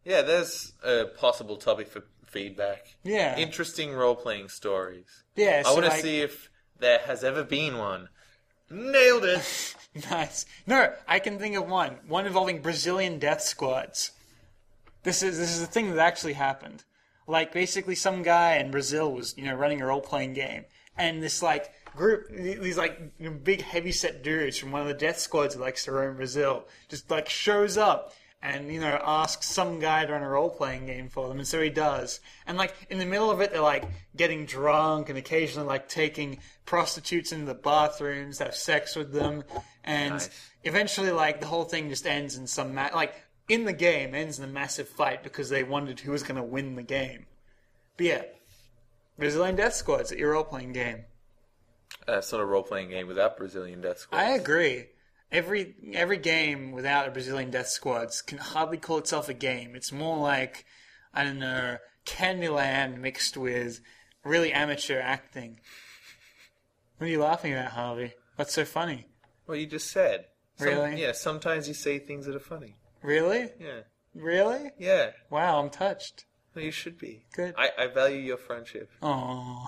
Yeah, 0.04 0.22
there's 0.22 0.72
a 0.84 1.06
possible 1.06 1.56
topic 1.56 1.88
for 1.88 2.04
feedback. 2.26 2.94
Yeah. 3.02 3.36
Interesting 3.36 3.92
role 3.92 4.14
playing 4.14 4.50
stories. 4.50 5.24
Yeah. 5.34 5.62
I 5.64 5.68
so, 5.68 5.72
want 5.72 5.86
to 5.86 5.90
like- 5.90 6.00
see 6.02 6.20
if 6.20 6.50
there 6.78 7.00
has 7.06 7.24
ever 7.24 7.42
been 7.42 7.78
one. 7.78 8.08
Nailed 8.70 9.24
it. 9.24 9.74
Nice. 10.11 10.44
No, 10.66 10.92
I 11.09 11.18
can 11.20 11.38
think 11.38 11.57
of 11.57 11.66
one. 11.66 11.96
One 12.07 12.26
involving 12.26 12.61
Brazilian 12.61 13.18
death 13.18 13.40
squads. 13.40 14.11
This 15.05 15.22
is 15.22 15.38
this 15.38 15.57
is 15.57 15.62
a 15.62 15.66
thing 15.66 15.88
that 15.88 15.98
actually 15.98 16.35
happened. 16.35 16.85
Like 17.26 17.50
basically, 17.50 17.94
some 17.94 18.22
guy 18.22 18.57
in 18.57 18.70
Brazil 18.70 19.11
was 19.11 19.35
you 19.38 19.46
know 19.46 19.55
running 19.55 19.81
a 19.81 19.87
role 19.87 20.02
playing 20.02 20.35
game, 20.35 20.66
and 20.98 21.22
this 21.22 21.42
like 21.42 21.72
group, 21.96 22.29
these 22.29 22.76
like 22.76 23.18
big 23.42 23.62
heavy 23.62 23.90
set 23.90 24.22
dudes 24.22 24.59
from 24.59 24.70
one 24.70 24.83
of 24.83 24.88
the 24.88 24.92
death 24.92 25.18
squads 25.18 25.55
that 25.55 25.62
likes 25.62 25.87
to 25.87 25.92
roam 25.92 26.16
Brazil, 26.16 26.66
just 26.90 27.11
like 27.11 27.31
shows 27.31 27.79
up 27.79 28.12
and 28.42 28.72
you 28.72 28.81
know 28.81 29.00
asks 29.02 29.46
some 29.46 29.81
guy 29.81 30.05
to 30.05 30.12
run 30.12 30.22
a 30.22 30.29
role 30.29 30.50
playing 30.50 30.87
game 30.87 31.09
for 31.09 31.29
them, 31.29 31.38
and 31.38 31.48
so 31.48 31.61
he 31.61 31.70
does. 31.70 32.20
And 32.46 32.57
like 32.57 32.74
in 32.90 32.98
the 32.98 33.07
middle 33.07 33.31
of 33.31 33.40
it, 33.40 33.52
they're 33.52 33.61
like 33.61 33.88
getting 34.14 34.46
drunk 34.46 35.09
and 35.09 35.18
occasionally 35.18 35.66
like 35.66 35.88
taking 35.88 36.38
prostitutes 36.66 37.33
into 37.33 37.46
the 37.46 37.55
bathrooms 37.55 38.38
have 38.40 38.55
sex 38.55 38.94
with 38.96 39.12
them, 39.12 39.44
and 39.85 40.14
Nice. 40.14 40.50
eventually 40.64 41.11
like 41.11 41.40
the 41.40 41.46
whole 41.46 41.64
thing 41.64 41.88
just 41.88 42.07
ends 42.07 42.37
in 42.37 42.46
some 42.46 42.74
ma- 42.74 42.90
like 42.94 43.14
in 43.48 43.64
the 43.64 43.72
game 43.72 44.14
ends 44.14 44.38
in 44.38 44.44
a 44.44 44.52
massive 44.52 44.88
fight 44.88 45.22
because 45.22 45.48
they 45.48 45.62
wondered 45.62 46.00
who 46.00 46.11
was 46.11 46.22
going 46.24 46.37
to 46.37 46.42
win 46.42 46.74
the 46.74 46.83
game. 46.83 47.26
But 47.96 48.07
yeah, 48.07 48.22
Brazilian 49.18 49.57
Death 49.57 49.74
Squad's 49.74 50.12
your 50.12 50.33
role 50.33 50.44
playing 50.44 50.72
game. 50.72 51.05
Uh, 52.09 52.18
it's 52.18 52.33
not 52.33 52.40
a 52.40 52.44
role 52.44 52.62
playing 52.62 52.90
game 52.90 53.07
without 53.07 53.37
Brazilian 53.37 53.81
Death 53.81 53.98
Squad. 54.00 54.18
I 54.18 54.31
agree. 54.31 54.87
Every 55.33 55.74
every 55.94 56.18
game 56.18 56.72
without 56.72 57.09
a 57.09 57.11
Brazilian 57.11 57.50
Death 57.50 57.68
Squads 57.68 58.22
can 58.22 58.38
hardly 58.38 58.79
call 58.79 58.98
itself 58.98 59.29
a 59.29 59.35
game. 59.35 59.74
It's 59.74 59.90
more 59.92 60.18
like 60.18 60.64
I 61.14 61.24
don't 61.24 61.38
know 61.38 61.79
Candyland 62.05 62.98
mixed 62.98 63.37
with 63.37 63.81
really 64.24 64.52
amateur 64.52 65.00
acting. 65.00 65.59
What 66.98 67.06
are 67.06 67.11
you 67.11 67.20
laughing 67.20 67.52
at, 67.52 67.72
Harvey? 67.72 68.14
What's 68.37 68.52
so 68.54 68.64
funny? 68.64 69.06
Well, 69.46 69.56
you 69.56 69.66
just 69.66 69.90
said. 69.90 70.26
Some- 70.59 70.68
Really? 70.68 71.02
Yeah, 71.02 71.12
sometimes 71.12 71.68
you 71.68 71.74
say 71.74 71.98
things 71.98 72.26
that 72.26 72.35
are 72.35 72.40
funny. 72.40 72.76
Really? 73.02 73.50
Yeah. 73.61 73.80
Really? 74.14 74.70
Yeah. 74.78 75.11
Wow, 75.30 75.61
I'm 75.61 75.68
touched. 75.70 76.24
Well, 76.54 76.64
you 76.64 76.70
should 76.70 76.98
be. 76.98 77.26
Good. 77.35 77.54
I, 77.59 77.70
I 77.78 77.87
value 77.88 78.16
your 78.18 78.38
friendship. 78.38 78.90
Oh, 79.02 79.66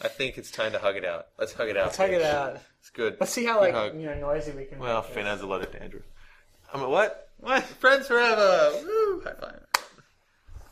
I 0.00 0.06
think 0.06 0.38
it's 0.38 0.52
time 0.52 0.70
to 0.72 0.78
hug 0.78 0.94
it 0.96 1.04
out. 1.04 1.26
Let's 1.38 1.52
hug 1.52 1.68
it 1.68 1.76
out. 1.76 1.86
let's 1.86 1.96
hug 1.96 2.10
it 2.10 2.22
out. 2.22 2.58
It's 2.78 2.90
good. 2.90 3.16
Let's 3.18 3.32
see 3.32 3.44
how 3.44 3.54
Good 3.54 3.60
like 3.60 3.74
hug. 3.74 3.94
you 4.00 4.06
know 4.06 4.14
noisy 4.14 4.52
we 4.52 4.66
can. 4.66 4.78
Well, 4.78 5.02
Finn 5.02 5.26
has 5.26 5.40
a 5.40 5.46
lot 5.46 5.62
of 5.62 5.72
dandruff. 5.72 6.04
I'm 6.72 6.82
a 6.82 6.88
what? 6.88 7.30
What? 7.38 7.64
Friends 7.64 8.06
forever! 8.06 8.70
Woo! 8.84 9.20
High 9.24 9.32
five. 9.40 9.60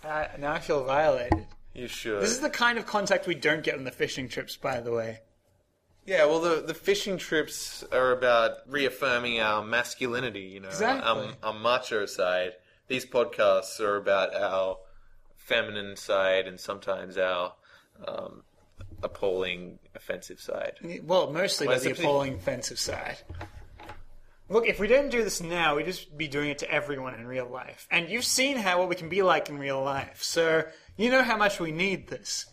Uh, 0.05 0.27
now 0.39 0.53
I 0.53 0.61
feel 0.61 0.85
violated. 0.85 1.47
You 1.75 1.89
should. 1.89 2.23
This 2.23 2.31
is 2.31 2.41
the 2.41 2.51
kind 2.51 2.79
of 2.79 2.87
contact 2.87 3.27
we 3.27 3.35
don't 3.35 3.65
get 3.65 3.75
on 3.77 3.83
the 3.85 3.91
fishing 3.91 4.29
trips, 4.29 4.57
by 4.57 4.81
the 4.81 4.93
way. 4.93 5.19
Yeah, 6.07 6.25
well, 6.27 6.41
the 6.41 6.63
the 6.65 6.75
fishing 6.75 7.19
trips 7.19 7.85
are 7.91 8.13
about 8.13 8.59
reaffirming 8.69 9.41
our 9.41 9.65
masculinity, 9.65 10.41
you 10.43 10.61
know, 10.61 10.69
Exactly. 10.69 11.03
our, 11.43 11.53
our 11.53 11.59
macho 11.59 12.07
side. 12.07 12.53
These 12.87 13.07
podcasts 13.07 13.81
are 13.81 13.97
about 13.97 14.35
our 14.35 14.79
feminine 15.37 15.97
side 15.97 16.47
and 16.47 16.59
sometimes 16.61 17.19
our 17.19 17.55
um, 18.07 18.43
appalling 19.03 19.79
offensive 19.95 20.41
side. 20.41 20.75
Well, 21.03 21.33
mostly 21.33 21.67
the 21.67 21.91
appalling 21.91 22.35
offensive 22.35 22.79
side. 22.79 23.19
Look, 24.49 24.69
if 24.69 24.79
we 24.79 24.87
didn't 24.87 25.11
do 25.11 25.25
this 25.25 25.41
now, 25.43 25.75
we'd 25.75 25.87
just 25.87 26.17
be 26.17 26.29
doing 26.29 26.51
it 26.51 26.59
to 26.59 26.71
everyone 26.71 27.15
in 27.15 27.27
real 27.27 27.49
life. 27.49 27.89
And 27.91 28.09
you've 28.09 28.25
seen 28.25 28.57
how 28.57 28.79
what 28.79 28.89
we 28.89 28.95
can 28.95 29.09
be 29.09 29.23
like 29.23 29.49
in 29.49 29.59
real 29.59 29.83
life, 29.83 30.23
so 30.23 30.63
you 30.97 31.11
know 31.11 31.23
how 31.25 31.37
much 31.37 31.59
we 31.59 31.73
need 31.73 32.07
this. 32.09 32.47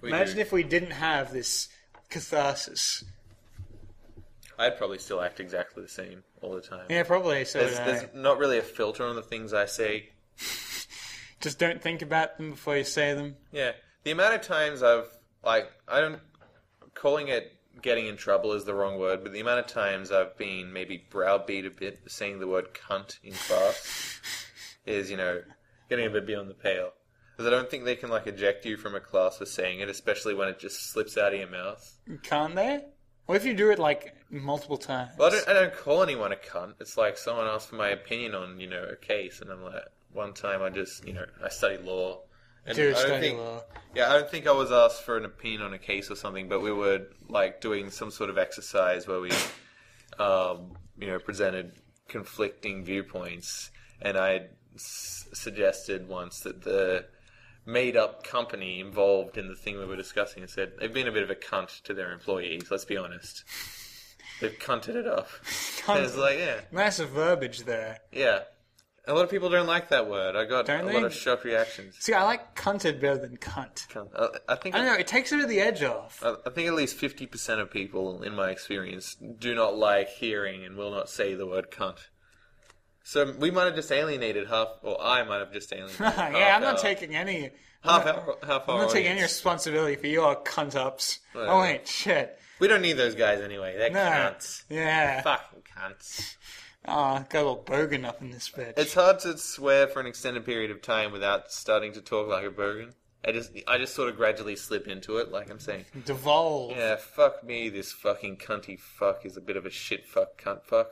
We 0.00 0.08
Imagine 0.08 0.34
do- 0.34 0.40
if 0.40 0.50
we 0.50 0.64
didn't 0.64 0.90
have 0.90 1.32
this 1.32 1.68
catharsis. 2.10 3.04
I'd 4.58 4.78
probably 4.78 4.98
still 4.98 5.20
act 5.20 5.40
exactly 5.40 5.82
the 5.82 5.88
same 5.88 6.22
all 6.40 6.54
the 6.54 6.62
time. 6.62 6.86
Yeah, 6.88 7.02
probably. 7.02 7.44
So 7.44 7.58
There's, 7.58 7.76
there's 7.78 8.14
not 8.14 8.38
really 8.38 8.58
a 8.58 8.62
filter 8.62 9.04
on 9.04 9.16
the 9.16 9.22
things 9.22 9.52
I 9.52 9.66
say. 9.66 10.10
just 11.40 11.58
don't 11.58 11.82
think 11.82 12.02
about 12.02 12.38
them 12.38 12.50
before 12.50 12.76
you 12.76 12.84
say 12.84 13.14
them. 13.14 13.36
Yeah, 13.52 13.72
the 14.04 14.10
amount 14.12 14.34
of 14.34 14.42
times 14.42 14.82
I've 14.82 15.08
like 15.44 15.70
I 15.86 16.00
don't 16.00 16.20
calling 16.94 17.28
it 17.28 17.52
getting 17.82 18.06
in 18.06 18.16
trouble 18.16 18.52
is 18.52 18.64
the 18.64 18.74
wrong 18.74 18.98
word, 18.98 19.22
but 19.22 19.32
the 19.32 19.40
amount 19.40 19.60
of 19.60 19.66
times 19.66 20.10
I've 20.10 20.36
been 20.38 20.72
maybe 20.72 21.04
browbeat 21.10 21.66
a 21.66 21.70
bit 21.70 22.02
for 22.02 22.08
saying 22.08 22.40
the 22.40 22.46
word 22.46 22.68
cunt 22.72 23.18
in 23.22 23.32
class 23.32 24.20
is 24.86 25.10
you 25.10 25.16
know 25.16 25.42
getting 25.88 26.06
a 26.06 26.10
bit 26.10 26.26
beyond 26.26 26.48
the 26.48 26.54
pale. 26.54 26.92
Because 27.36 27.52
I 27.52 27.54
don't 27.54 27.70
think 27.70 27.84
they 27.84 27.96
can 27.96 28.08
like 28.08 28.26
eject 28.26 28.64
you 28.64 28.78
from 28.78 28.94
a 28.94 29.00
class 29.00 29.38
for 29.38 29.46
saying 29.46 29.80
it, 29.80 29.90
especially 29.90 30.34
when 30.34 30.48
it 30.48 30.58
just 30.58 30.90
slips 30.90 31.18
out 31.18 31.34
of 31.34 31.38
your 31.38 31.50
mouth. 31.50 31.98
Can't 32.22 32.54
they? 32.54 32.84
What 33.26 33.34
if 33.34 33.44
you 33.44 33.54
do 33.54 33.70
it 33.70 33.78
like 33.78 34.14
multiple 34.30 34.78
times? 34.78 35.10
Well, 35.18 35.28
I 35.28 35.30
don't, 35.32 35.48
I 35.48 35.52
don't 35.52 35.74
call 35.74 36.02
anyone 36.02 36.32
a 36.32 36.36
cunt. 36.36 36.74
It's 36.80 36.96
like 36.96 37.18
someone 37.18 37.46
asked 37.46 37.68
for 37.68 37.74
my 37.74 37.88
opinion 37.88 38.34
on 38.34 38.58
you 38.58 38.68
know 38.68 38.84
a 38.84 38.96
case, 38.96 39.40
and 39.40 39.50
I'm 39.50 39.62
like, 39.62 39.82
one 40.12 40.32
time 40.32 40.62
I 40.62 40.70
just 40.70 41.06
you 41.06 41.12
know 41.12 41.26
I 41.44 41.48
study 41.48 41.76
law. 41.78 42.20
And 42.64 42.74
Do 42.74 42.94
I 42.96 43.06
don't 43.06 43.20
think, 43.20 43.38
law. 43.38 43.62
Yeah, 43.94 44.10
I 44.10 44.14
don't 44.14 44.30
think 44.30 44.46
I 44.46 44.52
was 44.52 44.72
asked 44.72 45.02
for 45.02 45.16
an 45.16 45.24
opinion 45.24 45.62
on 45.62 45.72
a 45.74 45.78
case 45.78 46.10
or 46.10 46.16
something, 46.16 46.48
but 46.48 46.60
we 46.60 46.72
were 46.72 47.06
like 47.28 47.60
doing 47.60 47.90
some 47.90 48.10
sort 48.10 48.30
of 48.30 48.38
exercise 48.38 49.06
where 49.06 49.20
we, 49.20 49.30
um, 50.18 50.72
you 50.98 51.06
know, 51.06 51.18
presented 51.18 51.72
conflicting 52.08 52.84
viewpoints, 52.84 53.70
and 54.00 54.16
I 54.16 54.46
suggested 54.76 56.08
once 56.08 56.40
that 56.40 56.62
the 56.62 57.06
made-up 57.66 58.22
company 58.24 58.80
involved 58.80 59.36
in 59.36 59.48
the 59.48 59.54
thing 59.54 59.78
we 59.78 59.84
were 59.84 59.96
discussing 59.96 60.42
and 60.42 60.50
said 60.50 60.72
they've 60.78 60.92
been 60.94 61.08
a 61.08 61.12
bit 61.12 61.22
of 61.24 61.30
a 61.30 61.34
cunt 61.34 61.82
to 61.82 61.92
their 61.94 62.12
employees. 62.12 62.68
Let's 62.70 62.84
be 62.84 62.96
honest, 62.96 63.44
they've 64.40 64.58
cunted 64.58 64.94
it 64.96 65.06
up. 65.06 65.28
And 65.88 66.04
it's 66.04 66.16
like, 66.16 66.38
yeah, 66.38 66.60
Massive 66.72 67.10
verbiage 67.10 67.60
there. 67.64 67.98
yeah. 68.12 68.40
A 69.08 69.14
lot 69.14 69.22
of 69.22 69.30
people 69.30 69.48
don't 69.48 69.68
like 69.68 69.90
that 69.90 70.10
word. 70.10 70.34
I 70.34 70.44
got 70.46 70.66
Don't 70.66 70.80
a 70.80 70.86
they? 70.88 70.94
lot 70.94 71.04
of 71.04 71.14
shock 71.14 71.44
reactions. 71.44 71.94
See, 72.00 72.12
I 72.12 72.24
like 72.24 72.56
cunted 72.56 73.00
better 73.00 73.18
than 73.18 73.36
cunt. 73.36 73.86
Cunt. 73.86 74.08
I, 74.18 74.52
I 74.52 74.56
think 74.56 74.74
I 74.74 74.78
don't 74.78 74.88
know, 74.88 74.94
it 74.94 75.06
takes 75.06 75.30
a 75.30 75.36
bit 75.36 75.44
of 75.44 75.48
the 75.48 75.60
edge 75.60 75.84
off. 75.84 76.20
I 76.24 76.34
I 76.44 76.50
think 76.50 76.66
at 76.66 76.74
least 76.74 76.98
50% 76.98 77.60
of 77.60 77.70
people, 77.70 78.24
in 78.24 78.34
my 78.34 78.50
experience, 78.50 79.14
do 79.14 79.54
not 79.54 79.76
like 79.76 80.08
hearing 80.08 80.64
and 80.64 80.76
will 80.76 80.90
not 80.90 81.08
say 81.08 81.36
the 81.36 81.46
word 81.46 81.70
cunt. 81.70 81.98
So 83.08 83.32
we 83.38 83.52
might 83.52 83.66
have 83.66 83.76
just 83.76 83.92
alienated 83.92 84.48
half, 84.48 84.66
or 84.82 85.00
I 85.00 85.22
might 85.22 85.38
have 85.38 85.52
just 85.52 85.72
alienated 85.72 85.96
half 86.06 86.32
yeah, 86.32 86.56
I'm 86.56 86.60
not 86.62 86.74
our, 86.74 86.82
taking 86.82 87.14
any. 87.14 87.50
half 87.84 88.04
I'm 88.04 88.16
not, 88.16 88.16
our, 88.16 88.36
half 88.44 88.68
I'm 88.68 88.74
our 88.74 88.82
not 88.82 88.90
taking 88.90 89.06
any 89.06 89.20
audience. 89.20 89.32
responsibility 89.34 89.94
for 89.94 90.08
your 90.08 90.34
cunt 90.42 90.74
ups. 90.74 91.20
Oh 91.32 91.60
wait, 91.60 91.86
shit. 91.86 92.36
We 92.58 92.66
don't 92.66 92.82
need 92.82 92.94
those 92.94 93.14
guys 93.14 93.40
anyway. 93.40 93.76
They're 93.78 93.90
No. 93.90 94.00
cunts. 94.00 94.64
Yeah. 94.68 95.22
Fucking 95.22 95.62
cunts. 95.78 96.34
Ah, 96.84 97.20
oh, 97.20 97.26
got 97.28 97.38
a 97.38 97.46
little 97.48 97.62
bogan 97.64 98.04
up 98.04 98.20
in 98.22 98.32
this 98.32 98.48
bitch. 98.50 98.74
It's 98.76 98.94
hard 98.94 99.20
to 99.20 99.38
swear 99.38 99.86
for 99.86 100.00
an 100.00 100.06
extended 100.06 100.44
period 100.44 100.72
of 100.72 100.82
time 100.82 101.12
without 101.12 101.52
starting 101.52 101.92
to 101.92 102.00
talk 102.00 102.26
like 102.28 102.44
a 102.44 102.50
bogan. 102.50 102.92
I 103.24 103.30
just, 103.30 103.52
I 103.68 103.78
just 103.78 103.94
sort 103.94 104.08
of 104.08 104.16
gradually 104.16 104.56
slip 104.56 104.88
into 104.88 105.18
it, 105.18 105.30
like 105.30 105.48
I'm 105.48 105.60
saying. 105.60 105.84
Devolve. 106.04 106.72
Yeah, 106.76 106.96
fuck 106.96 107.44
me, 107.44 107.68
this 107.68 107.92
fucking 107.92 108.38
cunty 108.38 108.78
fuck 108.80 109.24
is 109.24 109.36
a 109.36 109.40
bit 109.40 109.56
of 109.56 109.64
a 109.64 109.70
shit 109.70 110.06
fuck 110.06 110.40
cunt 110.42 110.64
fuck. 110.64 110.90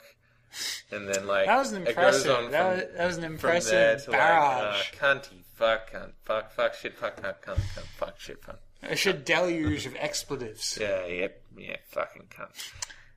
And 0.90 1.08
then 1.08 1.26
like 1.26 1.46
That 1.46 1.58
was 1.58 1.72
an 1.72 1.86
impressive. 1.86 2.50
That 2.50 2.62
from, 2.62 2.78
was, 2.78 2.96
that 2.96 3.06
was 3.06 3.16
an 3.18 3.24
impressive 3.24 4.06
barrage. 4.10 4.92
like 4.92 5.02
uh, 5.02 5.06
cunty 5.14 5.42
fuck 5.54 5.92
cunt 5.92 6.12
fuck 6.24 6.52
fuck 6.52 6.74
shit 6.74 6.96
fuck 6.96 7.20
cunt 7.20 7.36
cunt 7.44 7.56
cunt 7.56 7.86
fuck 7.96 8.18
shit 8.20 8.42
fuck. 8.42 8.58
A 8.82 8.96
should 8.96 9.24
deluge 9.24 9.86
of 9.86 9.96
expletives. 9.96 10.78
Yeah, 10.80 11.06
yep, 11.06 11.42
yeah, 11.56 11.76
fucking 11.88 12.24
cunt. 12.30 12.48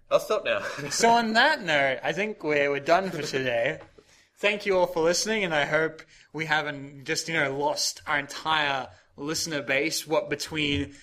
I'll 0.10 0.20
stop 0.20 0.46
now. 0.46 0.62
So 0.90 1.10
on 1.10 1.34
that 1.34 1.62
note, 1.64 2.00
I 2.04 2.14
think 2.14 2.44
we're, 2.44 2.70
we're 2.70 2.80
done 2.80 3.10
for 3.10 3.22
today. 3.22 3.80
Thank 4.38 4.66
you 4.66 4.78
all 4.78 4.86
for 4.88 5.04
listening, 5.04 5.44
and 5.44 5.54
I 5.54 5.66
hope 5.66 6.04
we 6.32 6.46
haven't 6.46 7.06
just, 7.06 7.28
you 7.28 7.34
know, 7.34 7.58
lost 7.58 8.02
our 8.08 8.20
entire 8.20 8.88
listener 9.18 9.62
base, 9.62 10.06
what 10.08 10.30
between 10.30 10.94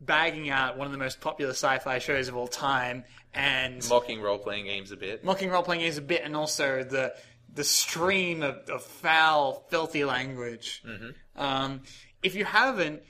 bagging 0.00 0.50
out 0.50 0.76
one 0.76 0.86
of 0.86 0.92
the 0.92 0.98
most 0.98 1.20
popular 1.20 1.52
sci-fi 1.52 1.98
shows 1.98 2.28
of 2.28 2.36
all 2.36 2.48
time 2.48 3.04
and 3.32 3.86
Mocking 3.88 4.20
role 4.20 4.38
playing 4.38 4.64
games 4.66 4.92
a 4.92 4.96
bit. 4.96 5.24
mocking 5.24 5.50
role-playing 5.50 5.80
games 5.82 5.98
a 5.98 6.02
bit, 6.02 6.22
and 6.24 6.36
also 6.36 6.84
the 6.84 7.14
the 7.52 7.64
stream 7.64 8.42
of, 8.42 8.56
of 8.68 8.82
foul, 8.82 9.64
filthy 9.70 10.04
language. 10.04 10.82
Um, 11.36 11.82
if 12.22 12.34
you 12.34 12.44
haven't, 12.44 13.02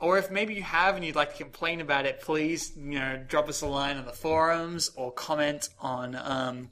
or 0.00 0.18
if 0.18 0.30
maybe 0.30 0.54
you 0.54 0.62
have 0.62 0.96
and 0.96 1.04
you'd 1.04 1.14
like 1.14 1.32
to 1.36 1.42
complain 1.42 1.80
about 1.80 2.04
it, 2.06 2.20
please, 2.20 2.72
you 2.76 2.98
know, 2.98 3.22
drop 3.28 3.48
us 3.48 3.62
a 3.62 3.66
line 3.66 3.96
on 3.96 4.04
the 4.04 4.12
forums 4.12 4.90
or 4.96 5.12
comment 5.12 5.68
on 5.80 6.16
um, 6.16 6.70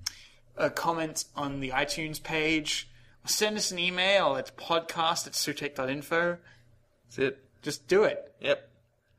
a 0.56 0.70
comment 0.70 1.24
on 1.36 1.60
the 1.60 1.70
iTunes 1.70 2.20
page. 2.20 2.88
Or 3.24 3.28
send 3.28 3.56
us 3.56 3.70
an 3.70 3.78
email 3.78 4.34
at 4.36 4.56
podcast 4.56 5.26
at 5.28 5.34
sutek.info. 5.34 6.38
That's 7.04 7.18
it. 7.18 7.44
Just 7.62 7.86
do 7.86 8.02
it. 8.04 8.34
Yep. 8.40 8.69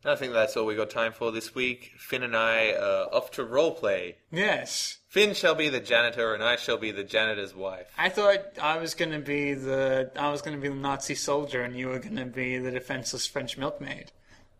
I 0.03 0.15
think 0.15 0.33
that's 0.33 0.57
all 0.57 0.65
we 0.65 0.75
got 0.75 0.89
time 0.89 1.13
for 1.13 1.31
this 1.31 1.53
week. 1.53 1.91
Finn 1.97 2.23
and 2.23 2.35
I 2.35 2.73
are 2.73 3.13
off 3.13 3.31
to 3.31 3.45
roleplay. 3.45 4.15
Yes. 4.31 4.97
Finn 5.07 5.33
shall 5.35 5.53
be 5.53 5.69
the 5.69 5.79
janitor, 5.79 6.33
and 6.33 6.43
I 6.43 6.55
shall 6.55 6.77
be 6.77 6.91
the 6.91 7.03
janitor's 7.03 7.53
wife. 7.53 7.87
I 7.97 8.09
thought 8.09 8.57
I 8.59 8.77
was 8.77 8.95
going 8.95 9.11
to 9.11 9.19
be 9.19 9.53
the 9.53 10.09
I 10.15 10.31
was 10.31 10.41
going 10.41 10.55
to 10.55 10.61
be 10.61 10.69
the 10.69 10.75
Nazi 10.75 11.15
soldier, 11.15 11.61
and 11.61 11.77
you 11.77 11.89
were 11.89 11.99
going 11.99 12.15
to 12.15 12.25
be 12.25 12.57
the 12.57 12.71
defenseless 12.71 13.27
French 13.27 13.57
milkmaid. 13.57 14.11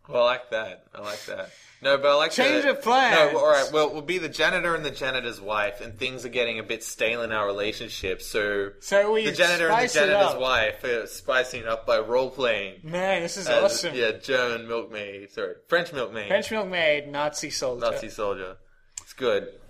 Well, 0.07 0.23
I 0.23 0.31
like 0.31 0.49
that. 0.51 0.85
I 0.93 1.01
like 1.01 1.25
that. 1.25 1.51
No, 1.82 1.97
but 1.97 2.11
I 2.11 2.13
like 2.13 2.32
Change 2.32 2.63
the, 2.63 2.71
of 2.71 2.82
plans. 2.84 3.34
No, 3.34 3.39
all 3.39 3.49
right. 3.49 3.71
Well, 3.71 3.91
we'll 3.91 4.03
be 4.03 4.19
the 4.19 4.29
janitor 4.29 4.75
and 4.75 4.86
the 4.86 4.91
janitor's 4.91 5.41
wife, 5.41 5.82
and 5.82 5.97
things 5.97 6.23
are 6.25 6.29
getting 6.29 6.59
a 6.59 6.63
bit 6.63 6.84
stale 6.84 7.23
in 7.23 7.32
our 7.32 7.47
relationship. 7.47 8.21
So, 8.21 8.69
So 8.79 9.11
we 9.11 9.25
the 9.25 9.32
janitor 9.32 9.69
and 9.69 9.89
the 9.89 9.93
janitor's 9.93 10.39
wife 10.39 10.84
are 10.84 11.07
spicing 11.07 11.61
it 11.61 11.67
up 11.67 11.88
by 11.88 11.99
role 11.99 12.29
playing. 12.29 12.82
Man, 12.84 13.23
this 13.23 13.36
is 13.36 13.47
as, 13.47 13.63
awesome. 13.63 13.95
Yeah, 13.95 14.11
German 14.11 14.67
milkmaid. 14.67 15.32
Sorry, 15.32 15.55
French 15.67 15.91
milkmaid. 15.91 16.27
French 16.27 16.51
milkmaid, 16.51 17.07
Nazi 17.07 17.49
soldier. 17.49 17.91
Nazi 17.91 18.09
soldier. 18.09 18.57
It's 19.01 19.13
good. 19.13 19.47